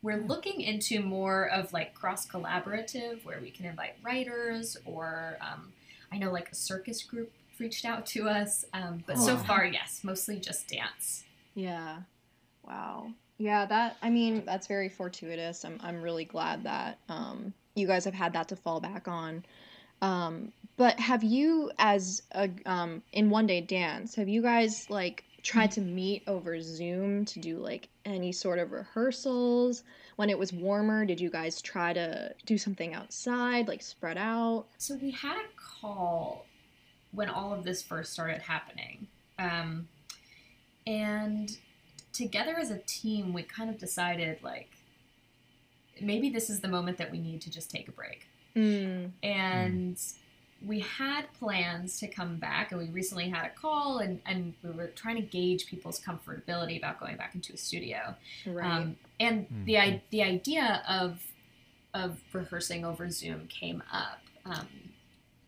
We're 0.02 0.18
looking 0.18 0.60
into 0.60 1.02
more 1.02 1.48
of 1.48 1.72
like 1.72 1.94
cross 1.94 2.26
collaborative, 2.26 3.24
where 3.24 3.40
we 3.40 3.50
can 3.50 3.66
invite 3.66 3.96
writers, 4.02 4.76
or 4.84 5.36
um, 5.40 5.72
I 6.12 6.18
know 6.18 6.30
like 6.30 6.50
a 6.50 6.54
circus 6.54 7.02
group 7.02 7.32
reached 7.58 7.84
out 7.84 8.06
to 8.06 8.28
us. 8.28 8.64
Um, 8.72 9.02
but 9.06 9.18
so 9.18 9.36
far, 9.36 9.64
yes, 9.64 10.02
mostly 10.04 10.38
just 10.38 10.68
dance. 10.68 11.24
Yeah. 11.54 12.00
Wow. 12.62 13.12
Yeah, 13.38 13.66
that 13.66 13.96
I 14.03 14.11
mean, 14.11 14.44
that's 14.46 14.66
very 14.66 14.88
fortuitous. 14.88 15.64
I'm 15.64 15.79
I'm 15.83 16.03
really 16.03 16.25
glad 16.25 16.64
that 16.64 16.99
um 17.09 17.53
you 17.75 17.87
guys 17.87 18.05
have 18.05 18.14
had 18.14 18.33
that 18.33 18.49
to 18.49 18.57
fall 18.57 18.81
back 18.81 19.09
on. 19.09 19.44
Um 20.03 20.53
but 20.77 20.99
have 21.01 21.22
you 21.22 21.70
as 21.79 22.22
a 22.33 22.51
um 22.64 23.03
in 23.12 23.31
one 23.31 23.46
day 23.46 23.61
dance, 23.61 24.14
have 24.14 24.29
you 24.29 24.42
guys 24.42 24.88
like 24.88 25.25
tried 25.42 25.70
to 25.72 25.81
meet 25.81 26.22
over 26.27 26.61
Zoom 26.61 27.25
to 27.25 27.38
do 27.38 27.59
like 27.59 27.88
any 28.05 28.33
sort 28.33 28.59
of 28.59 28.72
rehearsals? 28.72 29.83
When 30.16 30.31
it 30.31 30.38
was 30.38 30.53
warmer, 30.53 31.05
did 31.05 31.20
you 31.20 31.29
guys 31.31 31.61
try 31.61 31.92
to 31.92 32.35
do 32.46 32.57
something 32.57 32.94
outside, 32.94 33.68
like 33.68 33.83
spread 33.83 34.16
out? 34.16 34.64
So 34.79 34.96
we 34.96 35.11
had 35.11 35.37
a 35.37 35.49
call 35.57 36.46
when 37.12 37.29
all 37.29 37.53
of 37.53 37.64
this 37.64 37.83
first 37.83 38.12
started 38.14 38.40
happening. 38.40 39.07
Um, 39.38 39.88
and 40.87 41.51
together 42.16 42.57
as 42.59 42.70
a 42.70 42.79
team, 42.79 43.33
we 43.33 43.42
kind 43.42 43.68
of 43.70 43.79
decided 43.79 44.42
like 44.42 44.70
maybe 46.00 46.29
this 46.31 46.50
is 46.50 46.61
the 46.61 46.68
moment 46.68 46.98
that 46.98 47.11
we 47.11 47.18
need 47.18 47.40
to 47.42 47.50
just 47.50 47.70
take 47.70 47.88
a 47.88 47.92
break. 47.92 48.26
Mm. 48.55 49.11
And 49.22 49.98
we 50.64 50.81
had 50.81 51.31
plans 51.38 51.98
to 52.00 52.09
come 52.09 52.37
back, 52.37 52.72
and 52.72 52.81
we 52.81 52.88
recently 52.88 53.29
had 53.29 53.44
a 53.46 53.50
call, 53.50 53.98
and, 53.98 54.20
and 54.24 54.55
we 54.62 54.70
were 54.70 54.87
trying 54.88 55.16
to 55.16 55.22
gauge 55.22 55.66
people's 55.66 56.00
comfortability 56.00 56.79
about 56.79 56.98
going 56.98 57.16
back 57.16 57.35
into 57.35 57.52
a 57.52 57.57
studio. 57.59 58.14
Right. 58.46 58.64
Um, 58.70 58.96
and 59.20 59.46
Mhm. 59.48 59.64
the 59.66 59.79
i- 59.79 60.02
the 60.11 60.22
idea 60.22 60.83
of 60.88 61.22
of 61.94 62.20
rehearsing 62.35 62.85
over 62.85 63.09
Zoom 63.11 63.46
came 63.48 63.83
up, 63.90 64.20
um, 64.44 64.68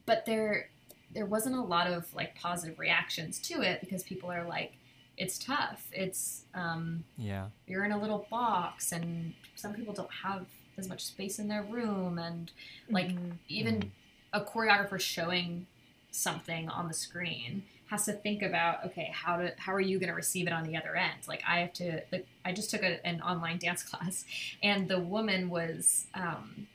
but 0.07 0.24
there 0.24 0.70
there 1.12 1.26
wasn't 1.26 1.54
a 1.54 1.61
lot 1.61 1.87
of 1.87 2.12
like 2.14 2.35
positive 2.35 2.78
reactions 2.78 3.38
to 3.38 3.61
it 3.62 3.81
because 3.81 4.02
people 4.02 4.31
are 4.31 4.44
like, 4.44 4.72
it's 5.18 5.38
tough. 5.38 5.87
It's 5.92 6.44
um, 6.54 7.04
Yeah. 7.16 7.48
you're 7.66 7.85
in 7.85 7.92
a 7.92 7.98
little 8.00 8.26
box, 8.31 8.92
and 8.92 9.35
some 9.57 9.74
people 9.74 9.92
don't 9.92 10.11
have 10.22 10.46
as 10.78 10.88
much 10.88 11.04
space 11.04 11.38
in 11.38 11.48
their 11.48 11.62
room, 11.64 12.18
and 12.18 12.50
like 12.88 13.09
Mhm. 13.09 13.37
even 13.48 13.81
Mhm. 13.83 13.90
a 14.33 14.40
choreographer 14.44 15.00
showing 15.00 15.66
something 16.11 16.68
on 16.70 16.88
the 16.88 16.94
screen 16.94 17.64
has 17.88 18.04
to 18.04 18.12
think 18.12 18.42
about 18.42 18.85
okay 18.85 19.11
how 19.14 19.37
to 19.38 19.54
how 19.59 19.72
are 19.72 19.81
you 19.81 19.98
going 19.98 20.09
to 20.09 20.14
receive 20.14 20.46
it 20.46 20.52
on 20.52 20.64
the 20.64 20.76
other 20.76 20.94
end 20.96 21.26
like 21.26 21.42
i 21.46 21.61
have 21.61 21.72
to 21.72 22.02
like 22.12 22.26
i 22.44 22.52
just 22.52 22.70
took 22.70 22.83
a, 22.83 23.04
an 23.07 23.20
online 23.22 23.57
dance 23.66 23.83
class 23.83 24.24
and 24.62 24.88
the 24.88 24.98
woman 24.98 25.48
was 25.48 26.07
um 26.14 26.66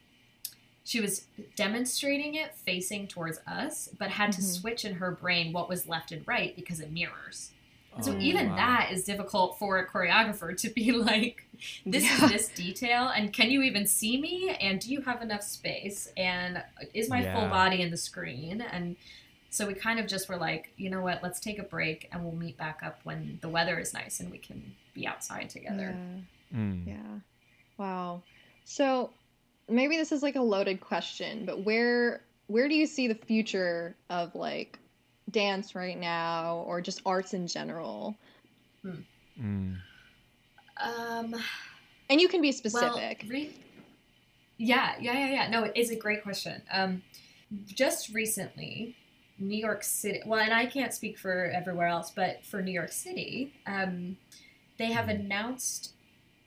she 0.83 0.99
was 1.01 1.25
demonstrating 1.55 2.35
it 2.35 2.55
facing 2.55 3.07
towards 3.07 3.39
us 3.47 3.89
but 3.97 4.09
had 4.11 4.31
to 4.31 4.41
Mhm. 4.41 4.43
switch 4.59 4.85
in 4.85 4.95
her 4.95 5.11
brain 5.11 5.51
what 5.53 5.67
was 5.69 5.87
left 5.87 6.11
and 6.11 6.27
right 6.27 6.55
because 6.55 6.79
it 6.79 6.91
mirrors 6.91 7.51
and 7.95 8.03
so 8.05 8.11
Oh, 8.13 8.19
even 8.19 8.49
wow. 8.49 8.55
that 8.55 8.89
is 8.91 9.03
difficult 9.03 9.57
for 9.59 9.77
a 9.79 9.87
choreographer 9.87 10.55
to 10.57 10.69
be 10.69 10.91
like, 11.11 11.45
this 11.85 12.03
Yeah. 12.03 12.25
is 12.25 12.31
this 12.31 12.49
detail, 12.49 13.09
and 13.09 13.31
can 13.33 13.51
you 13.51 13.61
even 13.61 13.85
see 13.87 14.19
me? 14.19 14.55
And 14.59 14.79
do 14.79 14.91
you 14.91 15.01
have 15.01 15.21
enough 15.21 15.43
space? 15.43 16.11
And 16.17 16.63
is 16.93 17.09
my 17.09 17.23
full 17.33 17.47
body 17.49 17.81
in 17.81 17.91
the 17.91 17.97
screen? 17.97 18.61
And 18.61 18.95
so 19.49 19.67
we 19.67 19.73
kind 19.75 19.99
of 19.99 20.07
just 20.07 20.27
were 20.29 20.37
like, 20.37 20.71
you 20.77 20.89
know 20.89 21.01
what? 21.01 21.21
Let's 21.21 21.39
take 21.39 21.59
a 21.59 21.63
break, 21.63 22.09
and 22.11 22.23
we'll 22.23 22.35
meet 22.35 22.57
back 22.57 22.81
up 22.83 22.99
when 23.03 23.37
the 23.41 23.49
weather 23.49 23.77
is 23.79 23.93
nice 23.93 24.19
and 24.19 24.31
we 24.31 24.37
can 24.39 24.73
be 24.93 25.05
outside 25.07 25.49
together. 25.49 25.95
Yeah. 26.51 26.57
Mm. 26.59 26.87
Yeah. 26.87 27.19
Wow. 27.77 28.23
So 28.65 29.11
maybe 29.69 29.97
this 29.97 30.11
is 30.11 30.21
like 30.23 30.35
a 30.35 30.41
loaded 30.41 30.81
question, 30.81 31.45
but 31.45 31.63
where 31.63 32.21
where 32.47 32.67
do 32.67 32.75
you 32.75 32.85
see 32.85 33.07
the 33.07 33.15
future 33.15 33.95
of 34.09 34.35
like 34.35 34.77
dance 35.31 35.75
right 35.75 35.99
now 35.99 36.63
or 36.67 36.81
just 36.81 37.01
arts 37.05 37.33
in 37.33 37.47
general? 37.47 38.15
Mm. 38.85 39.77
Um, 40.81 41.35
And 42.09 42.19
you 42.21 42.27
can 42.27 42.41
be 42.41 42.49
well, 42.49 42.53
specific. 42.93 43.25
re- 43.27 43.55
yeah, 44.57 44.95
yeah, 44.99 45.13
yeah, 45.13 45.29
yeah. 45.31 45.49
No, 45.49 45.71
it's 45.73 45.89
a 45.89 45.95
great 45.95 46.21
question. 46.21 46.61
Um, 46.71 47.01
just 47.65 48.09
recently, 48.13 48.95
New 49.39 49.57
York 49.57 49.83
City. 49.83 50.21
Well, 50.25 50.41
and 50.41 50.53
I 50.53 50.65
can't 50.65 50.93
speak 50.93 51.17
for 51.17 51.45
everywhere 51.55 51.87
else, 51.87 52.11
but 52.11 52.45
for 52.45 52.61
New 52.61 52.73
York 52.73 52.91
City, 52.91 53.53
um, 53.65 54.17
they 54.77 54.91
have 54.91 55.05
Mhm. 55.07 55.21
announced 55.21 55.93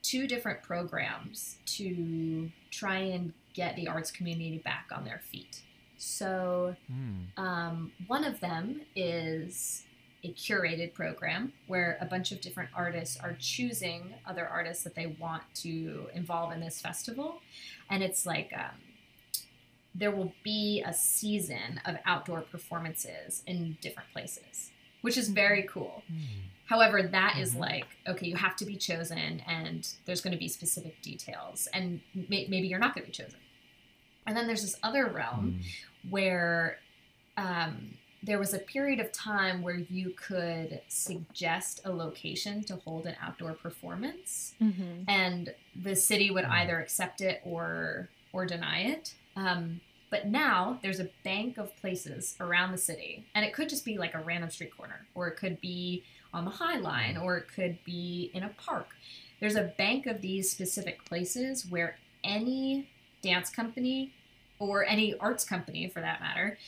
two 0.02 0.26
different 0.28 0.62
programs 0.62 1.56
to 1.66 2.52
try 2.70 2.98
and 2.98 3.32
get 3.54 3.74
the 3.76 3.88
arts 3.88 4.10
community 4.12 4.58
back 4.58 4.88
on 4.92 5.04
their 5.04 5.18
feet. 5.20 5.62
So, 5.98 6.76
Mm. 6.90 7.38
um, 7.38 7.92
one 8.06 8.24
of 8.24 8.40
them 8.40 8.82
is 8.94 9.84
a 10.24 10.32
curated 10.32 10.92
program 10.92 11.52
where 11.66 11.98
a 12.00 12.04
bunch 12.06 12.32
of 12.32 12.40
different 12.40 12.70
artists 12.74 13.16
are 13.16 13.34
choosing 13.38 14.14
other 14.26 14.46
artists 14.46 14.82
that 14.84 14.94
they 14.94 15.06
want 15.06 15.42
to 15.54 16.08
involve 16.14 16.52
in 16.52 16.60
this 16.60 16.80
festival. 16.80 17.40
And 17.90 18.02
it's 18.02 18.26
like 18.26 18.52
um, 18.56 18.80
there 19.94 20.10
will 20.10 20.32
be 20.42 20.82
a 20.84 20.92
season 20.92 21.80
of 21.84 21.96
outdoor 22.04 22.42
performances 22.42 23.42
in 23.46 23.78
different 23.80 24.10
places, 24.12 24.70
which 25.02 25.16
is 25.16 25.28
very 25.28 25.62
cool. 25.64 26.02
Mm. 26.12 26.24
However, 26.66 27.02
that 27.04 27.36
is 27.38 27.54
Mhm. 27.54 27.58
like, 27.60 27.86
okay, 28.08 28.26
you 28.26 28.34
have 28.36 28.56
to 28.56 28.66
be 28.66 28.76
chosen, 28.76 29.40
and 29.46 29.88
there's 30.04 30.20
going 30.20 30.32
to 30.32 30.38
be 30.38 30.48
specific 30.48 31.00
details, 31.00 31.68
and 31.72 32.00
may- 32.12 32.46
maybe 32.48 32.66
you're 32.66 32.80
not 32.80 32.94
going 32.94 33.04
to 33.04 33.10
be 33.12 33.16
chosen. 33.24 33.38
And 34.26 34.36
then 34.36 34.46
there's 34.46 34.62
this 34.62 34.78
other 34.82 35.06
realm 35.06 35.60
Mm. 35.60 36.10
where 36.10 36.78
um, 37.36 37.94
there 38.22 38.38
was 38.38 38.54
a 38.54 38.58
period 38.58 38.98
of 38.98 39.12
time 39.12 39.62
where 39.62 39.76
you 39.76 40.10
could 40.16 40.80
suggest 40.88 41.80
a 41.84 41.90
location 41.92 42.64
to 42.64 42.76
hold 42.76 43.06
an 43.06 43.14
outdoor 43.20 43.52
performance 43.52 44.54
Mhm. 44.60 45.04
and 45.06 45.54
the 45.74 45.94
city 45.94 46.30
would 46.30 46.44
Mm. 46.44 46.50
either 46.50 46.80
accept 46.80 47.20
it 47.20 47.40
or 47.44 48.08
or 48.32 48.44
deny 48.46 48.80
it 48.80 49.14
um, 49.36 49.80
but 50.10 50.26
now 50.26 50.78
there's 50.82 50.98
a 51.00 51.10
bank 51.24 51.58
of 51.58 51.74
places 51.76 52.36
around 52.40 52.72
the 52.72 52.78
city 52.78 53.24
and 53.34 53.44
it 53.44 53.52
could 53.52 53.68
just 53.68 53.84
be 53.84 53.96
like 53.98 54.14
a 54.14 54.18
random 54.20 54.50
street 54.50 54.74
corner 54.76 55.06
or 55.14 55.28
it 55.28 55.36
could 55.36 55.60
be 55.60 56.02
on 56.34 56.44
the 56.44 56.50
high 56.50 56.76
line 56.78 57.16
or 57.16 57.36
it 57.36 57.48
could 57.48 57.82
be 57.84 58.30
in 58.34 58.42
a 58.42 58.48
park 58.50 58.88
there's 59.40 59.56
a 59.56 59.72
bank 59.78 60.06
of 60.06 60.20
these 60.22 60.50
specific 60.50 61.04
places 61.04 61.66
where 61.66 61.98
any 62.24 62.88
dance 63.22 63.50
company 63.50 64.12
or 64.58 64.84
any 64.84 65.14
arts 65.18 65.44
company 65.44 65.88
for 65.88 66.00
that 66.00 66.20
matter 66.20 66.58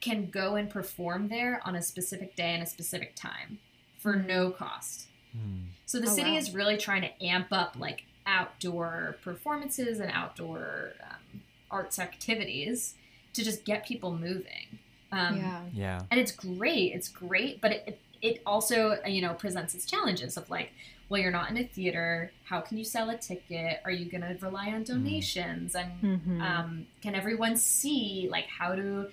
can 0.00 0.28
go 0.30 0.54
and 0.56 0.68
perform 0.70 1.28
there 1.28 1.60
on 1.64 1.74
a 1.76 1.82
specific 1.82 2.36
day 2.36 2.52
and 2.54 2.62
a 2.62 2.66
specific 2.66 3.14
time 3.14 3.58
for 3.98 4.16
no 4.16 4.50
cost 4.50 5.06
Mm. 5.36 5.64
so 5.84 5.98
the 5.98 6.06
Oh, 6.08 6.14
city 6.14 6.30
wow. 6.30 6.36
is 6.36 6.54
really 6.54 6.76
trying 6.76 7.02
to 7.02 7.24
amp 7.24 7.48
up 7.50 7.74
like 7.76 8.04
outdoor 8.24 9.16
performances 9.22 9.98
and 9.98 10.10
outdoor 10.12 10.92
um, 11.02 11.40
arts 11.72 11.98
activities 11.98 12.94
to 13.32 13.42
just 13.42 13.64
get 13.64 13.84
people 13.84 14.12
moving. 14.16 14.78
Um, 15.12 15.36
yeah. 15.38 15.62
Yeah. 15.72 16.00
And 16.10 16.18
it's 16.20 16.32
great. 16.32 16.92
It's 16.92 17.08
great, 17.08 17.60
but 17.60 17.72
it, 17.72 18.00
it 18.22 18.42
also 18.46 18.98
you 19.06 19.20
know 19.22 19.34
presents 19.34 19.74
its 19.74 19.86
challenges 19.86 20.36
of 20.36 20.48
like, 20.50 20.72
well, 21.08 21.20
you're 21.20 21.30
not 21.30 21.50
in 21.50 21.56
a 21.58 21.64
theater. 21.64 22.32
How 22.44 22.60
can 22.60 22.78
you 22.78 22.84
sell 22.84 23.10
a 23.10 23.16
ticket? 23.16 23.80
Are 23.84 23.90
you 23.90 24.10
going 24.10 24.22
to 24.22 24.36
rely 24.44 24.68
on 24.68 24.82
donations? 24.84 25.74
And 25.74 25.90
Mhm. 26.02 26.40
um, 26.40 26.86
can 27.02 27.14
everyone 27.14 27.56
see 27.56 28.28
like 28.30 28.46
how 28.46 28.74
do 28.74 29.08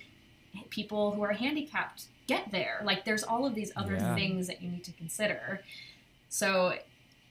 people 0.70 1.12
who 1.12 1.22
are 1.22 1.32
handicapped 1.32 2.04
get 2.26 2.50
there 2.52 2.80
like 2.84 3.04
there's 3.06 3.22
all 3.24 3.46
of 3.46 3.54
these 3.54 3.72
other 3.74 3.94
Yeah. 3.94 4.14
things 4.14 4.46
that 4.48 4.62
you 4.62 4.70
need 4.70 4.84
to 4.84 4.92
consider 4.92 5.62
so 6.28 6.76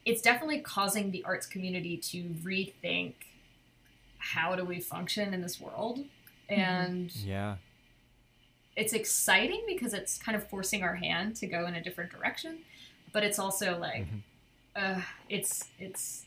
it's 0.06 0.22
definitely 0.24 0.60
causing 0.60 1.12
the 1.12 1.24
arts 1.24 1.46
community 1.46 1.98
to 1.98 2.24
rethink 2.44 3.14
how 4.18 4.56
do 4.56 4.66
we 4.66 4.80
function 4.80 5.34
in 5.34 5.42
this 5.42 5.60
world 5.62 6.04
and 6.50 7.16
Yeah. 7.16 7.58
It's 8.76 8.94
exciting 8.94 9.62
because 9.68 9.94
it's 9.94 10.18
kind 10.18 10.36
of 10.36 10.48
forcing 10.50 10.82
our 10.84 10.96
hand 10.96 11.36
to 11.36 11.46
go 11.48 11.66
in 11.68 11.76
a 11.76 11.82
different 11.84 12.10
direction 12.12 12.60
but 13.14 13.24
it's 13.24 13.38
also 13.40 13.78
like 13.80 14.06
Mhm. 14.08 14.22
uh, 14.76 15.02
it's 15.30 15.66
it's 15.80 16.26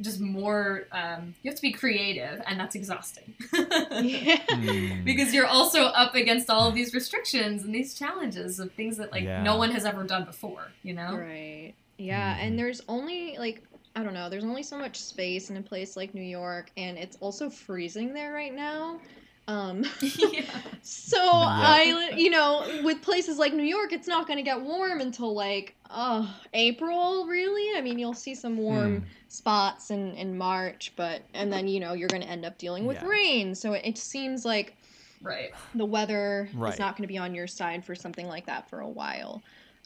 just 0.00 0.20
more 0.20 0.86
um, 0.92 1.34
you 1.42 1.50
have 1.50 1.56
to 1.56 1.62
be 1.62 1.72
creative 1.72 2.40
and 2.46 2.58
that's 2.58 2.74
exhausting. 2.74 3.34
Mm. 3.52 5.04
because 5.04 5.32
you're 5.34 5.46
also 5.46 5.84
up 5.84 6.14
against 6.14 6.48
all 6.50 6.68
of 6.68 6.74
these 6.74 6.94
restrictions 6.94 7.62
and 7.64 7.74
these 7.74 7.94
challenges 7.94 8.60
of 8.60 8.72
things 8.72 8.96
that 8.96 9.12
like 9.12 9.24
Yeah. 9.24 9.42
no 9.42 9.56
one 9.56 9.70
has 9.72 9.84
ever 9.84 10.04
done 10.04 10.24
before 10.24 10.68
you 10.82 10.94
know 10.94 11.16
Right. 11.16 11.74
Yeah, 11.98 12.34
Mhm. 12.34 12.42
and 12.46 12.58
there's 12.58 12.80
only 12.88 13.36
like 13.38 13.62
I 13.96 14.02
don't 14.04 14.14
know, 14.14 14.30
there's 14.30 14.44
only 14.44 14.62
so 14.62 14.78
much 14.78 14.96
space 14.98 15.50
in 15.50 15.56
a 15.56 15.62
place 15.62 15.96
like 15.96 16.14
New 16.14 16.22
York 16.22 16.70
and 16.76 16.96
it's 16.96 17.16
also 17.20 17.50
freezing 17.50 18.12
there 18.14 18.32
right 18.32 18.54
now. 18.54 19.00
Um 19.48 19.84
yeah. 20.02 20.60
so 20.82 21.18
I 21.20 22.12
you 22.16 22.30
know, 22.30 22.80
with 22.82 23.02
places 23.02 23.38
like 23.38 23.52
New 23.52 23.64
York, 23.64 23.92
it's 23.92 24.06
not 24.08 24.26
going 24.26 24.36
to 24.38 24.42
get 24.42 24.60
warm 24.60 25.00
until 25.00 25.34
like 25.34 25.74
uh 25.88 26.26
April, 26.54 27.26
really? 27.26 27.76
I 27.78 27.82
mean, 27.82 27.98
you'll 27.98 28.14
see 28.14 28.34
some 28.34 28.56
warm 28.56 29.02
Mm. 29.02 29.04
spots 29.28 29.90
in 29.90 30.14
in 30.14 30.38
March, 30.38 30.92
but 30.96 31.22
and 31.34 31.52
then 31.52 31.68
you 31.68 31.80
know, 31.80 31.92
you're 31.94 32.08
going 32.10 32.22
to 32.22 32.28
end 32.28 32.44
up 32.44 32.58
dealing 32.58 32.86
with 32.86 33.02
Yeah. 33.02 33.08
rain. 33.08 33.54
So 33.54 33.72
it, 33.74 33.82
it 33.84 33.98
seems 33.98 34.44
like 34.44 34.76
right 35.22 35.50
the 35.74 35.84
weather 35.84 36.48
Right. 36.54 36.72
is 36.72 36.78
not 36.78 36.96
going 36.96 37.04
to 37.04 37.12
be 37.12 37.18
on 37.18 37.34
your 37.34 37.46
side 37.46 37.84
for 37.84 37.94
something 37.94 38.26
like 38.26 38.46
that 38.46 38.68
for 38.70 38.80
a 38.80 38.88
while. 38.88 39.42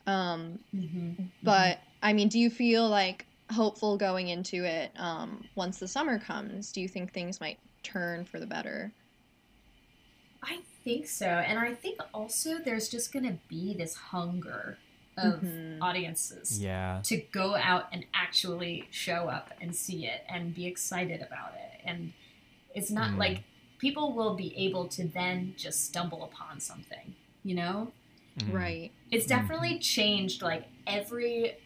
Um 0.07 0.59
mm-hmm. 0.75 1.25
but 1.43 1.81
I 2.03 2.13
mean, 2.13 2.29
do 2.29 2.39
you 2.39 2.51
feel 2.51 2.89
like 2.89 3.27
hopeful 3.53 3.97
going 3.97 4.29
into 4.29 4.65
it 4.65 4.93
um, 4.97 5.49
once 5.55 5.79
the 5.79 5.89
summer 5.89 6.19
comes? 6.19 6.73
Do 6.73 6.81
you 6.81 6.89
think 6.89 7.13
things 7.13 7.41
might 7.41 7.59
turn 7.83 8.25
for 8.25 8.39
the 8.41 8.47
better? 8.47 8.93
I 10.47 10.61
think 10.85 11.07
so 11.07 11.27
and 11.27 11.59
i 11.59 11.73
think 11.75 11.99
also 12.13 12.59
there's 12.59 12.89
just 12.89 13.13
gonna 13.13 13.39
be 13.49 13.75
this 13.75 13.95
hunger 13.97 14.79
of 15.17 15.41
Mhm. 15.41 15.79
audiences 15.81 16.61
Yeah. 16.61 17.01
to 17.05 17.17
go 17.33 17.55
out 17.55 17.89
and 17.93 18.05
actually 18.15 18.89
show 18.91 19.29
up 19.29 19.53
and 19.61 19.75
see 19.75 20.07
it 20.07 20.25
and 20.29 20.53
be 20.53 20.67
excited 20.67 21.23
about 21.23 21.55
it. 21.55 21.81
And 21.85 22.13
it's 22.75 22.91
not 22.91 23.13
Mm. 23.13 23.19
like 23.19 23.45
people 23.79 24.13
will 24.13 24.35
be 24.35 24.57
able 24.57 24.89
to 24.89 25.07
then 25.07 25.55
just 25.57 25.85
stumble 25.85 26.25
upon 26.25 26.59
something, 26.59 27.15
you 27.45 27.55
know? 27.55 27.93
Mhm. 28.41 28.53
Right. 28.53 28.91
It's 29.13 29.25
definitely 29.27 29.79
changed 29.79 30.43
like 30.43 30.65
every 30.85 31.59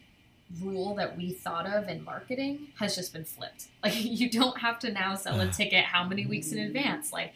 rule 0.61 0.93
that 0.95 1.17
we 1.17 1.31
thought 1.33 1.65
of 1.65 1.87
in 1.87 2.03
marketing 2.03 2.67
has 2.79 2.95
just 2.95 3.13
been 3.13 3.25
flipped. 3.25 3.67
Like 3.83 3.95
you 4.03 4.29
don't 4.29 4.59
have 4.59 4.77
to 4.79 4.91
now 4.91 5.15
sell 5.15 5.41
a 5.41 5.47
ticket 5.59 5.85
how 5.85 6.03
many 6.07 6.27
weeks 6.27 6.51
in 6.51 6.59
advance. 6.59 7.11
Like 7.11 7.33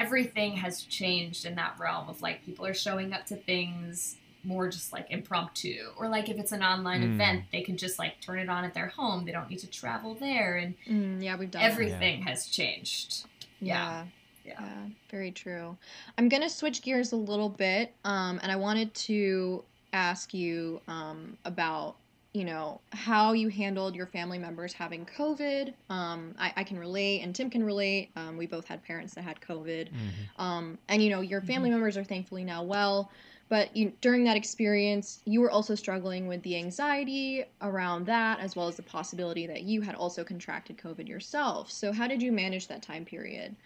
everything 0.00 0.56
has 0.56 0.82
changed 0.82 1.44
in 1.44 1.54
that 1.56 1.74
realm 1.78 2.08
of 2.08 2.20
like 2.22 2.44
people 2.44 2.64
are 2.66 2.74
showing 2.74 3.12
up 3.12 3.26
to 3.26 3.36
things 3.36 4.16
more 4.44 4.68
just 4.68 4.92
like 4.92 5.06
impromptu 5.10 5.88
or 5.98 6.08
like 6.08 6.28
if 6.28 6.38
it's 6.38 6.52
an 6.52 6.62
online 6.62 7.00
Mm. 7.02 7.14
event 7.14 7.44
they 7.50 7.62
can 7.62 7.76
just 7.76 7.98
like 7.98 8.20
turn 8.20 8.38
it 8.38 8.48
on 8.48 8.64
at 8.64 8.74
their 8.74 8.86
home 8.88 9.24
they 9.24 9.32
don't 9.32 9.50
need 9.50 9.58
to 9.58 9.66
travel 9.66 10.14
there 10.14 10.56
and 10.56 10.74
Mm, 10.88 11.22
yeah, 11.22 11.36
we've 11.36 11.50
done 11.50 11.62
that. 11.62 11.70
everything 11.72 12.22
has 12.22 12.46
changed 12.46 13.24
Yeah. 13.60 14.04
Yeah. 14.44 14.52
Yeah, 14.60 14.86
very 15.10 15.32
true. 15.32 15.76
I'm 16.16 16.28
gonna 16.28 16.48
switch 16.48 16.80
gears 16.82 17.10
a 17.10 17.16
little 17.16 17.48
bit, 17.48 17.92
um, 18.04 18.38
and 18.40 18.52
I 18.52 18.56
wanted 18.56 18.94
to 18.94 19.64
ask 19.92 20.32
you 20.32 20.80
um, 20.86 21.36
about, 21.44 21.96
you 22.36 22.44
know, 22.44 22.80
how 22.92 23.32
you 23.32 23.48
handled 23.48 23.96
your 23.96 24.06
family 24.06 24.38
members 24.38 24.74
having 24.74 25.06
COVID. 25.06 25.72
Um, 25.88 26.34
I, 26.38 26.52
I 26.56 26.64
can 26.64 26.78
relate, 26.78 27.22
and 27.22 27.34
Tim 27.34 27.48
can 27.48 27.64
relate. 27.64 28.10
Um, 28.14 28.36
we 28.36 28.46
both 28.46 28.66
had 28.66 28.82
parents 28.84 29.14
that 29.14 29.22
had 29.22 29.40
COVID, 29.40 29.88
Mhm. 29.90 30.42
um, 30.42 30.78
and 30.88 31.02
you 31.02 31.08
know, 31.08 31.22
your 31.22 31.40
family 31.40 31.70
members 31.70 31.96
are 31.96 32.04
thankfully 32.04 32.44
now 32.44 32.62
well. 32.62 33.10
But 33.48 33.74
you, 33.76 33.92
during 34.00 34.24
that 34.24 34.36
experience, 34.36 35.20
you 35.24 35.40
were 35.40 35.50
also 35.50 35.74
struggling 35.74 36.26
with 36.26 36.42
the 36.42 36.56
anxiety 36.56 37.44
around 37.62 38.04
that, 38.06 38.40
as 38.40 38.54
well 38.56 38.68
as 38.68 38.76
the 38.76 38.82
possibility 38.82 39.46
that 39.46 39.62
you 39.62 39.80
had 39.80 39.94
also 39.94 40.22
contracted 40.24 40.76
COVID 40.76 41.08
yourself. 41.08 41.70
So, 41.70 41.92
how 41.92 42.06
did 42.06 42.20
you 42.20 42.32
manage 42.32 42.68
that 42.68 42.82
time 42.82 43.04
period? 43.04 43.56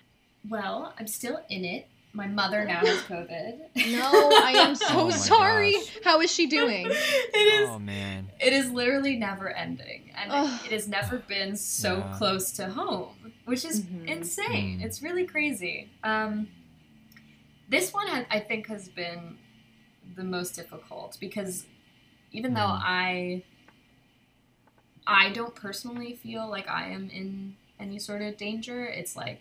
well 0.49 0.95
i'm 0.99 1.07
still 1.07 1.39
in 1.51 1.67
it 1.67 1.87
my 2.13 2.27
mother 2.27 2.65
now 2.65 2.81
has 2.81 3.03
covid 3.03 3.59
No, 3.93 4.31
I 4.43 4.53
am 4.57 4.75
so 4.75 4.87
Oh 5.07 5.11
sorry. 5.11 5.73
gosh. 5.75 5.99
How 6.05 6.21
is 6.21 6.31
she 6.33 6.47
doing? 6.47 6.87
it 6.91 7.37
is 7.63 7.69
Oh 7.69 7.79
man. 7.79 8.31
It 8.41 8.53
is 8.53 8.71
literally 8.71 9.17
never 9.17 9.49
ending, 9.51 10.11
and 10.17 10.31
Ugh. 10.33 10.61
it 10.67 10.73
has 10.73 10.89
never 10.89 11.19
been 11.19 11.57
so 11.57 11.99
Yeah. 11.99 12.15
close 12.19 12.51
to 12.53 12.69
home, 12.71 13.33
which 13.45 13.65
is 13.65 13.83
Mhm. 13.83 14.07
insane. 14.09 14.81
Mm. 14.81 14.85
It's 14.85 15.03
really 15.03 15.27
crazy. 15.27 15.89
Um, 16.03 16.49
this 17.69 17.93
one, 17.93 18.09
ha- 18.09 18.27
I 18.31 18.41
think, 18.41 18.67
has 18.67 18.89
been 18.89 19.39
the 20.17 20.25
most 20.25 20.57
difficult 20.57 21.17
because 21.21 21.67
even 22.33 22.55
though 22.55 22.61
Mhm. 22.61 22.81
I, 22.83 23.43
I 25.07 25.31
don't 25.31 25.55
personally 25.55 26.15
feel 26.15 26.49
like 26.49 26.69
I 26.69 26.89
am 26.89 27.09
in 27.11 27.57
any 27.79 27.99
sort 27.99 28.23
of 28.23 28.37
danger. 28.37 28.85
It's 28.87 29.17
like 29.17 29.41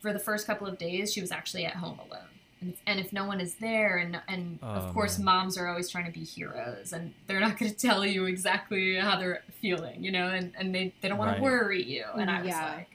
for 0.00 0.12
the 0.12 0.18
first 0.18 0.46
couple 0.46 0.66
of 0.66 0.78
days, 0.78 1.12
she 1.12 1.20
was 1.20 1.30
actually 1.30 1.64
at 1.66 1.76
home 1.76 1.98
alone. 1.98 2.28
And 2.60 2.72
if, 2.72 2.78
and 2.86 3.00
if 3.00 3.12
no 3.12 3.24
one 3.24 3.40
is 3.40 3.54
there, 3.54 3.96
and 3.98 4.20
and 4.28 4.58
Oh, 4.62 4.66
of 4.66 4.92
course, 4.92 5.18
man. 5.18 5.24
moms 5.26 5.56
are 5.56 5.66
always 5.68 5.88
trying 5.88 6.04
to 6.06 6.12
be 6.12 6.24
heroes, 6.24 6.92
and 6.92 7.14
they're 7.26 7.40
not 7.40 7.58
going 7.58 7.70
to 7.70 7.76
tell 7.76 8.04
you 8.04 8.26
exactly 8.26 8.96
how 8.96 9.18
they're 9.18 9.42
feeling, 9.60 10.04
you 10.04 10.12
know, 10.12 10.28
and, 10.28 10.52
and 10.58 10.74
they, 10.74 10.92
they 11.00 11.08
don't 11.08 11.18
want 11.18 11.30
Right. 11.30 11.36
to 11.38 11.42
worry 11.42 11.82
you. 11.82 12.04
And 12.18 12.30
I 12.30 12.38
was 12.40 12.48
Yeah. 12.48 12.74
like, 12.76 12.88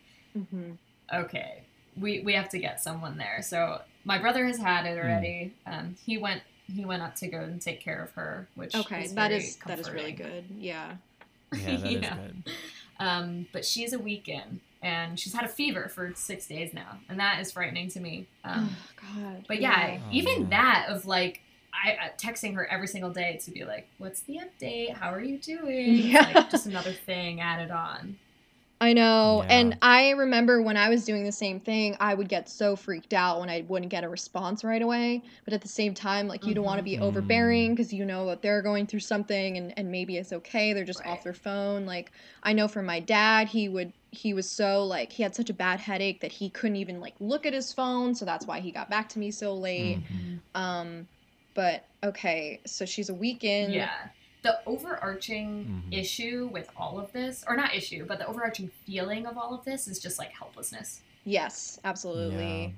hmm 0.51 0.71
okay, 1.13 1.61
we, 1.95 2.21
we 2.21 2.33
have 2.33 2.49
to 2.49 2.57
get 2.59 2.81
someone 2.81 3.17
there. 3.17 3.41
So 3.41 3.81
my 4.05 4.17
brother 4.17 4.45
has 4.45 4.57
had 4.57 4.85
it 4.85 4.97
already. 4.97 5.53
Um, 5.65 5.95
he 6.05 6.17
went 6.17 6.41
he 6.75 6.83
went 6.83 7.03
up 7.03 7.15
to 7.15 7.27
go 7.27 7.39
and 7.41 7.61
take 7.61 7.79
care 7.79 8.03
of 8.03 8.11
her, 8.13 8.47
which 8.55 8.73
Okay, 8.75 9.03
is 9.05 9.13
that 9.13 9.29
very 9.29 9.41
is 9.43 9.55
that 9.67 9.79
is 9.79 9.91
really 9.91 10.11
good. 10.13 10.45
Yeah. 10.57 10.93
Yeah, 11.53 11.77
that 11.77 11.87
is 11.87 12.01
Yeah. 12.01 12.15
good. 12.15 12.43
Um, 12.99 13.45
but 13.51 13.65
she's 13.65 13.93
a 13.93 13.99
week 13.99 14.27
in, 14.27 14.61
and 14.81 15.19
she's 15.19 15.33
had 15.33 15.45
a 15.45 15.49
fever 15.49 15.89
for 15.89 16.13
six 16.15 16.45
days 16.47 16.73
now, 16.73 16.97
and 17.09 17.19
that 17.19 17.39
is 17.39 17.51
frightening 17.51 17.89
to 17.89 17.99
me. 17.99 18.27
Um, 18.43 18.69
oh, 18.71 19.21
God. 19.23 19.45
but 19.47 19.59
yeah, 19.61 19.97
Oh, 19.99 20.07
even 20.11 20.41
man. 20.41 20.49
that 20.51 20.85
of 20.89 21.05
like. 21.05 21.41
I, 21.77 21.89
I 22.05 22.11
texting 22.17 22.53
her 22.55 22.65
every 22.71 22.87
single 22.87 23.09
day 23.09 23.37
to 23.43 23.51
be 23.51 23.65
like, 23.65 23.89
"What's 23.97 24.21
the 24.21 24.39
update? 24.39 24.93
How 24.93 25.09
are 25.09 25.19
you 25.21 25.37
doing?" 25.37 25.95
Yeah. 25.97 26.31
like 26.33 26.49
just 26.49 26.67
another 26.67 26.93
thing 26.93 27.41
added 27.41 27.69
on. 27.69 28.17
I 28.81 28.91
know. 28.91 29.43
Yeah. 29.43 29.49
And 29.49 29.77
I 29.81 30.09
remember 30.11 30.61
when 30.61 30.75
I 30.75 30.89
was 30.89 31.05
doing 31.05 31.23
the 31.23 31.31
same 31.31 31.61
thing, 31.61 31.95
I 31.99 32.13
would 32.13 32.27
get 32.27 32.49
so 32.49 32.75
freaked 32.75 33.13
out 33.13 33.39
when 33.39 33.49
I 33.49 33.61
wouldn't 33.67 33.89
get 33.89 34.03
a 34.03 34.09
response 34.09 34.65
right 34.65 34.81
away. 34.81 35.23
But 35.45 35.53
at 35.53 35.61
the 35.61 35.69
same 35.69 35.93
time, 35.93 36.27
like 36.27 36.45
you 36.45 36.53
don't 36.53 36.65
want 36.65 36.79
to 36.79 36.83
be 36.83 36.99
overbearing 36.99 37.73
because 37.73 37.93
you 37.93 38.03
know 38.05 38.25
that 38.27 38.41
they're 38.41 38.61
going 38.61 38.85
through 38.85 38.99
something 38.99 39.57
and, 39.57 39.73
and 39.77 39.91
maybe 39.91 40.17
it's 40.17 40.33
okay. 40.33 40.73
They're 40.73 40.83
just 40.83 40.99
Right. 40.99 41.07
off 41.07 41.23
their 41.23 41.33
phone. 41.33 41.85
Like 41.85 42.11
I 42.43 42.51
know 42.51 42.67
for 42.67 42.81
my 42.81 42.99
dad, 42.99 43.47
he 43.47 43.69
would 43.69 43.93
he 44.11 44.33
was 44.33 44.49
so 44.51 44.83
like 44.85 45.11
he 45.13 45.23
had 45.23 45.35
such 45.35 45.49
a 45.49 45.53
bad 45.53 45.79
headache 45.79 46.19
that 46.21 46.33
he 46.33 46.49
couldn't 46.49 46.75
even 46.77 46.99
like 46.99 47.15
look 47.19 47.45
at 47.45 47.53
his 47.53 47.71
phone, 47.73 48.13
so 48.13 48.25
that's 48.25 48.45
why 48.45 48.59
he 48.59 48.71
got 48.71 48.89
back 48.89 49.07
to 49.09 49.19
me 49.19 49.31
so 49.31 49.55
late. 49.55 50.03
Mhm. 50.11 50.41
Um 50.53 51.07
but 51.53 51.85
okay, 52.03 52.61
so 52.67 52.85
she's 52.85 53.09
a 53.09 53.13
weekend. 53.13 53.73
Yeah. 53.73 54.09
The 54.45 54.59
overarching 54.67 55.83
Mhm. 55.89 55.91
issue 55.91 56.49
with 56.53 56.69
all 56.77 56.99
of 56.99 57.11
this, 57.13 57.43
or 57.47 57.55
not 57.57 57.73
issue, 57.73 58.05
but 58.05 58.19
the 58.19 58.27
overarching 58.27 58.69
feeling 58.85 59.25
of 59.25 59.39
all 59.39 59.55
of 59.55 59.65
this 59.65 59.87
is 59.87 59.97
just 59.97 60.19
like 60.19 60.31
helplessness. 60.33 61.01
Yes, 61.23 61.79
absolutely. 61.83 62.75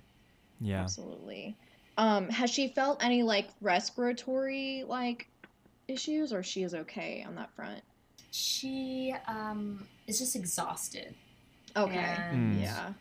Yeah. 0.62 0.84
Absolutely. 0.84 1.58
Um, 1.98 2.30
has 2.30 2.50
she 2.50 2.70
felt 2.70 3.04
any 3.04 3.22
like 3.22 3.50
respiratory 3.60 4.86
like 4.88 5.28
issues 5.90 6.32
or 6.32 6.42
she 6.42 6.64
is 6.64 6.74
okay 6.74 7.22
on 7.28 7.36
that 7.36 7.52
front? 7.52 7.84
She 8.32 9.14
um, 9.28 9.86
is 10.08 10.20
just 10.20 10.38
exhausted. 10.38 11.14
Okay. 11.76 12.16
Mm. 12.32 12.62
Yeah. 12.62 12.94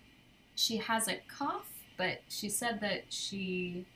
she 0.56 0.78
has 0.78 1.06
a 1.06 1.18
cough, 1.28 1.70
but 1.96 2.22
she 2.28 2.48
said 2.48 2.80
that 2.80 3.04
she 3.12 3.86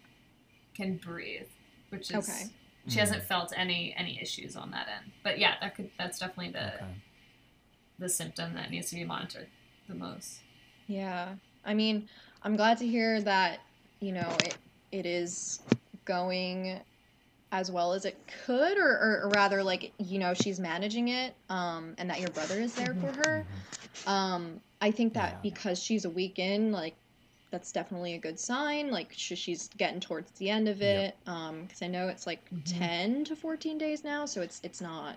can 0.75 0.97
breathe, 0.99 1.49
which 1.89 2.13
is 2.13 2.29
Okay. 2.29 2.51
She 2.91 2.97
Mm. 2.97 3.01
hasn't 3.01 3.23
felt 3.25 3.53
any 3.57 3.95
any 3.97 4.21
issues 4.21 4.57
on 4.57 4.71
that 4.73 4.89
end. 4.89 5.13
But 5.23 5.39
yeah, 5.39 5.55
that 5.61 5.75
could 5.75 5.91
that's 5.99 6.19
definitely 6.19 6.53
the 6.53 6.75
Okay. 6.75 6.95
the 7.99 8.09
symptom 8.09 8.55
that 8.55 8.71
needs 8.71 8.89
to 8.91 8.97
be 8.97 9.05
monitored 9.05 9.49
the 9.89 9.95
most. 9.95 10.41
Yeah. 10.87 11.35
I 11.65 11.75
mean, 11.75 12.09
I'm 12.43 12.57
glad 12.57 12.79
to 12.79 12.87
hear 12.87 13.21
that, 13.23 13.61
you 14.01 14.13
know, 14.13 14.29
it 14.45 14.57
it 14.91 15.07
is 15.07 15.61
going 16.05 16.81
as 17.53 17.71
well 17.71 17.93
as 17.93 18.05
it 18.05 18.17
could 18.47 18.79
or, 18.79 18.89
or, 18.91 19.23
or 19.25 19.29
rather 19.31 19.63
like, 19.63 19.93
you 19.99 20.19
know, 20.19 20.35
she's 20.35 20.59
managing 20.61 21.09
it 21.09 21.35
um 21.49 21.95
and 21.99 22.09
that 22.11 22.21
your 22.21 22.31
brother 22.31 22.61
is 22.61 22.75
there 22.75 22.95
for 22.95 23.13
her. 23.13 23.47
Um, 24.07 24.61
I 24.81 24.91
think 24.93 25.15
that 25.15 25.33
Yeah. 25.35 25.39
because 25.43 25.83
she's 25.83 26.05
a 26.05 26.11
week 26.11 26.39
in, 26.39 26.73
like 26.73 26.95
that's 27.51 27.73
definitely 27.73 28.15
a 28.15 28.19
good 28.19 28.39
sign. 28.39 28.91
Like 28.91 29.13
sh- 29.13 29.33
she's 29.37 29.69
getting 29.77 30.01
towards 30.01 30.31
the 30.33 30.51
end 30.51 30.69
of 30.69 30.81
Yep. 30.81 30.97
it. 31.05 31.17
Um, 31.27 31.63
because 31.63 31.83
I 31.83 31.87
know 31.89 32.09
it's 32.09 32.27
like 32.27 32.45
Mhm. 32.51 32.65
ten 32.65 33.25
to 33.25 33.37
fourteen 33.37 33.79
days 33.79 34.05
now, 34.05 34.27
so 34.27 34.41
it's 34.43 34.61
it's 34.63 34.81
not 34.81 35.17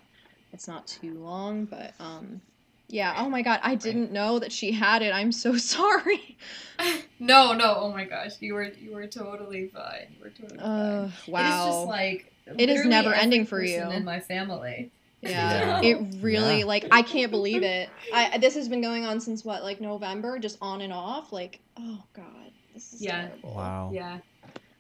it's 0.52 0.68
not 0.68 0.88
too 0.88 1.14
long. 1.20 1.66
But 1.66 1.94
um, 2.00 2.42
yeah. 2.88 3.16
Oh 3.18 3.30
my 3.30 3.42
god, 3.42 3.60
I 3.64 3.76
didn't 3.76 4.12
know 4.12 4.40
that 4.40 4.52
she 4.52 4.72
had 4.72 5.02
it. 5.02 5.14
I'm 5.14 5.32
so 5.32 5.58
sorry. 5.58 6.38
no, 7.20 7.54
no, 7.54 7.76
oh 7.78 7.92
my 7.92 8.06
gosh, 8.06 8.32
you 8.40 8.54
were 8.54 8.64
you 8.82 8.94
were 8.94 9.08
totally 9.08 9.68
fine. 9.68 10.08
You 10.18 10.24
were 10.24 10.30
totally 10.30 10.60
Uh, 10.60 11.08
fine. 11.08 11.34
wow. 11.34 11.40
It 11.42 11.48
is 11.48 11.76
just 11.76 11.88
like 11.88 12.34
It 12.58 12.70
is 12.70 12.86
never 12.86 13.14
ending 13.14 13.46
for 13.46 13.62
you. 13.64 13.82
in 13.92 14.04
my 14.04 14.20
family. 14.20 14.92
Yeah, 15.24 15.82
Yeah. 15.82 15.90
it 15.90 15.98
really 16.22 16.60
Yeah. 16.60 16.66
like 16.66 16.86
I 16.92 17.02
can't 17.02 17.32
believe 17.32 17.64
it. 17.64 17.90
I 18.14 18.38
this 18.38 18.56
has 18.56 18.68
been 18.70 18.82
going 18.82 19.06
on 19.06 19.20
since 19.20 19.44
what 19.46 19.64
like 19.64 19.82
November, 19.82 20.40
just 20.40 20.58
on 20.62 20.82
and 20.82 20.94
off. 20.94 21.32
Like 21.32 21.60
oh 21.78 22.04
god, 22.14 22.52
this 22.74 22.94
is 22.94 23.02
Yeah. 23.02 23.28
terrible. 23.28 23.54
Wow. 23.56 23.92
Yeah. 23.94 24.20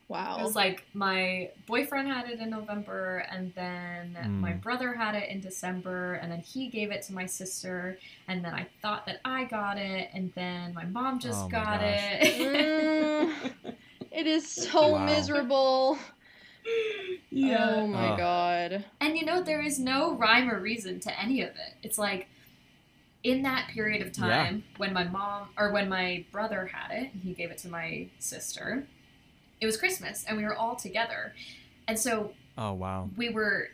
Wow. 0.10 0.40
It 0.40 0.44
was 0.44 0.56
like 0.56 0.86
my 0.94 1.50
boyfriend 1.66 2.08
had 2.08 2.30
it 2.30 2.40
in 2.40 2.50
November, 2.50 3.26
and 3.32 3.54
then 3.56 4.16
Mm. 4.16 4.40
my 4.42 4.54
brother 4.54 4.94
had 4.94 5.16
it 5.16 5.30
in 5.30 5.40
December, 5.40 6.16
and 6.16 6.32
then 6.32 6.40
he 6.42 6.68
gave 6.68 6.92
it 6.92 7.02
to 7.04 7.14
my 7.14 7.26
sister, 7.26 7.98
and 8.28 8.44
then 8.44 8.54
I 8.54 8.68
thought 8.82 9.06
that 9.08 9.22
I 9.26 9.46
got 9.46 9.78
it, 9.78 10.10
and 10.14 10.32
then 10.36 10.74
my 10.74 10.86
mom 10.86 11.20
just 11.20 11.46
Oh 11.46 11.50
my 11.50 11.52
got 11.52 11.80
gosh. 11.80 12.00
it. 12.22 12.36
Mm, 12.36 13.32
it 14.12 14.28
is 14.28 14.48
so 14.48 14.92
Wow. 14.92 15.06
miserable. 15.06 15.98
Yeah. 17.32 17.70
Oh 17.78 17.88
my 17.88 18.12
Ugh. 18.12 18.18
god. 18.18 18.86
And 19.02 19.18
you 19.18 19.26
know, 19.26 19.42
there 19.44 19.62
is 19.62 19.80
no 19.80 20.14
rhyme 20.16 20.50
or 20.50 20.60
reason 20.60 21.00
to 21.02 21.20
any 21.20 21.42
of 21.42 21.50
it. 21.50 21.76
It's 21.84 21.98
like 21.98 22.28
in 23.24 23.42
that 23.44 23.70
period 23.70 24.06
of 24.06 24.12
time 24.14 24.64
when 24.78 24.94
my 24.94 25.04
mom 25.06 25.48
or 25.58 25.72
when 25.72 25.88
my 25.90 26.26
brother 26.32 26.68
had 26.74 26.92
it, 26.92 27.12
he 27.24 27.34
gave 27.34 27.52
it 27.52 27.58
to 27.60 27.70
my 27.70 28.08
sister. 28.20 28.86
It 29.62 29.66
was 29.66 29.78
Christmas 29.78 30.26
and 30.28 30.38
we 30.38 30.44
were 30.44 30.56
all 30.56 30.76
together. 30.76 31.34
And 31.88 31.98
so 31.98 32.34
Oh 32.58 32.74
wow. 32.74 33.10
we 33.16 33.30
were 33.30 33.70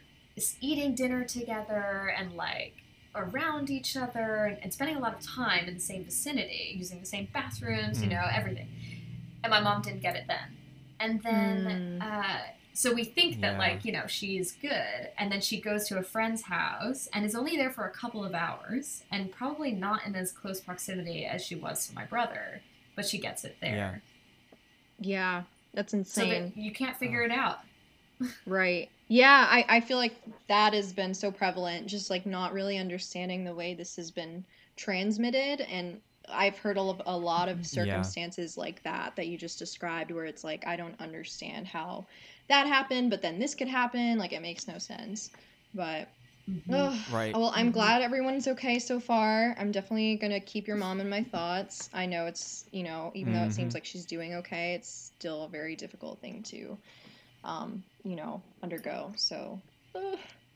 eating 0.62 0.96
dinner 0.96 1.24
together 1.26 2.14
and 2.18 2.34
like 2.34 2.74
around 3.16 3.70
each 3.70 3.98
other 3.98 4.46
and, 4.46 4.58
and 4.62 4.72
spending 4.74 4.96
a 4.96 5.00
lot 5.00 5.14
of 5.16 5.20
time 5.22 5.68
in 5.68 5.74
the 5.74 5.80
same 5.80 6.06
vicinity, 6.06 6.76
using 6.78 7.00
the 7.00 7.06
same 7.06 7.28
bathrooms, 7.34 8.02
you 8.02 8.08
Mm. 8.10 8.12
know, 8.14 8.28
everything. 8.32 8.70
And 9.44 9.52
my 9.52 9.60
mom 9.60 9.82
didn't 9.82 10.02
get 10.02 10.16
it 10.16 10.26
then. 10.28 10.56
And 11.00 11.24
then 11.24 11.78
Mm. 12.00 12.02
uh, 12.02 12.40
So 12.80 12.94
we 12.94 13.04
think 13.04 13.42
that 13.42 13.54
Yeah. 13.56 13.58
like, 13.60 13.84
you 13.84 13.92
know, 13.92 14.08
she's 14.08 14.54
good 14.54 15.10
and 15.18 15.30
then 15.30 15.42
she 15.42 15.60
goes 15.60 15.86
to 15.90 15.98
a 15.98 16.02
friend's 16.02 16.44
house 16.44 17.10
and 17.12 17.26
is 17.26 17.36
only 17.36 17.58
there 17.58 17.72
for 17.72 17.86
a 17.86 17.92
couple 17.92 18.24
of 18.24 18.34
hours 18.34 19.04
and 19.12 19.30
probably 19.34 19.74
not 19.74 20.06
in 20.06 20.16
as 20.16 20.32
close 20.32 20.62
proximity 20.62 21.26
as 21.26 21.44
she 21.44 21.56
was 21.56 21.88
to 21.88 21.94
my 21.94 22.06
brother, 22.06 22.62
but 22.96 23.06
she 23.06 23.18
gets 23.18 23.44
it 23.44 23.58
there. 23.60 24.02
Yeah, 24.98 25.44
that's 25.74 25.92
So 25.92 25.98
insane. 25.98 26.54
that 26.56 26.58
you 26.58 26.72
can't 26.72 26.96
figure 26.96 27.22
oh. 27.22 27.26
it 27.26 27.32
out. 27.32 27.60
Right. 28.46 28.90
Yeah, 29.10 29.46
I, 29.50 29.66
I 29.68 29.80
feel 29.82 29.98
like 29.98 30.16
that 30.48 30.74
has 30.74 30.94
been 30.94 31.14
so 31.14 31.32
prevalent, 31.32 31.86
just 31.86 32.10
like 32.10 32.26
not 32.26 32.54
really 32.54 32.78
understanding 32.78 33.44
the 33.44 33.54
way 33.54 33.74
this 33.74 33.98
has 33.98 34.10
been 34.10 34.46
transmitted. 34.78 35.60
And 35.70 36.00
I've 36.32 36.58
heard 36.58 36.78
a, 36.78 36.82
a 37.06 37.18
lot 37.18 37.50
of 37.50 37.66
circumstances 37.66 38.58
like 38.58 38.84
that 38.84 39.16
that 39.16 39.28
you 39.28 39.38
just 39.38 39.60
described 39.60 40.12
where 40.12 40.26
it's 40.26 40.44
like, 40.44 40.66
I 40.68 40.76
don't 40.76 41.00
understand 41.00 41.68
how 41.68 42.08
that 42.50 42.68
happened, 42.68 43.10
but 43.10 43.22
then 43.22 43.40
this 43.40 43.56
could 43.56 43.68
happen. 43.68 44.18
Like, 44.18 44.34
it 44.34 44.42
makes 44.42 44.68
no 44.68 44.78
sense. 44.78 45.32
But, 45.74 46.10
Mhm. 46.50 46.74
ugh. 46.74 47.00
Right. 47.08 47.36
Well, 47.36 47.52
I'm 47.54 47.70
Mhm. 47.70 47.74
glad 47.74 48.02
everyone's 48.02 48.48
okay 48.48 48.80
so 48.80 49.00
far. 49.00 49.56
I'm 49.60 49.72
definitely 49.72 50.16
going 50.18 50.32
to 50.34 50.40
keep 50.40 50.68
your 50.68 50.78
mom 50.78 51.00
in 51.00 51.10
my 51.10 51.24
thoughts. 51.24 51.90
I 51.94 52.06
know 52.06 52.26
it's, 52.26 52.68
you 52.72 52.84
know, 52.84 53.12
even 53.16 53.34
though 53.34 53.44
it 53.44 53.54
seems 53.54 53.74
Mhm. 53.74 53.76
like 53.76 53.86
she's 53.86 54.06
doing 54.06 54.36
okay, 54.36 54.74
it's 54.74 54.90
still 55.18 55.44
a 55.44 55.50
very 55.50 55.76
difficult 55.76 56.22
thing 56.22 56.44
to 56.44 56.78
um, 57.44 57.84
you 58.04 58.16
know, 58.16 58.42
undergo. 58.64 59.12
So, 59.16 59.62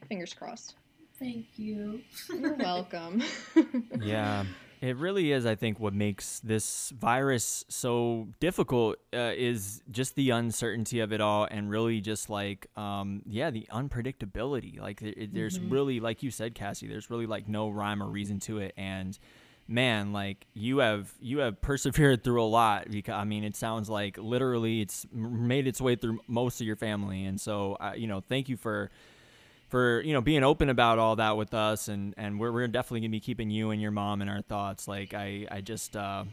fingers 0.10 0.34
crossed. 0.34 0.76
Thank 1.20 1.46
you. 1.58 2.02
You're 2.32 2.58
welcome. 2.58 3.24
yeah 4.02 4.44
it 4.84 4.98
really 4.98 5.32
is 5.32 5.46
i 5.46 5.56
think 5.56 5.80
what 5.80 5.94
makes 5.94 6.40
this 6.42 6.92
virus 7.00 7.64
so 7.70 8.28
difficult 8.42 8.98
uh, 9.14 9.32
is 9.36 9.82
just 9.90 10.16
the 10.16 10.30
uncertainty 10.32 11.00
of 11.00 11.14
it 11.14 11.22
all 11.22 11.48
and 11.50 11.70
really 11.70 12.02
just 12.02 12.30
like 12.30 12.68
um, 12.76 13.22
yeah 13.26 13.50
the 13.50 13.66
unpredictability. 13.72 14.80
Like 14.80 15.02
it, 15.02 15.16
it- 15.18 15.34
there's 15.34 15.58
Mhm. 15.58 15.72
really 15.72 16.00
like 16.00 16.22
you 16.24 16.32
said 16.32 16.54
cassie 16.54 16.88
there's 16.88 17.10
really 17.10 17.26
like 17.26 17.48
no 17.48 17.70
rhyme 17.70 18.04
or 18.04 18.08
reason 18.08 18.40
to 18.42 18.58
it. 18.60 18.74
And 18.78 19.18
man 19.66 20.12
like 20.12 20.46
you 20.54 20.80
have 20.80 21.14
you 21.22 21.38
have 21.40 21.62
persevered 21.62 22.22
through 22.22 22.44
a 22.44 22.52
lot 22.62 22.92
because 22.92 23.14
i 23.16 23.24
mean 23.24 23.46
it 23.46 23.56
sounds 23.56 23.90
like 23.90 24.18
literally 24.18 24.82
it's 24.82 25.06
made 25.14 25.66
its 25.68 25.80
way 25.80 25.96
through 25.96 26.20
most 26.28 26.60
of 26.60 26.68
your 26.68 26.76
family. 26.76 27.24
And 27.24 27.40
so 27.40 27.78
uh, 27.80 27.94
you 27.96 28.08
know 28.08 28.20
thank 28.20 28.50
you 28.50 28.58
for 28.58 28.92
for 29.74 30.02
you 30.02 30.14
know 30.14 30.22
being 30.22 30.44
open 30.44 30.70
about 30.70 31.00
all 31.00 31.16
that 31.16 31.36
with 31.36 31.52
us 31.56 31.88
and 31.88 32.14
and 32.16 32.40
we're, 32.40 32.52
we're 32.52 32.68
definitely 32.68 33.00
gonna 33.00 33.10
be 33.10 33.20
keeping 33.20 33.50
you 33.50 33.72
and 33.72 33.82
your 33.82 33.90
mom 33.90 34.22
in 34.22 34.30
our 34.30 34.42
thoughts 34.44 34.88
like 34.88 35.16
i 35.16 35.48
i 35.50 35.62
just 35.62 35.96
uh 35.98 36.24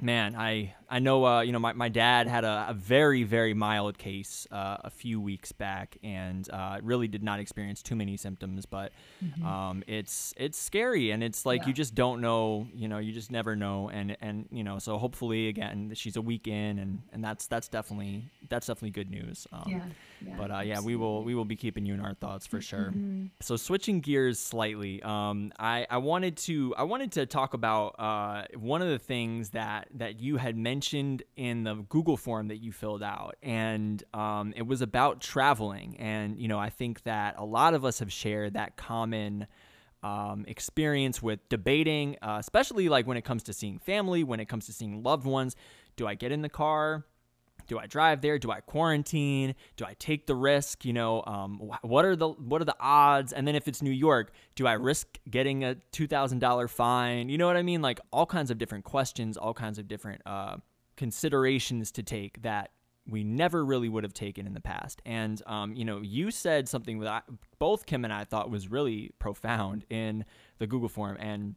man 0.00 0.36
i 0.36 0.72
i 0.88 1.00
know 1.00 1.26
uh 1.26 1.40
you 1.40 1.50
know 1.50 1.58
my, 1.58 1.72
my 1.72 1.88
dad 1.88 2.28
had 2.28 2.44
a, 2.44 2.66
a 2.68 2.72
very 2.74 3.24
very 3.24 3.54
mild 3.54 3.98
case 3.98 4.46
uh, 4.52 4.76
a 4.84 4.90
few 4.90 5.20
weeks 5.20 5.50
back 5.50 5.98
and 6.04 6.48
uh 6.52 6.78
really 6.82 7.08
did 7.08 7.24
not 7.24 7.40
experience 7.40 7.82
too 7.82 7.96
many 7.96 8.16
symptoms 8.16 8.64
but 8.66 8.92
um 9.44 9.82
it's 9.88 10.32
it's 10.36 10.56
scary 10.56 11.10
and 11.10 11.22
it's 11.24 11.44
like 11.44 11.62
Yeah. 11.62 11.68
you 11.68 11.74
just 11.74 11.94
don't 11.96 12.20
know 12.20 12.68
you 12.72 12.86
know 12.86 12.98
you 12.98 13.12
just 13.12 13.32
never 13.32 13.56
know 13.56 13.90
and 13.92 14.16
and 14.20 14.46
you 14.52 14.62
know 14.62 14.78
so 14.78 14.96
hopefully 14.96 15.48
again 15.48 15.90
she's 15.94 16.16
a 16.16 16.22
week 16.22 16.46
in 16.46 16.78
and 16.78 17.02
and 17.12 17.22
that's 17.24 17.48
that's 17.48 17.68
definitely 17.68 18.22
that's 18.48 18.68
definitely 18.68 18.90
good 18.90 19.10
news 19.10 19.46
um, 19.52 19.64
Yeah. 19.66 19.82
Yeah 20.26 20.34
but 20.40 20.50
uh, 20.50 20.60
yeah, 20.60 20.80
we 20.80 20.96
will 20.96 21.22
we 21.22 21.34
will 21.34 21.44
be 21.44 21.56
keeping 21.56 21.84
you 21.84 21.94
in 21.94 22.00
our 22.00 22.14
thoughts 22.14 22.46
for 22.46 22.60
sure. 22.60 22.90
Mm-hmm. 22.90 23.26
So 23.40 23.56
switching 23.56 24.00
gears 24.00 24.38
slightly, 24.38 25.02
um, 25.02 25.52
I 25.58 25.86
I 25.90 25.98
wanted 25.98 26.36
to 26.38 26.74
I 26.76 26.84
wanted 26.84 27.12
to 27.12 27.26
talk 27.26 27.54
about 27.54 27.96
uh, 27.98 28.44
one 28.56 28.82
of 28.82 28.88
the 28.88 28.98
things 28.98 29.50
that 29.50 29.88
that 29.94 30.20
you 30.20 30.38
had 30.38 30.56
mentioned 30.56 31.22
in 31.36 31.64
the 31.64 31.74
Google 31.88 32.16
form 32.16 32.48
that 32.48 32.58
you 32.58 32.72
filled 32.72 33.02
out, 33.02 33.36
and 33.42 34.02
um, 34.14 34.52
it 34.56 34.66
was 34.66 34.80
about 34.80 35.20
traveling. 35.20 35.96
And 35.98 36.38
you 36.38 36.48
know, 36.48 36.58
I 36.58 36.70
think 36.70 37.02
that 37.04 37.34
a 37.38 37.44
lot 37.44 37.74
of 37.74 37.84
us 37.84 37.98
have 37.98 38.12
shared 38.12 38.54
that 38.54 38.76
common 38.76 39.46
um, 40.02 40.44
experience 40.48 41.22
with 41.22 41.46
debating, 41.48 42.16
uh, 42.22 42.36
especially 42.40 42.88
like 42.88 43.06
when 43.06 43.16
it 43.16 43.24
comes 43.24 43.42
to 43.44 43.52
seeing 43.52 43.78
family, 43.78 44.24
when 44.24 44.40
it 44.40 44.46
comes 44.46 44.66
to 44.66 44.72
seeing 44.72 45.02
loved 45.02 45.26
ones. 45.26 45.56
Do 45.96 46.06
I 46.06 46.14
get 46.14 46.32
in 46.32 46.40
the 46.40 46.48
car? 46.48 47.04
Do 47.70 47.78
I 47.78 47.86
drive 47.86 48.20
there? 48.20 48.36
Do 48.36 48.50
I 48.50 48.58
quarantine? 48.58 49.54
Do 49.76 49.84
I 49.84 49.94
take 50.00 50.26
the 50.26 50.34
risk? 50.34 50.84
You 50.84 50.92
know, 50.92 51.22
um, 51.24 51.70
what 51.82 52.04
are 52.04 52.16
the 52.16 52.30
what 52.30 52.60
are 52.60 52.64
the 52.64 52.74
odds? 52.80 53.32
And 53.32 53.46
then 53.46 53.54
if 53.54 53.68
it's 53.68 53.80
New 53.80 53.92
York, 53.92 54.32
do 54.56 54.66
I 54.66 54.72
risk 54.72 55.06
getting 55.30 55.62
a 55.62 55.76
two 55.92 56.08
thousand 56.08 56.40
dollar 56.40 56.66
fine? 56.66 57.28
You 57.28 57.38
know 57.38 57.46
what 57.46 57.56
I 57.56 57.62
mean? 57.62 57.80
Like 57.80 58.00
all 58.12 58.26
kinds 58.26 58.50
of 58.50 58.58
different 58.58 58.84
questions, 58.84 59.36
all 59.36 59.54
kinds 59.54 59.78
of 59.78 59.86
different 59.86 60.20
uh, 60.26 60.56
considerations 60.96 61.92
to 61.92 62.02
take 62.02 62.42
that 62.42 62.72
we 63.08 63.22
never 63.22 63.64
really 63.64 63.88
would 63.88 64.02
have 64.02 64.14
taken 64.14 64.48
in 64.48 64.54
the 64.54 64.60
past. 64.60 65.00
And 65.06 65.40
um, 65.46 65.72
you 65.74 65.84
know, 65.84 66.00
you 66.00 66.32
said 66.32 66.68
something 66.68 66.98
that 66.98 67.08
I, 67.08 67.20
both 67.60 67.86
Kim 67.86 68.02
and 68.02 68.12
I 68.12 68.24
thought 68.24 68.50
was 68.50 68.68
really 68.68 69.12
profound 69.20 69.84
in 69.88 70.24
the 70.58 70.66
Google 70.66 70.88
form, 70.88 71.16
and 71.20 71.54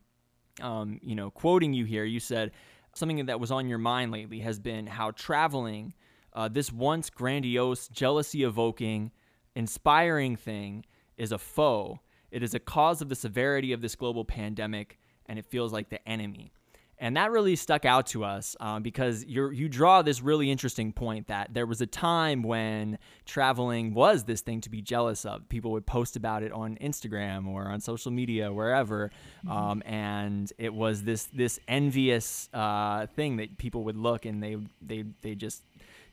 um, 0.61 0.99
you 1.01 1.15
know, 1.15 1.31
quoting 1.31 1.73
you 1.73 1.85
here, 1.85 2.05
you 2.05 2.19
said 2.19 2.51
something 2.93 3.25
that 3.25 3.39
was 3.39 3.51
on 3.51 3.67
your 3.67 3.77
mind 3.77 4.11
lately 4.11 4.39
has 4.39 4.59
been 4.59 4.87
how 4.87 5.11
traveling, 5.11 5.93
uh, 6.33 6.47
this 6.47 6.71
once 6.71 7.09
grandiose, 7.09 7.87
jealousy 7.87 8.43
evoking, 8.43 9.11
inspiring 9.55 10.35
thing, 10.35 10.85
is 11.17 11.31
a 11.31 11.37
foe. 11.37 11.99
It 12.31 12.43
is 12.43 12.53
a 12.53 12.59
cause 12.59 13.01
of 13.01 13.09
the 13.09 13.15
severity 13.15 13.73
of 13.73 13.81
this 13.81 13.95
global 13.95 14.25
pandemic, 14.25 14.99
and 15.27 15.37
it 15.37 15.45
feels 15.45 15.71
like 15.71 15.89
the 15.89 16.07
enemy. 16.07 16.51
And 16.99 17.17
that 17.17 17.31
really 17.31 17.55
stuck 17.55 17.85
out 17.85 18.07
to 18.07 18.23
us 18.23 18.55
um, 18.59 18.83
because 18.83 19.25
you 19.25 19.49
you 19.49 19.67
draw 19.67 20.01
this 20.01 20.21
really 20.21 20.49
interesting 20.49 20.93
point 20.93 21.27
that 21.27 21.53
there 21.53 21.65
was 21.65 21.81
a 21.81 21.87
time 21.87 22.43
when 22.43 22.97
traveling 23.25 23.93
was 23.93 24.23
this 24.23 24.41
thing 24.41 24.61
to 24.61 24.69
be 24.69 24.81
jealous 24.81 25.25
of. 25.25 25.49
People 25.49 25.71
would 25.71 25.85
post 25.85 26.15
about 26.15 26.43
it 26.43 26.51
on 26.51 26.77
Instagram 26.77 27.47
or 27.47 27.67
on 27.67 27.81
social 27.81 28.11
media, 28.11 28.53
wherever, 28.53 29.11
um, 29.49 29.83
and 29.85 30.51
it 30.57 30.73
was 30.73 31.03
this 31.03 31.25
this 31.33 31.59
envious 31.67 32.49
uh, 32.53 33.07
thing 33.07 33.37
that 33.37 33.57
people 33.57 33.83
would 33.83 33.97
look 33.97 34.25
and 34.25 34.41
they 34.41 34.57
they 34.81 35.03
they 35.21 35.35
just 35.35 35.63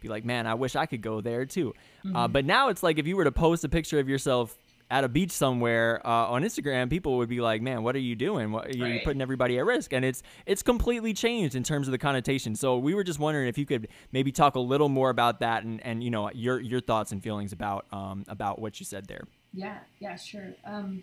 be 0.01 0.09
like, 0.09 0.25
man, 0.25 0.47
I 0.47 0.55
wish 0.55 0.77
I 0.77 0.87
could 0.87 1.03
go 1.03 1.21
there 1.21 1.45
too. 1.45 1.75
Uh, 2.15 2.27
but 2.27 2.45
now 2.47 2.69
it's 2.69 2.83
like 2.83 2.99
if 2.99 3.07
you 3.07 3.17
were 3.17 3.25
to 3.25 3.33
post 3.33 3.65
a 3.65 3.69
picture 3.69 3.99
of 3.99 4.09
yourself 4.09 4.57
at 4.91 5.05
a 5.05 5.09
beach 5.09 5.31
somewhere 5.31 6.05
uh, 6.05 6.27
on 6.27 6.43
Instagram, 6.43 6.91
people 6.91 7.17
would 7.19 7.29
be 7.29 7.41
like, 7.41 7.63
"Man, 7.63 7.83
what 7.83 7.95
are 7.95 8.01
you 8.01 8.17
doing? 8.17 8.51
What, 8.53 8.75
you're 8.75 8.89
Right. 8.95 9.05
putting 9.05 9.23
everybody 9.23 9.59
at 9.59 9.65
risk." 9.65 9.93
And 9.93 10.05
it's 10.05 10.23
it's 10.47 10.63
completely 10.63 11.15
changed 11.15 11.55
in 11.55 11.63
terms 11.63 11.87
of 11.89 11.93
the 11.93 11.99
connotation. 11.99 12.55
So 12.57 12.77
we 12.79 12.95
were 12.95 13.05
just 13.05 13.19
wondering 13.19 13.49
if 13.49 13.57
you 13.57 13.67
could 13.67 13.89
maybe 14.13 14.33
talk 14.33 14.57
a 14.57 14.61
little 14.61 14.89
more 14.89 15.11
about 15.11 15.41
that 15.41 15.63
and, 15.65 15.81
and 15.87 16.03
you 16.03 16.11
know 16.11 16.31
your 16.33 16.61
your 16.61 16.81
thoughts 16.81 17.13
and 17.13 17.23
feelings 17.23 17.53
about 17.53 17.87
um 17.93 18.25
about 18.29 18.59
what 18.59 18.81
you 18.81 18.87
said 18.87 19.07
there. 19.07 19.29
Yeah, 19.55 19.79
yeah, 20.01 20.17
sure. 20.17 20.55
Um, 20.65 21.03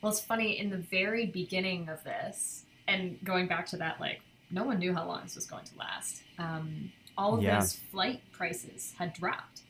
well, 0.00 0.10
it's 0.12 0.20
funny 0.20 0.58
in 0.58 0.70
the 0.70 0.78
very 0.78 1.26
beginning 1.26 1.88
of 1.88 2.02
this, 2.04 2.64
and 2.88 3.18
going 3.24 3.46
back 3.46 3.66
to 3.66 3.76
that, 3.78 4.00
like 4.00 4.20
no 4.50 4.64
one 4.64 4.78
knew 4.78 4.94
how 4.94 5.06
long 5.06 5.22
this 5.22 5.34
was 5.34 5.46
going 5.46 5.64
to 5.64 5.76
last. 5.78 6.22
Um, 6.38 6.92
all 7.16 7.36
of 7.36 7.42
Yeah. 7.44 7.58
those 7.60 7.74
flight 7.74 8.22
prices 8.32 8.94
had 8.98 9.12
dropped, 9.12 9.62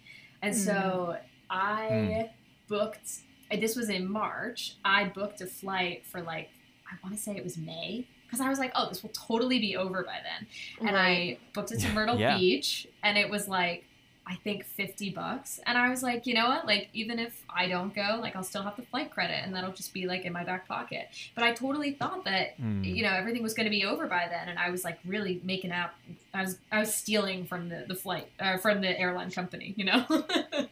and 0.42 0.54
so 0.56 1.16
I 1.50 2.30
booked. 2.76 3.08
uh, 3.52 3.56
This 3.56 3.74
was 3.76 3.88
in 3.88 4.10
March. 4.10 4.74
I 4.84 5.04
booked 5.04 5.40
a 5.40 5.46
flight 5.46 6.04
for 6.10 6.20
like 6.22 6.48
I 6.90 6.94
want 7.02 7.14
to 7.16 7.20
say 7.22 7.32
it 7.36 7.44
was 7.44 7.56
May 7.56 8.06
because 8.26 8.40
I 8.40 8.48
was 8.48 8.58
like, 8.58 8.72
oh, 8.74 8.88
this 8.88 9.02
will 9.02 9.10
totally 9.28 9.58
be 9.58 9.76
over 9.76 10.02
by 10.02 10.18
then. 10.28 10.46
And 10.88 10.96
I 10.96 11.38
booked 11.54 11.70
it 11.72 11.80
to 11.80 11.88
Myrtle 11.92 12.18
Yeah. 12.18 12.36
Beach, 12.38 12.86
and 13.02 13.16
it 13.18 13.28
was 13.30 13.46
like 13.48 13.84
I 14.24 14.36
think 14.36 14.64
fifty 14.64 15.10
bucks. 15.10 15.58
And 15.66 15.76
I 15.76 15.88
was 15.90 16.02
like, 16.02 16.26
you 16.26 16.34
know 16.34 16.48
what? 16.48 16.64
Like 16.66 16.88
even 16.92 17.18
if 17.18 17.42
I 17.50 17.66
don't 17.68 17.92
go, 17.94 18.18
like 18.20 18.36
I'll 18.36 18.44
still 18.44 18.62
have 18.62 18.76
the 18.76 18.82
flight 18.82 19.10
credit, 19.10 19.42
and 19.44 19.52
that'll 19.54 19.72
just 19.72 19.92
be 19.92 20.06
like 20.06 20.24
in 20.24 20.32
my 20.32 20.44
back 20.44 20.68
pocket. 20.68 21.08
But 21.34 21.42
I 21.44 21.52
totally 21.52 21.92
thought 21.92 22.24
that 22.24 22.56
Mm. 22.60 22.84
you 22.84 23.02
know 23.02 23.10
everything 23.12 23.42
was 23.42 23.52
going 23.54 23.64
to 23.64 23.70
be 23.70 23.84
over 23.84 24.06
by 24.06 24.28
then, 24.30 24.48
and 24.48 24.58
I 24.58 24.70
was 24.70 24.84
like 24.84 24.98
really 25.04 25.40
making 25.42 25.72
out. 25.72 25.90
I 26.32 26.42
was 26.42 26.58
I 26.70 26.78
was 26.78 26.94
stealing 26.94 27.46
from 27.46 27.68
the 27.68 27.84
the 27.88 27.96
flight 27.96 28.28
uh, 28.38 28.58
from 28.58 28.80
the 28.80 28.98
airline 28.98 29.30
company, 29.32 29.74
you 29.76 29.86
know. 29.86 30.04
um, 30.08 30.66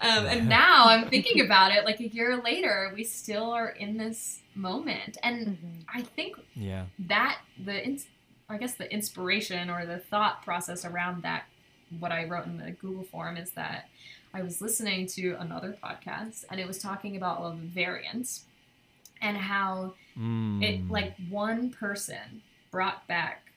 and 0.00 0.48
now 0.62 0.84
I'm 0.86 1.08
thinking 1.08 1.40
about 1.44 1.72
it, 1.72 1.84
like 1.84 2.00
a 2.00 2.08
year 2.08 2.40
later, 2.42 2.92
we 2.94 3.04
still 3.04 3.50
are 3.50 3.68
in 3.68 3.96
this 3.96 4.40
moment, 4.54 5.18
and 5.22 5.46
Mhm. 5.58 5.84
I 5.92 6.02
think 6.02 6.36
Yeah. 6.54 6.84
that 7.00 7.38
the 7.62 7.84
ins- 7.84 8.06
I 8.48 8.58
guess 8.58 8.74
the 8.74 8.92
inspiration 8.92 9.70
or 9.70 9.86
the 9.86 9.98
thought 9.98 10.42
process 10.44 10.84
around 10.84 11.22
that 11.22 11.44
what 11.98 12.12
I 12.12 12.24
wrote 12.24 12.46
in 12.46 12.58
the 12.58 12.70
Google 12.72 13.04
form 13.04 13.36
is 13.36 13.50
that 13.52 13.88
I 14.34 14.42
was 14.42 14.60
listening 14.62 15.06
to 15.08 15.32
another 15.38 15.76
podcast 15.82 16.44
and 16.50 16.58
it 16.60 16.66
was 16.66 16.78
talking 16.78 17.16
about 17.16 17.38
all 17.38 17.50
the 17.50 17.56
variants 17.66 18.44
and 19.20 19.36
how 19.36 19.94
it 20.16 20.20
Mm. 20.20 20.90
like 20.90 21.14
one 21.30 21.70
person 21.70 22.42
brought 22.70 23.06
back 23.06 23.50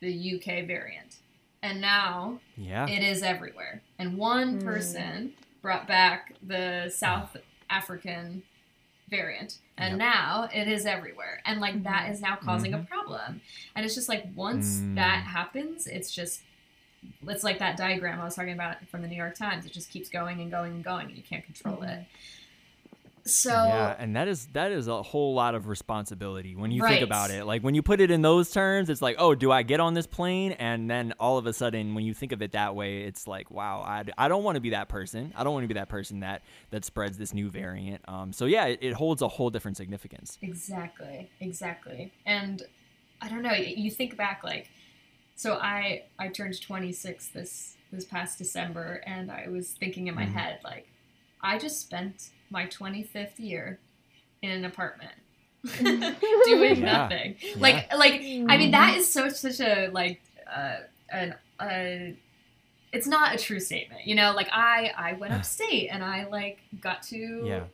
the 0.00 0.10
UK 0.12 0.62
variant 0.66 1.16
and 1.62 1.80
now 1.80 2.40
yeah. 2.56 2.86
it 2.88 3.02
is 3.02 3.22
everywhere. 3.22 3.82
And 3.98 4.16
one 4.16 4.60
Mm. 4.60 4.64
person 4.64 5.34
brought 5.62 5.86
back 5.86 6.32
the 6.42 6.88
South 6.94 7.36
African 7.68 8.42
variant. 9.08 9.58
And 9.76 9.92
Yep. 9.92 9.98
now 9.98 10.48
it 10.54 10.68
is 10.68 10.86
everywhere. 10.86 11.42
And 11.44 11.60
like 11.60 11.82
that 11.82 12.04
is 12.04 12.10
Mhm. 12.10 12.14
is 12.14 12.20
now 12.22 12.36
causing 12.36 12.74
a 12.74 12.78
problem. 12.84 13.40
And 13.74 13.84
it's 13.84 13.94
just 13.94 14.08
like 14.08 14.24
once 14.34 14.80
Mm. 14.80 14.94
that 14.96 15.24
happens, 15.24 15.86
it's 15.86 16.10
just 16.14 16.42
it's 17.28 17.44
like 17.44 17.58
that 17.58 17.76
diagram 17.76 18.20
I 18.20 18.24
was 18.24 18.34
talking 18.34 18.52
about 18.52 18.86
from 18.88 19.02
the 19.02 19.08
New 19.08 19.16
York 19.16 19.34
Times. 19.36 19.66
It 19.66 19.72
just 19.72 19.90
keeps 19.90 20.08
going 20.08 20.40
and 20.40 20.50
going 20.50 20.72
and 20.72 20.84
going, 20.84 21.08
and 21.08 21.16
you 21.16 21.22
can't 21.22 21.44
control 21.44 21.82
it. 21.82 22.04
So 23.26 23.50
yeah, 23.50 23.94
and 23.98 24.16
that 24.16 24.28
is 24.28 24.46
that 24.54 24.72
is 24.72 24.88
a 24.88 25.02
whole 25.02 25.34
lot 25.34 25.54
of 25.54 25.68
responsibility 25.68 26.56
when 26.56 26.70
you 26.70 26.82
Right. 26.82 26.92
think 26.92 27.02
about 27.02 27.30
it. 27.30 27.44
Like 27.44 27.62
when 27.62 27.74
you 27.74 27.82
put 27.82 28.00
it 28.00 28.10
in 28.10 28.22
those 28.22 28.50
terms, 28.50 28.88
it's 28.88 29.02
like, 29.02 29.16
oh, 29.18 29.34
do 29.34 29.52
I 29.52 29.62
get 29.62 29.78
on 29.78 29.92
this 29.92 30.06
plane? 30.06 30.52
And 30.52 30.90
then 30.90 31.12
all 31.20 31.36
of 31.36 31.46
a 31.46 31.52
sudden, 31.52 31.94
when 31.94 32.04
you 32.06 32.14
think 32.14 32.32
of 32.32 32.40
it 32.40 32.52
that 32.52 32.74
way, 32.74 33.02
it's 33.02 33.28
like, 33.28 33.50
wow, 33.50 33.82
I, 33.82 34.04
I 34.16 34.28
don't 34.28 34.42
want 34.42 34.56
to 34.56 34.60
be 34.60 34.70
that 34.70 34.88
person. 34.88 35.34
I 35.36 35.44
don't 35.44 35.52
want 35.52 35.64
to 35.64 35.68
be 35.68 35.74
that 35.74 35.90
person 35.90 36.20
that 36.20 36.40
that 36.70 36.86
spreads 36.86 37.18
this 37.18 37.34
new 37.34 37.50
variant. 37.50 38.02
Um, 38.08 38.32
so 38.32 38.46
yeah, 38.46 38.64
it, 38.64 38.78
it 38.80 38.92
holds 38.94 39.20
a 39.20 39.28
whole 39.28 39.50
different 39.50 39.76
significance. 39.76 40.38
Exactly, 40.40 41.30
exactly. 41.40 42.12
And 42.24 42.62
I 43.20 43.28
don't 43.28 43.42
know, 43.42 43.52
you 43.52 43.90
think 43.90 44.16
back 44.16 44.42
like 44.42 44.70
so 45.40 45.54
I 45.54 46.02
I 46.18 46.28
turned 46.28 46.60
26 46.60 47.28
this 47.28 47.76
this 47.90 48.04
past 48.04 48.36
December 48.38 49.02
and 49.06 49.30
I 49.32 49.48
was 49.48 49.72
thinking 49.72 50.06
in 50.08 50.14
my 50.14 50.26
Mhm. 50.26 50.32
head 50.32 50.60
like 50.62 50.86
I 51.40 51.58
just 51.58 51.80
spent 51.80 52.30
my 52.50 52.66
25th 52.66 53.40
year 53.40 53.78
in 54.42 54.50
an 54.50 54.64
apartment 54.66 55.12
doing 55.78 56.76
Yeah. 56.80 56.92
nothing. 56.92 57.36
Like 57.58 57.92
like 57.96 58.20
I 58.52 58.56
mean 58.58 58.70
that 58.72 58.96
is 58.98 59.10
so 59.10 59.28
such 59.30 59.60
a 59.60 59.88
like 59.88 60.20
uh 60.58 60.76
an 61.10 61.34
uh 61.58 62.14
it's 62.92 63.06
not 63.06 63.34
a 63.34 63.38
true 63.38 63.60
statement. 63.60 64.06
You 64.06 64.16
know, 64.16 64.32
like 64.32 64.48
I 64.52 64.92
I 64.96 65.12
went 65.14 65.32
upstate 65.32 65.88
and 65.90 66.02
I 66.04 66.26
like 66.26 66.58
got 66.80 67.02
to 67.04 67.16
Yeah. 67.52 67.64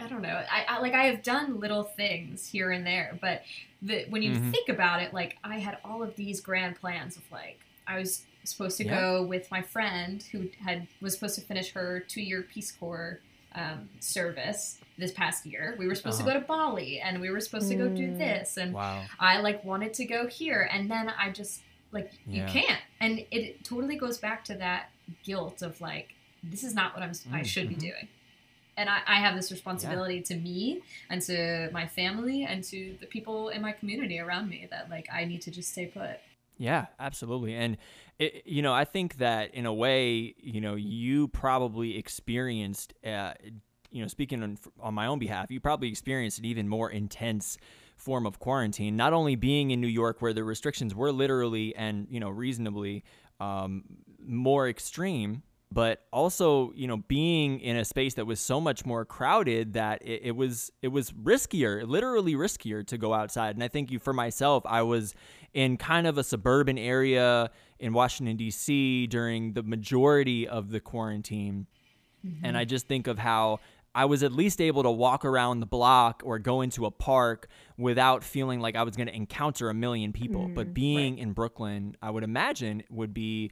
I 0.00 0.06
don't 0.08 0.22
know. 0.22 0.42
I, 0.50 0.64
I 0.68 0.80
like 0.80 0.94
I 0.94 1.04
have 1.04 1.22
done 1.22 1.60
little 1.60 1.82
things 1.84 2.46
here 2.46 2.70
and 2.70 2.86
there, 2.86 3.18
but 3.20 3.42
the, 3.82 4.04
when 4.08 4.22
you 4.22 4.32
Mhm. 4.32 4.50
think 4.50 4.68
about 4.68 5.02
it, 5.02 5.12
like 5.14 5.36
I 5.44 5.58
had 5.58 5.78
all 5.84 6.02
of 6.02 6.16
these 6.16 6.40
grand 6.40 6.76
plans 6.76 7.16
of 7.16 7.22
like 7.30 7.60
I 7.86 7.98
was 7.98 8.24
supposed 8.44 8.76
to 8.78 8.84
Yeah. 8.84 8.98
go 9.00 9.22
with 9.22 9.50
my 9.50 9.62
friend 9.62 10.22
who 10.32 10.48
had 10.64 10.86
was 11.00 11.14
supposed 11.14 11.34
to 11.36 11.42
finish 11.42 11.72
her 11.72 12.00
two 12.00 12.22
year 12.22 12.42
Peace 12.42 12.72
Corps 12.72 13.20
um, 13.54 13.88
service 13.98 14.78
this 14.96 15.10
past 15.12 15.44
year. 15.44 15.74
We 15.78 15.86
were 15.88 15.94
supposed 15.94 16.18
to 16.18 16.24
Uh-huh. 16.24 16.34
go 16.34 16.40
to 16.40 16.46
Bali 16.46 17.00
and 17.00 17.20
we 17.20 17.30
were 17.30 17.40
supposed 17.40 17.68
to 17.68 17.74
go 17.74 17.88
do 17.88 18.08
Mm. 18.12 18.18
this 18.18 18.56
and 18.56 18.72
Wow. 18.74 19.04
I 19.18 19.40
like 19.40 19.64
wanted 19.64 19.92
to 19.94 20.04
go 20.04 20.26
here 20.28 20.68
and 20.72 20.90
then 20.90 21.08
I 21.08 21.30
just 21.30 21.62
like 21.92 22.12
you 22.26 22.44
can't 22.44 22.80
and 23.00 23.24
it 23.32 23.64
totally 23.64 23.96
goes 23.96 24.18
back 24.18 24.44
to 24.44 24.54
that 24.54 24.90
guilt 25.24 25.62
of 25.62 25.80
like 25.80 26.14
this 26.44 26.62
is 26.62 26.74
not 26.74 26.94
what 26.94 27.02
I'm 27.02 27.10
I 27.32 27.40
Mm, 27.40 27.44
should 27.46 27.68
be 27.68 27.74
doing 27.74 28.08
and 28.80 28.88
I, 28.88 29.00
I 29.06 29.20
have 29.20 29.36
this 29.36 29.52
responsibility 29.52 30.22
to 30.22 30.36
me 30.36 30.80
and 31.10 31.20
to 31.22 31.68
my 31.70 31.86
family 31.86 32.44
and 32.44 32.64
to 32.64 32.96
the 32.98 33.06
people 33.06 33.50
in 33.50 33.60
my 33.60 33.72
community 33.72 34.18
around 34.18 34.48
me 34.48 34.66
that 34.70 34.88
like 34.88 35.06
I 35.12 35.26
need 35.26 35.42
to 35.42 35.50
just 35.50 35.70
stay 35.70 35.86
put 35.86 36.18
Yeah, 36.56 36.86
absolutely. 36.98 37.54
And 37.54 37.76
it, 38.18 38.42
you 38.44 38.62
know, 38.62 38.72
I 38.72 38.84
think 38.84 39.16
that 39.16 39.54
in 39.54 39.66
a 39.66 39.72
way, 39.72 40.34
you 40.38 40.60
know, 40.60 40.74
you 40.74 41.28
probably 41.28 41.96
experienced, 41.96 42.92
uh, 43.04 43.32
you 43.90 44.02
know, 44.02 44.08
speaking 44.08 44.42
on, 44.42 44.58
on 44.78 44.92
my 44.92 45.06
own 45.06 45.18
behalf, 45.18 45.50
you 45.50 45.58
probably 45.58 45.88
experienced 45.88 46.38
an 46.38 46.44
even 46.44 46.68
more 46.68 46.90
intense 46.90 47.56
form 47.96 48.26
of 48.26 48.38
quarantine. 48.38 48.96
Not 48.96 49.12
only 49.12 49.36
being 49.36 49.70
in 49.70 49.80
New 49.80 49.86
York, 49.88 50.20
where 50.20 50.32
the 50.32 50.44
restrictions 50.44 50.94
were 50.94 51.12
literally 51.12 51.74
and 51.76 52.06
you 52.10 52.20
know 52.20 52.28
reasonably 52.30 53.04
um, 53.40 53.84
more 54.22 54.68
extreme. 54.68 55.42
But 55.72 56.02
also, 56.12 56.72
you 56.74 56.88
know, 56.88 56.96
being 56.96 57.60
in 57.60 57.76
a 57.76 57.84
space 57.84 58.14
that 58.14 58.26
was 58.26 58.40
so 58.40 58.60
much 58.60 58.84
more 58.84 59.04
crowded 59.04 59.74
that 59.74 60.02
it, 60.04 60.22
it 60.24 60.36
was 60.36 60.72
it 60.82 60.88
was 60.88 61.12
riskier, 61.12 61.86
literally 61.86 62.34
riskier 62.34 62.84
to 62.88 62.98
go 62.98 63.14
outside. 63.14 63.54
And 63.54 63.62
I 63.62 63.68
think 63.68 63.92
you, 63.92 64.00
for 64.00 64.12
myself, 64.12 64.64
I 64.66 64.82
was 64.82 65.14
in 65.54 65.76
kind 65.76 66.08
of 66.08 66.18
a 66.18 66.24
suburban 66.24 66.76
area 66.76 67.50
in 67.78 67.92
Washington, 67.92 68.36
D.C. 68.36 69.06
during 69.06 69.52
the 69.52 69.62
majority 69.62 70.48
of 70.48 70.70
the 70.70 70.80
quarantine. 70.80 71.66
Mm-hmm. 72.26 72.44
And 72.44 72.58
I 72.58 72.64
just 72.64 72.88
think 72.88 73.06
of 73.06 73.18
how 73.18 73.60
I 73.94 74.04
was 74.04 74.22
at 74.22 74.32
least 74.32 74.60
able 74.60 74.84
to 74.84 74.90
walk 74.90 75.24
around 75.24 75.60
the 75.60 75.66
block 75.66 76.22
or 76.24 76.38
go 76.38 76.60
into 76.60 76.86
a 76.86 76.90
park 76.90 77.48
without 77.76 78.22
feeling 78.22 78.60
like 78.60 78.76
I 78.76 78.82
was 78.84 78.96
going 78.96 79.08
to 79.08 79.14
encounter 79.14 79.68
a 79.68 79.74
million 79.74 80.12
people. 80.12 80.48
But 80.48 80.68
mm, 80.68 80.74
being 80.74 81.18
in 81.18 81.32
Brooklyn, 81.32 81.96
I 82.00 82.10
would 82.10 82.22
imagine 82.22 82.84
would 82.88 83.12
be 83.12 83.50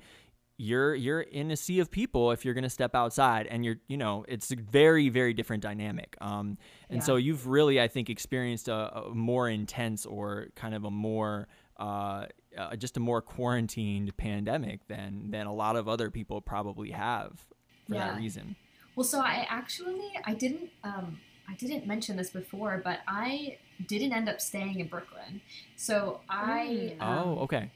you're 0.60 0.94
you're 0.94 1.20
in 1.20 1.52
a 1.52 1.56
sea 1.56 1.78
of 1.78 1.88
people 1.88 2.32
if 2.32 2.44
you're 2.44 2.52
going 2.52 2.64
to 2.64 2.68
step 2.70 2.94
outside 2.94 3.46
and 3.46 3.64
you're 3.64 3.76
you 3.86 3.96
know 3.96 4.24
it's 4.26 4.50
a 4.50 4.56
very 4.56 5.08
very 5.08 5.32
different 5.32 5.62
dynamic 5.62 6.16
um 6.20 6.58
and 6.90 7.02
so 7.02 7.14
you've 7.14 7.46
really 7.46 7.80
i 7.80 7.86
think 7.86 8.10
experienced 8.10 8.66
a, 8.66 8.98
a 8.98 9.14
more 9.14 9.48
intense 9.48 10.04
or 10.04 10.48
kind 10.56 10.74
of 10.74 10.84
a 10.84 10.90
more 10.90 11.46
uh, 11.78 12.26
uh 12.58 12.74
just 12.74 12.96
a 12.96 13.00
more 13.00 13.22
quarantined 13.22 14.14
pandemic 14.16 14.86
than 14.88 15.30
than 15.30 15.46
a 15.46 15.54
lot 15.54 15.76
of 15.76 15.88
other 15.88 16.10
people 16.10 16.40
probably 16.40 16.90
have 16.90 17.46
for 17.86 17.94
Yeah. 17.94 18.08
that 18.08 18.16
reason 18.18 18.56
Well, 18.96 19.04
so 19.04 19.20
I 19.20 19.46
actually 19.48 20.10
I 20.24 20.34
didn't 20.34 20.70
um, 20.82 21.20
I 21.48 21.54
didn't 21.54 21.86
mention 21.86 22.16
this 22.16 22.30
before, 22.30 22.80
but 22.84 22.98
I 23.06 23.58
didn't 23.86 24.12
end 24.12 24.28
up 24.28 24.40
staying 24.40 24.80
in 24.80 24.88
Brooklyn. 24.88 25.40
So 25.76 26.20
I 26.28 26.96
Mm. 26.98 27.02
um, 27.02 27.18
oh 27.28 27.38
okay 27.44 27.70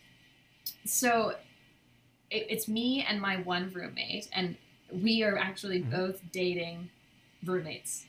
so 0.84 1.36
it, 2.32 2.46
it's 2.48 2.66
me 2.68 3.04
and 3.08 3.20
my 3.20 3.36
one 3.38 3.70
roommate, 3.72 4.28
and 4.32 4.56
we 4.90 5.22
are 5.22 5.36
actually 5.38 5.82
Mhm. 5.82 5.90
both 5.90 6.20
dating 6.32 6.90
roommates. 7.44 8.06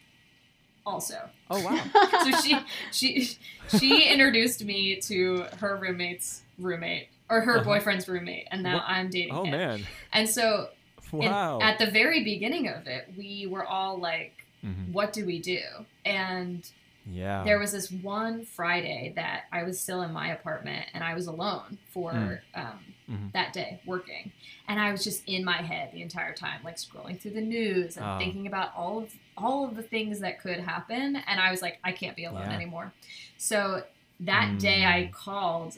Also, 0.86 1.30
oh 1.50 1.62
wow 1.64 1.82
so 2.24 2.42
she 2.42 2.58
she 2.92 3.38
she 3.78 4.04
introduced 4.04 4.64
me 4.66 4.98
to 4.98 5.46
her 5.60 5.78
roommate's 5.78 6.42
roommate 6.60 7.08
or 7.30 7.40
her 7.42 7.56
Uh-huh. 7.60 7.64
boyfriend's 7.64 8.08
roommate, 8.10 8.48
and 8.52 8.64
now 8.64 8.76
What? 8.76 8.84
I'm 8.88 9.10
dating 9.10 9.34
oh 9.34 9.46
him. 9.46 9.52
man 9.52 9.88
And 10.12 10.28
so 10.30 10.70
in- 11.14 11.20
wow 11.32 11.60
at 11.62 11.80
the 11.80 11.90
very 11.90 12.24
beginning 12.26 12.68
of 12.68 12.86
it, 12.88 13.14
we 13.18 13.48
were 13.48 13.66
all 13.66 13.98
like, 13.98 14.46
Mhm. 14.64 14.92
"What 14.92 15.14
do 15.14 15.26
we 15.26 15.40
do?" 15.40 15.62
And 16.06 16.70
yeah 17.06 17.44
there 17.46 17.60
was 17.60 17.72
this 17.72 17.90
one 17.92 18.46
Friday 18.46 19.14
that 19.16 19.46
I 19.54 19.64
was 19.64 19.80
still 19.80 20.02
in 20.02 20.12
my 20.12 20.34
apartment 20.34 20.86
and 20.94 21.02
I 21.04 21.14
was 21.14 21.28
alone 21.28 21.78
for 21.94 22.12
Mm. 22.12 22.40
um, 22.56 22.93
Mhm. 23.14 23.32
that 23.34 23.54
day 23.54 23.80
working, 23.86 24.32
and 24.68 24.80
I 24.80 24.92
was 24.92 25.04
just 25.04 25.24
in 25.28 25.44
my 25.46 25.62
head 25.62 25.92
the 25.94 26.02
entire 26.02 26.34
time, 26.34 26.62
like 26.64 26.76
scrolling 26.78 27.20
through 27.20 27.32
the 27.32 27.42
news 27.42 27.98
and 27.98 28.06
Oh. 28.06 28.18
thinking 28.18 28.48
about 28.48 28.74
all 28.76 29.00
of 29.00 29.14
all 29.38 29.66
of 29.66 29.76
the 29.76 29.84
things 29.84 30.20
that 30.20 30.40
could 30.40 30.60
happen, 30.60 31.16
and 31.16 31.40
I 31.40 31.50
was 31.52 31.62
like, 31.62 31.80
I 31.84 31.92
can't 31.92 32.16
be 32.16 32.26
alone 32.26 32.50
Yeah. 32.50 32.56
anymore. 32.56 32.94
So 33.38 33.84
that 34.20 34.60
day, 34.60 34.86
I 34.86 35.04
Mm. 35.06 35.12
called. 35.12 35.78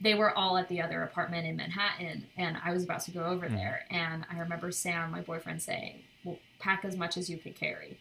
They 0.00 0.14
were 0.14 0.32
all 0.36 0.56
at 0.56 0.68
the 0.70 0.80
other 0.80 1.02
apartment 1.02 1.46
in 1.46 1.56
Manhattan, 1.56 2.26
and 2.38 2.56
I 2.64 2.72
was 2.72 2.82
about 2.84 3.00
to 3.00 3.10
go 3.10 3.24
over 3.24 3.46
Mm. 3.48 3.54
there. 3.56 3.84
And 3.90 4.24
I 4.30 4.38
remember 4.38 4.72
Sam, 4.72 5.10
my 5.10 5.20
boyfriend, 5.20 5.60
saying, 5.62 6.02
"Well, 6.24 6.38
pack 6.58 6.86
as 6.86 6.96
much 6.96 7.18
as 7.18 7.28
you 7.28 7.36
could 7.36 7.54
carry." 7.54 7.98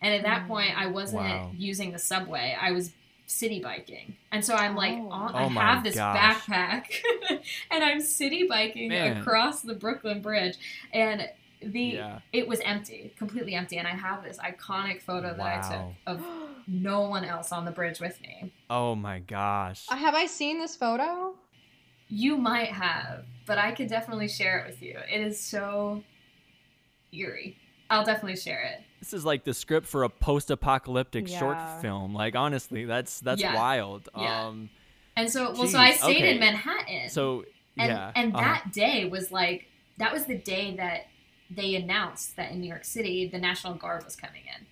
And 0.00 0.14
at 0.14 0.22
that 0.22 0.42
Mm. 0.44 0.46
point, 0.48 0.78
I 0.78 0.86
wasn't 0.86 1.22
Wow. 1.24 1.50
using 1.56 1.90
the 1.90 1.98
subway; 1.98 2.56
I 2.60 2.70
was 2.70 2.92
city 3.26 3.60
biking. 3.60 4.16
And 4.32 4.44
so 4.44 4.54
I'm 4.54 4.76
like, 4.76 4.94
Oh. 4.98 5.08
on, 5.10 5.30
Oh 5.34 5.38
I 5.38 5.48
my 5.48 5.60
have 5.62 5.84
this 5.84 5.94
gosh. 5.94 6.16
backpack, 6.18 6.84
and 7.70 7.82
I'm 7.84 8.00
city 8.00 8.46
biking 8.48 8.88
Man. 8.90 9.16
across 9.18 9.62
the 9.62 9.74
Brooklyn 9.74 10.20
Bridge, 10.22 10.56
and 10.92 11.28
the 11.62 11.80
yeah 11.80 12.18
it 12.32 12.46
was 12.46 12.60
empty, 12.60 13.14
completely 13.16 13.54
empty. 13.54 13.78
And 13.78 13.88
I 13.88 13.92
have 13.92 14.22
this 14.22 14.36
iconic 14.38 15.00
photo 15.00 15.34
that 15.34 15.40
I 15.46 15.68
took 15.76 15.94
of 16.06 16.24
no 16.68 17.02
one 17.08 17.24
else 17.24 17.52
on 17.52 17.64
the 17.64 17.70
bridge 17.70 18.00
with 18.00 18.20
me. 18.20 18.52
oh 18.70 18.94
my 18.94 19.18
gosh 19.20 19.86
Uh, 19.90 19.96
Have 19.96 20.14
I 20.14 20.26
seen 20.26 20.58
this 20.58 20.76
photo? 20.76 21.34
You 22.08 22.36
might 22.36 22.68
have, 22.68 23.24
but 23.46 23.56
I 23.58 23.72
could 23.72 23.88
definitely 23.88 24.28
share 24.28 24.58
it 24.60 24.66
with 24.68 24.82
you. 24.82 24.98
It 25.10 25.20
is 25.22 25.40
so 25.40 26.02
eerie. 27.12 27.56
I'll 27.90 28.04
definitely 28.04 28.36
share 28.36 28.62
it. 28.62 28.82
This 29.04 29.12
is 29.12 29.22
like 29.26 29.44
the 29.44 29.52
script 29.52 29.86
for 29.86 30.04
a 30.04 30.08
post-apocalyptic 30.08 31.28
short 31.28 31.58
film. 31.82 32.14
Like 32.14 32.34
honestly, 32.34 32.86
that's 32.86 33.20
that's 33.20 33.42
Yeah. 33.42 33.54
wild. 33.54 34.08
Yeah. 34.16 34.46
Um 34.46 34.70
And 35.14 35.30
so, 35.30 35.52
well, 35.52 35.66
so 35.66 35.78
I 35.78 35.92
stayed 35.92 36.16
okay. 36.16 36.32
in 36.32 36.40
Manhattan. 36.40 37.10
so 37.10 37.44
and 37.76 37.90
yeah. 37.90 38.12
and 38.16 38.34
uh-huh. 38.34 38.42
that 38.42 38.72
day 38.72 39.04
was 39.04 39.30
like 39.30 39.66
that 39.98 40.10
was 40.10 40.24
the 40.24 40.38
day 40.38 40.74
that 40.76 41.08
they 41.50 41.74
announced 41.74 42.36
that 42.36 42.52
in 42.52 42.62
New 42.62 42.66
York 42.66 42.86
City 42.86 43.28
the 43.28 43.38
National 43.38 43.74
Guard 43.74 44.06
was 44.06 44.16
coming 44.16 44.40
in, 44.56 44.64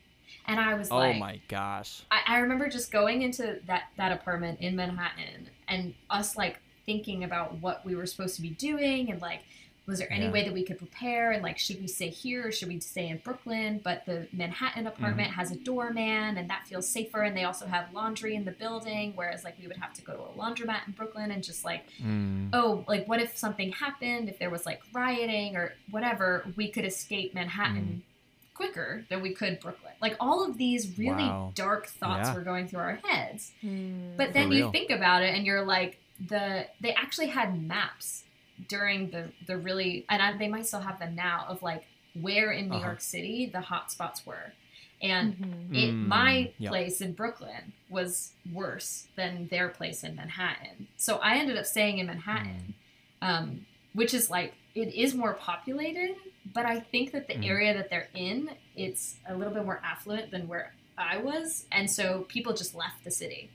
and 0.46 0.58
I 0.58 0.72
was 0.76 0.90
Oh 0.90 0.96
like, 0.96 1.16
oh 1.16 1.18
my 1.18 1.38
gosh. 1.48 2.02
I, 2.10 2.20
I 2.26 2.38
remember 2.38 2.70
just 2.70 2.90
going 2.90 3.20
into 3.20 3.60
that 3.66 3.82
that 3.98 4.12
apartment 4.12 4.60
in 4.60 4.74
Manhattan 4.76 5.50
and 5.68 5.92
us 6.08 6.38
like 6.38 6.58
thinking 6.86 7.22
about 7.22 7.58
what 7.60 7.84
we 7.84 7.94
were 7.94 8.06
supposed 8.06 8.36
to 8.36 8.42
be 8.42 8.50
doing 8.50 9.10
and 9.10 9.20
like 9.20 9.42
was 9.84 9.98
there 9.98 10.12
any 10.12 10.26
Yeah. 10.26 10.30
way 10.30 10.44
that 10.44 10.52
we 10.52 10.62
could 10.62 10.78
prepare 10.78 11.32
and 11.32 11.42
like 11.42 11.58
should 11.58 11.80
we 11.80 11.88
stay 11.88 12.08
here 12.08 12.46
or 12.46 12.52
should 12.52 12.68
we 12.68 12.78
stay 12.80 13.08
in 13.08 13.18
Brooklyn 13.18 13.80
but 13.82 14.04
the 14.06 14.28
Manhattan 14.32 14.86
apartment 14.86 15.30
Mm-hmm. 15.30 15.40
has 15.40 15.50
a 15.50 15.56
doorman 15.56 16.36
and 16.38 16.48
that 16.50 16.66
feels 16.68 16.88
safer 16.88 17.22
and 17.22 17.36
they 17.36 17.44
also 17.44 17.66
have 17.66 17.92
laundry 17.92 18.34
in 18.36 18.44
the 18.44 18.52
building 18.52 19.12
whereas 19.16 19.42
like 19.44 19.56
we 19.60 19.66
would 19.66 19.76
have 19.78 19.92
to 19.94 20.02
go 20.02 20.12
to 20.14 20.22
a 20.22 20.32
laundromat 20.40 20.86
in 20.86 20.92
Brooklyn 20.92 21.30
and 21.32 21.42
just 21.42 21.64
like 21.64 21.84
Mm. 22.00 22.50
oh 22.52 22.84
like 22.86 23.06
what 23.08 23.20
if 23.20 23.36
something 23.36 23.72
happened 23.72 24.28
if 24.28 24.38
there 24.38 24.50
was 24.50 24.64
like 24.66 24.80
rioting 24.92 25.56
or 25.56 25.74
whatever 25.90 26.44
we 26.56 26.68
could 26.68 26.84
escape 26.84 27.34
Manhattan 27.34 28.02
Mm. 28.04 28.54
quicker 28.54 29.04
than 29.08 29.20
we 29.22 29.32
could 29.34 29.58
Brooklyn 29.60 29.92
like 30.00 30.14
all 30.20 30.44
of 30.48 30.58
these 30.58 30.96
really 30.98 31.24
Wow. 31.24 31.52
dark 31.56 31.86
thoughts 31.86 32.28
Yeah. 32.28 32.34
were 32.34 32.42
going 32.42 32.68
through 32.68 32.80
our 32.80 33.00
heads 33.02 33.52
Hmm. 33.60 34.16
but 34.16 34.32
then 34.32 34.52
you 34.52 34.70
think 34.70 34.90
about 34.90 35.22
it 35.22 35.34
and 35.34 35.44
you're 35.44 35.64
like 35.64 35.98
the 36.28 36.66
they 36.80 36.94
actually 36.94 37.28
had 37.28 37.60
maps 37.60 38.24
during 38.68 39.10
the 39.10 39.30
the 39.46 39.56
really 39.56 40.04
and 40.08 40.20
I, 40.22 40.36
they 40.36 40.48
might 40.48 40.66
still 40.66 40.80
have 40.80 40.98
them 40.98 41.14
now 41.14 41.46
of 41.48 41.62
like 41.62 41.84
where 42.14 42.50
in 42.52 42.68
New 42.68 42.76
Uh-huh. 42.76 42.86
York 42.88 43.00
City 43.00 43.46
the 43.46 43.60
hot 43.60 43.90
spots 43.90 44.26
were, 44.26 44.52
and 45.00 45.34
Mhm. 45.34 45.76
it 45.76 45.94
Mm, 45.94 46.06
my 46.06 46.52
yep. 46.58 46.70
place 46.70 47.00
in 47.00 47.12
Brooklyn 47.12 47.72
was 47.88 48.32
worse 48.52 49.06
than 49.16 49.48
their 49.48 49.68
place 49.68 50.04
in 50.04 50.14
Manhattan. 50.16 50.88
So 50.96 51.16
I 51.18 51.36
ended 51.38 51.56
up 51.56 51.66
staying 51.66 51.98
in 51.98 52.06
Manhattan, 52.06 52.74
Mm. 53.22 53.26
um, 53.28 53.66
which 53.94 54.12
is 54.14 54.30
like 54.30 54.54
it 54.74 54.94
is 54.94 55.14
more 55.14 55.34
populated, 55.34 56.16
but 56.52 56.64
I 56.64 56.80
think 56.80 57.12
that 57.12 57.28
the 57.28 57.34
Mm. 57.34 57.46
area 57.46 57.74
that 57.74 57.90
they're 57.90 58.08
in 58.14 58.50
it's 58.74 59.16
a 59.26 59.34
little 59.36 59.52
bit 59.52 59.64
more 59.66 59.80
affluent 59.84 60.30
than 60.30 60.48
where 60.48 60.72
I 60.96 61.18
was, 61.18 61.66
and 61.72 61.90
so 61.90 62.22
people 62.28 62.52
just 62.54 62.74
left 62.74 63.04
the 63.04 63.10
city, 63.10 63.50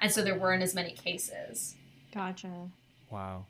and 0.00 0.10
so 0.12 0.22
there 0.22 0.38
weren't 0.38 0.62
as 0.62 0.74
many 0.74 0.92
cases. 0.92 1.76
Gotcha. 2.12 2.68
Wow. 3.10 3.46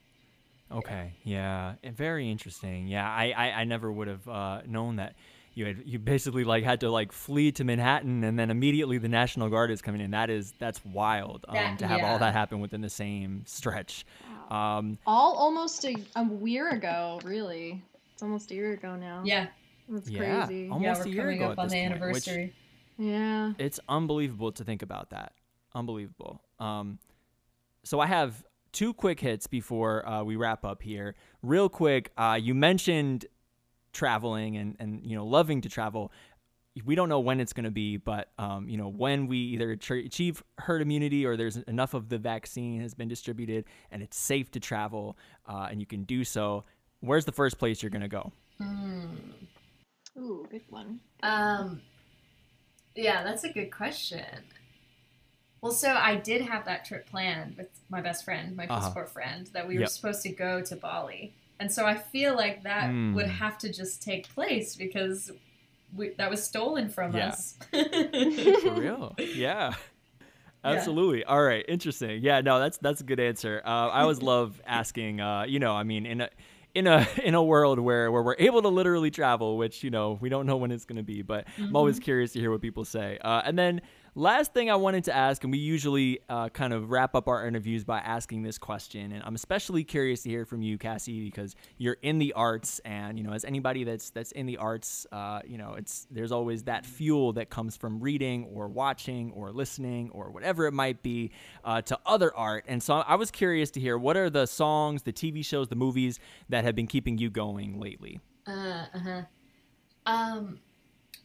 Okay. 0.72 1.14
Yeah. 1.24 1.74
Very 1.84 2.30
interesting. 2.30 2.86
Yeah. 2.88 3.08
I 3.08 3.32
I, 3.36 3.50
I 3.60 3.64
never 3.64 3.90
would 3.92 4.08
have 4.08 4.26
uh, 4.28 4.62
known 4.66 4.96
that. 4.96 5.14
You 5.54 5.66
had 5.66 5.82
you 5.84 5.98
basically 5.98 6.44
like 6.44 6.64
had 6.64 6.80
to 6.80 6.90
like 6.90 7.12
flee 7.12 7.52
to 7.52 7.64
Manhattan 7.64 8.24
and 8.24 8.38
then 8.38 8.50
immediately 8.50 8.96
the 8.96 9.08
National 9.08 9.50
Guard 9.50 9.70
is 9.70 9.82
coming 9.82 10.00
in. 10.00 10.12
That 10.12 10.30
is 10.30 10.54
that's 10.58 10.82
wild 10.84 11.44
um, 11.48 11.54
That- 11.54 11.78
to 11.80 11.86
have 11.86 12.02
all 12.02 12.18
that 12.20 12.32
happen 12.32 12.60
within 12.60 12.80
the 12.80 12.88
same 12.90 13.44
stretch. 13.46 14.06
Um, 14.50 14.98
All 15.06 15.34
almost 15.34 15.84
a, 15.84 15.94
a 16.16 16.26
year 16.44 16.70
ago, 16.70 17.20
really. 17.24 17.82
It's 18.14 18.22
almost 18.22 18.50
a 18.50 18.54
year 18.54 18.72
ago 18.72 18.96
now. 18.96 19.22
Yeah, 19.24 19.46
That's 19.88 20.08
Yeah, 20.10 20.44
crazy. 20.46 20.68
almost 20.70 20.82
yeah, 20.84 20.92
a 21.02 21.06
we're 21.06 21.12
year 21.14 21.22
coming 21.22 21.36
ago 21.38 21.46
up 21.46 21.52
at 21.52 21.58
on 21.58 21.68
this 21.68 21.72
the 21.92 21.98
point, 21.98 22.12
which- 22.12 22.52
Yeah. 22.98 23.52
it's 23.58 23.80
unbelievable 23.88 24.52
to 24.52 24.64
think 24.64 24.82
about 24.82 25.10
that. 25.10 25.32
Unbelievable. 25.74 26.40
Um, 26.58 26.98
so 27.84 27.98
I 28.00 28.06
have 28.06 28.42
two 28.72 28.94
quick 28.94 29.20
hits 29.20 29.46
before 29.46 30.06
uh, 30.08 30.22
we 30.22 30.36
wrap 30.36 30.64
up 30.64 30.82
here. 30.82 31.14
Real 31.42 31.68
quick, 31.68 32.10
uh, 32.16 32.38
you 32.40 32.54
mentioned 32.54 33.26
traveling 33.92 34.56
and 34.56 34.76
and 34.78 35.04
you 35.04 35.16
know 35.16 35.26
loving 35.26 35.60
to 35.60 35.68
travel. 35.68 36.12
We 36.86 36.94
don't 36.94 37.10
know 37.10 37.20
when 37.20 37.38
it's 37.38 37.52
going 37.52 37.64
to 37.64 37.70
be, 37.70 37.98
but 37.98 38.30
um, 38.38 38.68
you 38.68 38.78
know 38.78 38.88
when 38.88 39.26
we 39.26 39.36
either 39.38 39.72
achieve 39.72 40.42
herd 40.58 40.80
immunity 40.80 41.26
or 41.26 41.36
there's 41.36 41.58
enough 41.58 41.94
of 41.94 42.08
the 42.08 42.18
vaccine 42.18 42.80
has 42.80 42.94
been 42.94 43.08
distributed 43.08 43.66
and 43.90 44.02
it's 44.02 44.16
safe 44.16 44.50
to 44.52 44.60
travel 44.60 45.18
uh, 45.46 45.68
and 45.70 45.80
you 45.80 45.86
can 45.86 46.04
do 46.04 46.24
so. 46.24 46.64
Where's 47.00 47.24
the 47.24 47.32
first 47.32 47.58
place 47.58 47.82
you're 47.82 47.90
going 47.90 48.02
to 48.02 48.08
go? 48.08 48.32
Ooh, 50.18 50.46
good 50.50 50.62
one. 50.70 51.00
Um, 51.22 51.82
yeah, 52.94 53.22
that's 53.24 53.44
a 53.44 53.52
good 53.52 53.70
question. 53.70 54.24
Well, 55.62 55.72
so 55.72 55.92
I 55.94 56.16
did 56.16 56.42
have 56.42 56.64
that 56.64 56.84
trip 56.84 57.06
planned 57.08 57.56
with 57.56 57.68
my 57.88 58.00
best 58.00 58.24
friend, 58.24 58.56
my 58.56 58.66
Uh-huh. 58.66 59.00
uh 59.00 59.04
friend, 59.06 59.46
that 59.54 59.66
we 59.66 59.78
were 59.78 59.86
supposed 59.86 60.22
to 60.24 60.30
go 60.30 60.60
to 60.60 60.74
Bali, 60.76 61.32
and 61.60 61.70
so 61.70 61.86
I 61.86 61.94
feel 61.94 62.34
like 62.34 62.64
that 62.64 62.90
Mm. 62.90 63.14
would 63.14 63.28
have 63.28 63.58
to 63.58 63.72
just 63.72 64.02
take 64.02 64.28
place 64.34 64.74
because 64.74 65.30
we, 65.96 66.10
that 66.18 66.28
was 66.28 66.42
stolen 66.42 66.88
from 66.88 67.14
Yeah. 67.14 67.28
us. 67.28 67.54
For 67.72 68.72
real? 68.74 69.14
Yeah. 69.36 69.74
Absolutely. 70.64 71.24
All 71.24 71.42
right. 71.42 71.64
Interesting. 71.68 72.22
Yeah. 72.22 72.40
No, 72.40 72.58
that's 72.60 72.78
that's 72.78 73.00
a 73.00 73.04
good 73.04 73.18
answer. 73.20 73.62
Uh, 73.64 73.88
I 73.88 74.02
always 74.02 74.22
love 74.22 74.60
asking. 74.66 75.20
Uh, 75.20 75.44
you 75.46 75.58
know, 75.58 75.72
I 75.74 75.82
mean, 75.84 76.06
in 76.06 76.20
a 76.20 76.30
in 76.74 76.86
a 76.86 77.06
in 77.24 77.34
a 77.34 77.42
world 77.42 77.78
where 77.80 78.10
where 78.12 78.22
we're 78.22 78.36
able 78.38 78.62
to 78.62 78.68
literally 78.68 79.10
travel, 79.10 79.56
which 79.56 79.82
you 79.82 79.90
know 79.90 80.18
we 80.20 80.28
don't 80.28 80.46
know 80.46 80.56
when 80.56 80.70
it's 80.70 80.84
going 80.84 80.96
to 80.98 81.02
be, 81.02 81.22
but 81.22 81.46
I'm 81.58 81.74
always 81.76 81.98
curious 81.98 82.32
to 82.34 82.40
hear 82.40 82.50
what 82.52 82.60
people 82.60 82.84
say. 82.84 83.18
Uh, 83.20 83.42
and 83.44 83.58
then 83.58 83.80
last 84.14 84.52
thing 84.52 84.70
I 84.70 84.76
wanted 84.76 85.04
to 85.04 85.14
ask, 85.14 85.42
and 85.42 85.52
we 85.52 85.58
usually 85.58 86.20
uh, 86.28 86.48
kind 86.50 86.72
of 86.72 86.90
wrap 86.90 87.14
up 87.14 87.28
our 87.28 87.46
interviews 87.46 87.84
by 87.84 87.98
asking 87.98 88.42
this 88.42 88.58
question, 88.58 89.12
and 89.12 89.22
I'm 89.24 89.34
especially 89.34 89.84
curious 89.84 90.22
to 90.22 90.28
hear 90.28 90.44
from 90.44 90.62
you, 90.62 90.78
Cassie, 90.78 91.24
because 91.24 91.54
you're 91.78 91.96
in 92.02 92.18
the 92.18 92.32
arts, 92.34 92.80
and 92.84 93.18
you 93.18 93.24
know, 93.24 93.32
as 93.32 93.44
anybody 93.44 93.84
that's 93.84 94.10
that's 94.10 94.32
in 94.32 94.46
the 94.46 94.58
arts, 94.58 95.06
uh, 95.12 95.40
you 95.46 95.58
know, 95.58 95.74
it's 95.74 96.06
there's 96.10 96.32
always 96.32 96.64
that 96.64 96.84
fuel 96.84 97.32
that 97.34 97.50
comes 97.50 97.76
from 97.76 98.00
reading 98.00 98.44
or 98.52 98.68
watching 98.68 99.32
or 99.32 99.50
listening 99.52 100.10
or 100.10 100.30
whatever 100.30 100.66
it 100.66 100.72
might 100.72 101.02
be 101.02 101.30
uh, 101.64 101.80
to 101.82 101.98
other 102.06 102.34
art, 102.36 102.64
and 102.68 102.82
so 102.82 102.94
I 102.94 103.14
was 103.14 103.30
curious 103.30 103.70
to 103.72 103.80
hear 103.80 103.96
what 103.96 104.16
are 104.16 104.30
the 104.30 104.46
songs, 104.46 105.02
the 105.02 105.12
TV 105.12 105.44
shows, 105.44 105.68
the 105.68 105.76
movies 105.76 106.18
that 106.48 106.64
have 106.64 106.74
been 106.74 106.86
keeping 106.86 107.18
you 107.18 107.30
going 107.30 107.80
lately. 107.80 108.20
Uh 108.46 108.84
huh. 108.92 109.22
Um, 110.04 110.58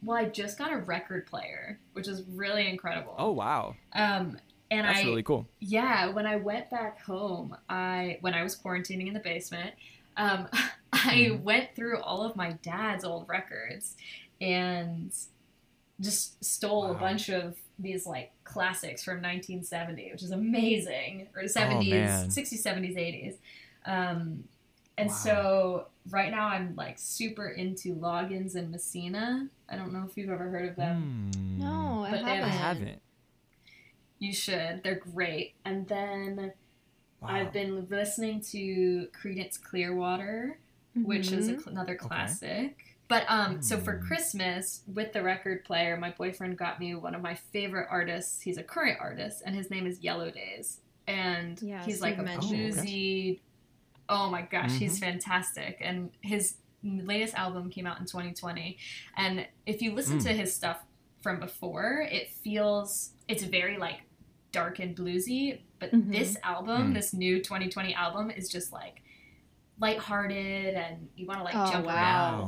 well, 0.03 0.17
I 0.17 0.25
just 0.25 0.57
got 0.57 0.71
a 0.73 0.77
record 0.77 1.27
player, 1.27 1.79
which 1.93 2.07
is 2.07 2.23
really 2.23 2.67
incredible. 2.67 3.15
Oh 3.17 3.31
wow, 3.31 3.75
Um, 3.93 4.37
and 4.71 4.85
I 4.85 4.91
that's 4.93 5.03
I 5.03 5.09
really 5.09 5.23
cool. 5.23 5.47
Yeah, 5.59 6.09
when 6.09 6.25
I 6.27 6.35
went 6.35 6.69
back 6.69 7.01
home, 7.01 7.55
I 7.69 8.17
when 8.21 8.33
I 8.33 8.43
was 8.43 8.55
quarantining 8.55 9.07
in 9.07 9.13
the 9.13 9.19
basement, 9.19 9.73
um, 10.17 10.47
I 10.93 11.31
Mhm. 11.31 11.43
went 11.43 11.75
through 11.75 11.99
all 12.01 12.23
of 12.23 12.35
my 12.35 12.53
dad's 12.63 13.03
old 13.03 13.27
records 13.27 13.95
and 14.39 15.11
just 15.99 16.43
stole 16.43 16.91
a 16.91 16.93
bunch 16.93 17.29
of 17.29 17.57
these 17.79 18.05
like 18.05 18.31
classics 18.43 19.03
from 19.03 19.21
1970, 19.21 20.11
which 20.11 20.23
is 20.23 20.31
amazing, 20.31 21.27
or 21.35 21.47
70s, 21.47 22.25
Oh, 22.27 22.29
60s, 22.29 22.61
70s, 22.63 22.97
80s. 22.97 23.35
Um, 23.85 24.43
and 24.97 25.09
Wow. 25.09 25.15
so 25.15 25.87
right 26.09 26.31
now 26.31 26.47
I'm 26.47 26.75
like 26.75 26.97
super 26.97 27.49
into 27.49 27.95
Loggins 27.95 28.55
and 28.55 28.71
Messina. 28.71 29.47
I 29.69 29.75
don't 29.75 29.93
know 29.93 30.05
if 30.09 30.17
you've 30.17 30.29
ever 30.29 30.49
heard 30.49 30.69
of 30.69 30.75
them. 30.75 31.31
Hmm. 31.35 31.59
No, 31.59 32.05
I 32.05 32.11
But 32.11 32.23
I 32.23 32.29
haven't. 32.35 32.49
haven't. 32.51 33.01
You 34.19 34.33
should. 34.33 34.81
They're 34.83 34.95
great. 34.95 35.53
And 35.65 35.87
then 35.87 36.53
Wow. 37.21 37.29
I've 37.29 37.51
been 37.53 37.87
listening 37.89 38.41
to 38.51 39.07
Creedence 39.11 39.59
Clearwater, 39.61 40.59
which 40.95 41.31
is 41.31 41.47
a, 41.47 41.53
Mhm. 41.53 41.59
cl- 41.59 41.69
another 41.71 41.95
classic. 41.95 42.77
But 43.07 43.25
um, 43.29 43.61
so 43.61 43.77
for 43.79 43.97
Hmm. 43.99 44.05
Christmas 44.07 44.83
with 44.93 45.13
the 45.13 45.23
record 45.23 45.63
player, 45.65 45.97
my 45.97 46.11
boyfriend 46.11 46.57
got 46.57 46.79
me 46.79 46.93
one 46.95 47.15
of 47.15 47.21
my 47.21 47.35
favorite 47.35 47.87
artists. 47.89 48.41
He's 48.41 48.57
a 48.57 48.63
current 48.63 48.99
artist, 48.99 49.41
and 49.45 49.55
his 49.55 49.69
name 49.71 49.87
is 49.87 50.01
Yellow 50.03 50.29
Days, 50.29 50.81
and 51.07 51.59
Yes, 51.61 51.85
he's 51.85 52.01
like 52.01 52.17
a 52.17 52.21
you've 52.21 52.75
bluesy. 52.75 53.39
Oh 54.09 54.29
my 54.29 54.41
gosh, 54.41 54.73
he's 54.77 54.97
Mhm. 54.97 55.01
fantastic, 55.01 55.77
and 55.81 56.11
his 56.21 56.57
latest 56.83 57.33
album 57.35 57.69
came 57.69 57.85
out 57.85 57.99
in 57.99 58.05
2020. 58.05 58.77
And 59.17 59.47
if 59.65 59.81
you 59.81 59.93
listen 59.93 60.19
Mm. 60.19 60.23
to 60.23 60.33
his 60.33 60.53
stuff 60.55 60.83
from 61.21 61.39
before, 61.39 62.07
it 62.09 62.29
feels 62.31 63.13
it's 63.27 63.43
very 63.43 63.77
like 63.77 63.99
dark 64.53 64.79
and 64.79 64.95
bluesy. 64.95 65.59
But 65.79 65.91
Mhm. 65.91 66.11
this 66.13 66.37
album, 66.43 66.91
Mm. 66.91 66.93
this 66.93 67.13
new 67.13 67.41
2020 67.43 67.93
album, 67.93 68.31
is 68.31 68.49
just 68.49 68.71
like 68.71 69.01
lighthearted 69.79 70.73
and 70.75 71.09
you 71.15 71.25
want 71.27 71.39
to 71.39 71.43
like 71.43 71.55
Oh, 71.55 71.71
jump 71.71 71.85
wow. 71.85 71.93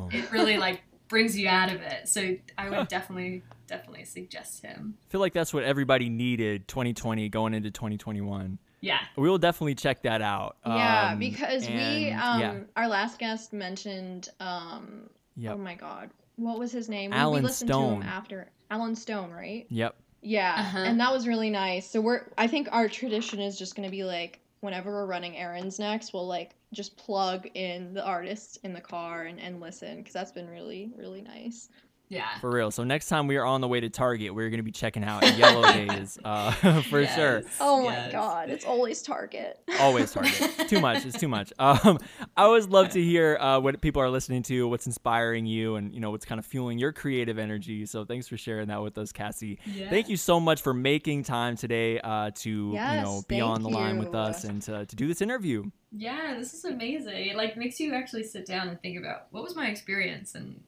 around. 0.10 0.14
It 0.14 0.32
really 0.32 0.58
like 0.58 0.82
brings 1.08 1.38
you 1.38 1.48
out 1.48 1.72
of 1.72 1.82
it. 1.82 2.08
So 2.08 2.38
I 2.58 2.70
would 2.70 2.88
definitely, 2.90 3.44
definitely 3.68 4.06
suggest 4.06 4.62
him. 4.64 4.98
I 5.08 5.12
feel 5.12 5.22
like 5.22 5.34
that's 5.34 5.54
what 5.54 5.64
everybody 5.64 6.10
needed 6.10 6.68
2020 6.68 7.30
going 7.30 7.54
into 7.54 7.72
2021. 7.72 8.60
Yeah. 8.82 9.00
We 9.18 9.30
will 9.30 9.38
definitely 9.38 9.76
check 9.76 10.04
that 10.04 10.22
out. 10.22 10.58
Yeah, 10.66 11.12
Um, 11.12 11.20
because 11.20 11.68
we 11.68 12.12
um 12.12 12.40
yeah, 12.40 12.60
our 12.76 12.88
last 12.88 13.20
guest 13.20 13.54
mentioned 13.54 14.30
um 14.40 15.10
yep, 15.36 15.56
oh 15.56 15.58
my 15.58 15.76
god. 15.76 16.12
What 16.36 16.58
was 16.60 16.72
his 16.72 16.88
name? 16.90 17.12
We- 17.12 17.18
Alan 17.18 17.42
we 17.44 17.48
listened 17.48 17.70
to 17.70 17.78
him 17.78 18.04
after 18.04 18.50
Alan 18.72 18.96
Stone, 18.96 19.32
right? 19.32 19.66
yep. 19.70 19.96
Yeah. 20.22 20.56
Uh-huh. 20.58 20.80
And 20.80 21.00
that 21.00 21.12
was 21.14 21.28
really 21.28 21.50
nice. 21.50 21.90
So 21.90 22.02
we're 22.02 22.24
I 22.38 22.48
think 22.48 22.68
our 22.72 22.88
tradition 22.90 23.40
is 23.40 23.58
just 23.58 23.76
gonna 23.76 23.90
be 23.90 24.04
like 24.04 24.40
whenever 24.62 24.92
we're 24.92 25.06
running 25.06 25.38
errands 25.38 25.80
next, 25.80 26.14
we'll 26.14 26.28
like 26.28 26.56
just 26.74 26.98
plug 26.98 27.48
in 27.56 27.94
the 27.94 28.06
artists 28.06 28.58
in 28.58 28.74
the 28.74 28.82
car 28.82 29.24
and, 29.24 29.40
and 29.40 29.60
listen 29.62 29.98
because 29.98 30.14
that's 30.14 30.32
been 30.34 30.50
really, 30.50 30.92
really 30.98 31.22
nice. 31.22 31.70
Yeah. 32.10 32.40
For 32.40 32.50
real. 32.50 32.72
So 32.72 32.84
next 32.84 33.08
time 33.08 33.28
we 33.28 33.38
are 33.38 33.46
on 33.46 33.62
the 33.62 33.68
way 33.68 33.80
to 33.80 33.90
Target, 33.90 34.34
we're 34.34 34.50
going 34.50 34.58
to 34.60 34.64
be 34.64 34.72
checking 34.72 35.04
out 35.04 35.22
Yellow 35.38 35.64
Days 35.72 36.18
uh, 36.26 36.52
for 36.90 37.06
sure. 37.06 37.44
Oh 37.60 37.84
my 37.84 37.94
yes. 37.94 38.12
god, 38.12 38.50
it's 38.50 38.66
always 38.66 39.02
Target. 39.04 39.60
Always 39.80 40.12
Target. 40.12 40.68
too 40.68 40.82
much. 40.82 41.06
It's 41.06 41.18
too 41.18 41.28
much. 41.28 41.54
Um, 41.60 42.00
I 42.36 42.44
always 42.44 42.68
love 42.68 42.90
to 42.90 43.02
hear 43.02 43.38
uh, 43.38 43.60
what 43.60 43.80
people 43.82 44.02
are 44.02 44.10
listening 44.10 44.44
to, 44.44 44.68
what's 44.68 44.88
inspiring 44.88 45.46
you, 45.46 45.76
and 45.76 45.94
you 45.94 46.00
know 46.00 46.12
what's 46.12 46.26
kind 46.26 46.40
of 46.40 46.46
fueling 46.46 46.80
your 46.80 46.92
creative 46.92 47.38
energy. 47.38 47.86
So 47.86 48.04
thanks 48.04 48.28
for 48.28 48.36
sharing 48.36 48.68
that 48.68 48.82
with 48.82 48.98
us, 48.98 49.12
Cassie. 49.12 49.60
Yeah. 49.66 49.90
Thank 49.90 50.10
you 50.10 50.18
so 50.18 50.40
much 50.40 50.62
for 50.62 50.74
making 50.74 51.24
time 51.24 51.56
today 51.56 52.00
uh, 52.00 52.32
to 52.36 52.50
you 52.50 52.74
know 52.74 53.22
be 53.28 53.40
on 53.40 53.62
the 53.62 53.70
line 53.70 54.00
with 54.00 54.16
us 54.16 54.44
and 54.44 54.62
to, 54.64 54.86
to 54.86 54.96
do 54.96 55.08
this 55.08 55.22
interview. 55.22 55.70
Yeah, 55.92 56.36
this 56.38 56.54
is 56.54 56.66
amazing. 56.66 57.30
It 57.30 57.36
like 57.36 57.56
makes 57.56 57.80
you 57.80 57.94
actually 57.94 58.24
sit 58.24 58.46
down 58.46 58.68
and 58.68 58.82
think 58.82 59.00
about 59.00 59.28
what 59.32 59.44
was 59.44 59.56
my 59.56 59.68
experience 59.68 60.36
and 60.36 60.40
and 60.50 60.64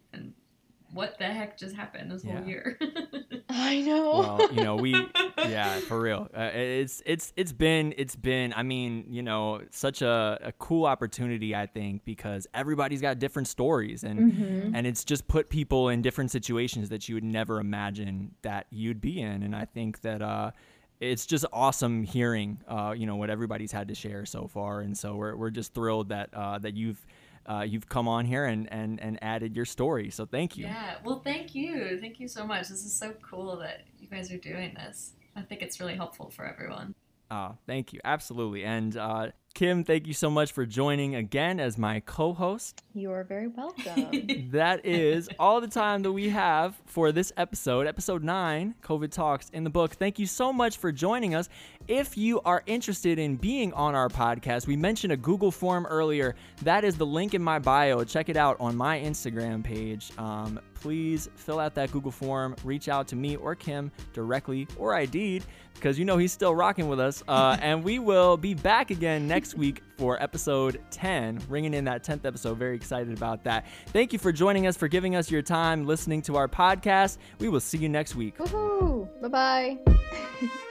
what 0.93 1.17
the 1.17 1.25
heck 1.25 1.57
just 1.57 1.75
happened 1.75 2.11
this 2.11 2.23
Yeah. 2.23 2.37
whole 2.39 2.47
year. 2.47 2.77
I 3.49 3.81
know. 3.81 4.11
Well, 4.13 4.53
you 4.53 4.61
know 4.63 4.75
we 4.77 4.93
yeah 5.37 5.79
for 5.79 5.99
real 5.99 6.29
uh, 6.35 6.49
it's 6.53 7.01
it's 7.05 7.33
it's 7.35 7.51
been 7.51 7.93
it's 7.97 8.15
been 8.15 8.53
i 8.55 8.61
mean 8.63 9.05
you 9.09 9.23
know 9.23 9.61
such 9.71 10.01
a, 10.01 10.37
a 10.41 10.51
cool 10.53 10.85
opportunity 10.85 11.55
i 11.55 11.65
think 11.65 12.05
because 12.05 12.45
everybody's 12.53 13.01
got 13.01 13.17
different 13.19 13.47
stories 13.47 14.03
and 14.03 14.31
Mhm. 14.33 14.71
and 14.75 14.85
it's 14.85 15.03
just 15.03 15.27
put 15.27 15.49
people 15.49 15.89
in 15.89 16.01
different 16.01 16.29
situations 16.31 16.89
that 16.89 17.09
you 17.09 17.15
would 17.15 17.23
never 17.23 17.59
imagine 17.59 18.35
that 18.43 18.67
you'd 18.69 19.01
be 19.01 19.19
in 19.19 19.41
and 19.43 19.55
i 19.55 19.65
think 19.65 20.01
that 20.01 20.21
uh 20.21 20.51
it's 20.99 21.25
just 21.25 21.45
awesome 21.51 22.03
hearing, 22.03 22.59
uh, 22.67 22.93
you 22.95 23.07
know, 23.07 23.15
what 23.15 23.31
everybody's 23.31 23.71
had 23.71 23.87
to 23.87 23.95
share 23.95 24.23
so 24.23 24.45
far, 24.45 24.81
and 24.81 24.95
so 24.95 25.15
we're, 25.15 25.35
we're 25.35 25.49
just 25.49 25.73
thrilled 25.73 26.09
that 26.09 26.29
uh, 26.31 26.59
that 26.59 26.75
you've 26.75 27.03
uh, 27.45 27.65
you've 27.67 27.89
come 27.89 28.07
on 28.07 28.25
here 28.25 28.45
and, 28.45 28.71
and 28.71 28.99
and 28.99 29.17
added 29.21 29.55
your 29.55 29.65
story. 29.65 30.09
So 30.09 30.25
thank 30.25 30.57
you. 30.57 30.65
Yeah, 30.65 30.95
well, 31.03 31.21
thank 31.23 31.55
you, 31.55 31.99
thank 31.99 32.19
you 32.19 32.27
so 32.27 32.45
much. 32.45 32.69
This 32.69 32.85
is 32.85 32.93
so 32.93 33.13
cool 33.21 33.57
that 33.57 33.85
you 33.99 34.07
guys 34.07 34.31
are 34.31 34.37
doing 34.37 34.73
this. 34.75 35.13
I 35.35 35.41
think 35.41 35.61
it's 35.61 35.79
really 35.79 35.95
helpful 35.95 36.29
for 36.29 36.45
everyone. 36.45 36.93
Uh, 37.29 37.53
thank 37.65 37.93
you, 37.93 38.01
absolutely. 38.03 38.65
And 38.65 38.97
uh, 38.97 39.29
Kim, 39.53 39.83
thank 39.83 40.07
you 40.07 40.13
so 40.13 40.29
much 40.29 40.53
for 40.53 40.65
joining 40.65 41.15
again 41.15 41.59
as 41.59 41.77
my 41.77 41.99
co 41.99 42.33
host. 42.33 42.83
You're 42.93 43.23
very 43.25 43.47
welcome. 43.47 44.49
that 44.51 44.85
is 44.85 45.29
all 45.37 45.59
the 45.59 45.67
time 45.67 46.03
that 46.03 46.11
we 46.11 46.29
have 46.29 46.79
for 46.85 47.11
this 47.11 47.33
episode, 47.35 47.85
episode 47.85 48.23
nine, 48.23 48.75
COVID 48.81 49.11
Talks 49.11 49.49
in 49.49 49.63
the 49.63 49.69
book. 49.69 49.91
Thank 49.93 50.19
you 50.19 50.25
so 50.25 50.53
much 50.53 50.77
for 50.77 50.91
joining 50.91 51.35
us. 51.35 51.49
If 51.87 52.17
you 52.17 52.39
are 52.41 52.63
interested 52.65 53.19
in 53.19 53.35
being 53.35 53.73
on 53.73 53.93
our 53.93 54.07
podcast, 54.07 54.67
we 54.67 54.77
mentioned 54.77 55.11
a 55.11 55.17
Google 55.17 55.51
form 55.51 55.85
earlier. 55.85 56.35
That 56.63 56.85
is 56.85 56.97
the 56.97 57.05
link 57.05 57.33
in 57.33 57.43
my 57.43 57.59
bio. 57.59 58.03
Check 58.05 58.29
it 58.29 58.37
out 58.37 58.55
on 58.59 58.75
my 58.77 58.99
Instagram 58.99 59.63
page. 59.63 60.11
Um, 60.17 60.59
please 60.75 61.29
fill 61.35 61.59
out 61.59 61.75
that 61.75 61.91
Google 61.91 62.11
form, 62.11 62.55
reach 62.63 62.89
out 62.89 63.07
to 63.09 63.15
me 63.15 63.35
or 63.35 63.55
Kim 63.55 63.91
directly 64.13 64.67
or 64.77 64.95
ID'd 64.95 65.45
because 65.75 65.97
you 65.97 66.05
know 66.05 66.17
he's 66.17 66.31
still 66.31 66.53
rocking 66.53 66.87
with 66.87 66.99
us. 66.99 67.23
Uh, 67.27 67.57
and 67.61 67.83
we 67.83 67.99
will 67.99 68.37
be 68.37 68.53
back 68.53 68.91
again 68.91 69.27
next 69.41 69.55
week 69.55 69.81
for 69.97 70.21
episode 70.21 70.79
10, 70.91 71.41
ringing 71.49 71.73
in 71.73 71.83
that 71.85 72.03
10th 72.03 72.25
episode. 72.25 72.59
Very 72.59 72.75
excited 72.75 73.11
about 73.11 73.43
that. 73.45 73.65
Thank 73.87 74.13
you 74.13 74.19
for 74.19 74.31
joining 74.31 74.67
us, 74.67 74.77
for 74.77 74.87
giving 74.87 75.15
us 75.15 75.31
your 75.31 75.41
time 75.41 75.87
listening 75.87 76.21
to 76.23 76.35
our 76.35 76.47
podcast. 76.47 77.17
We 77.39 77.49
will 77.49 77.59
see 77.59 77.79
you 77.79 77.89
next 77.89 78.15
week. 78.15 78.37
Woohoo! 78.37 79.09
Bye 79.19 79.79
bye. 79.87 80.57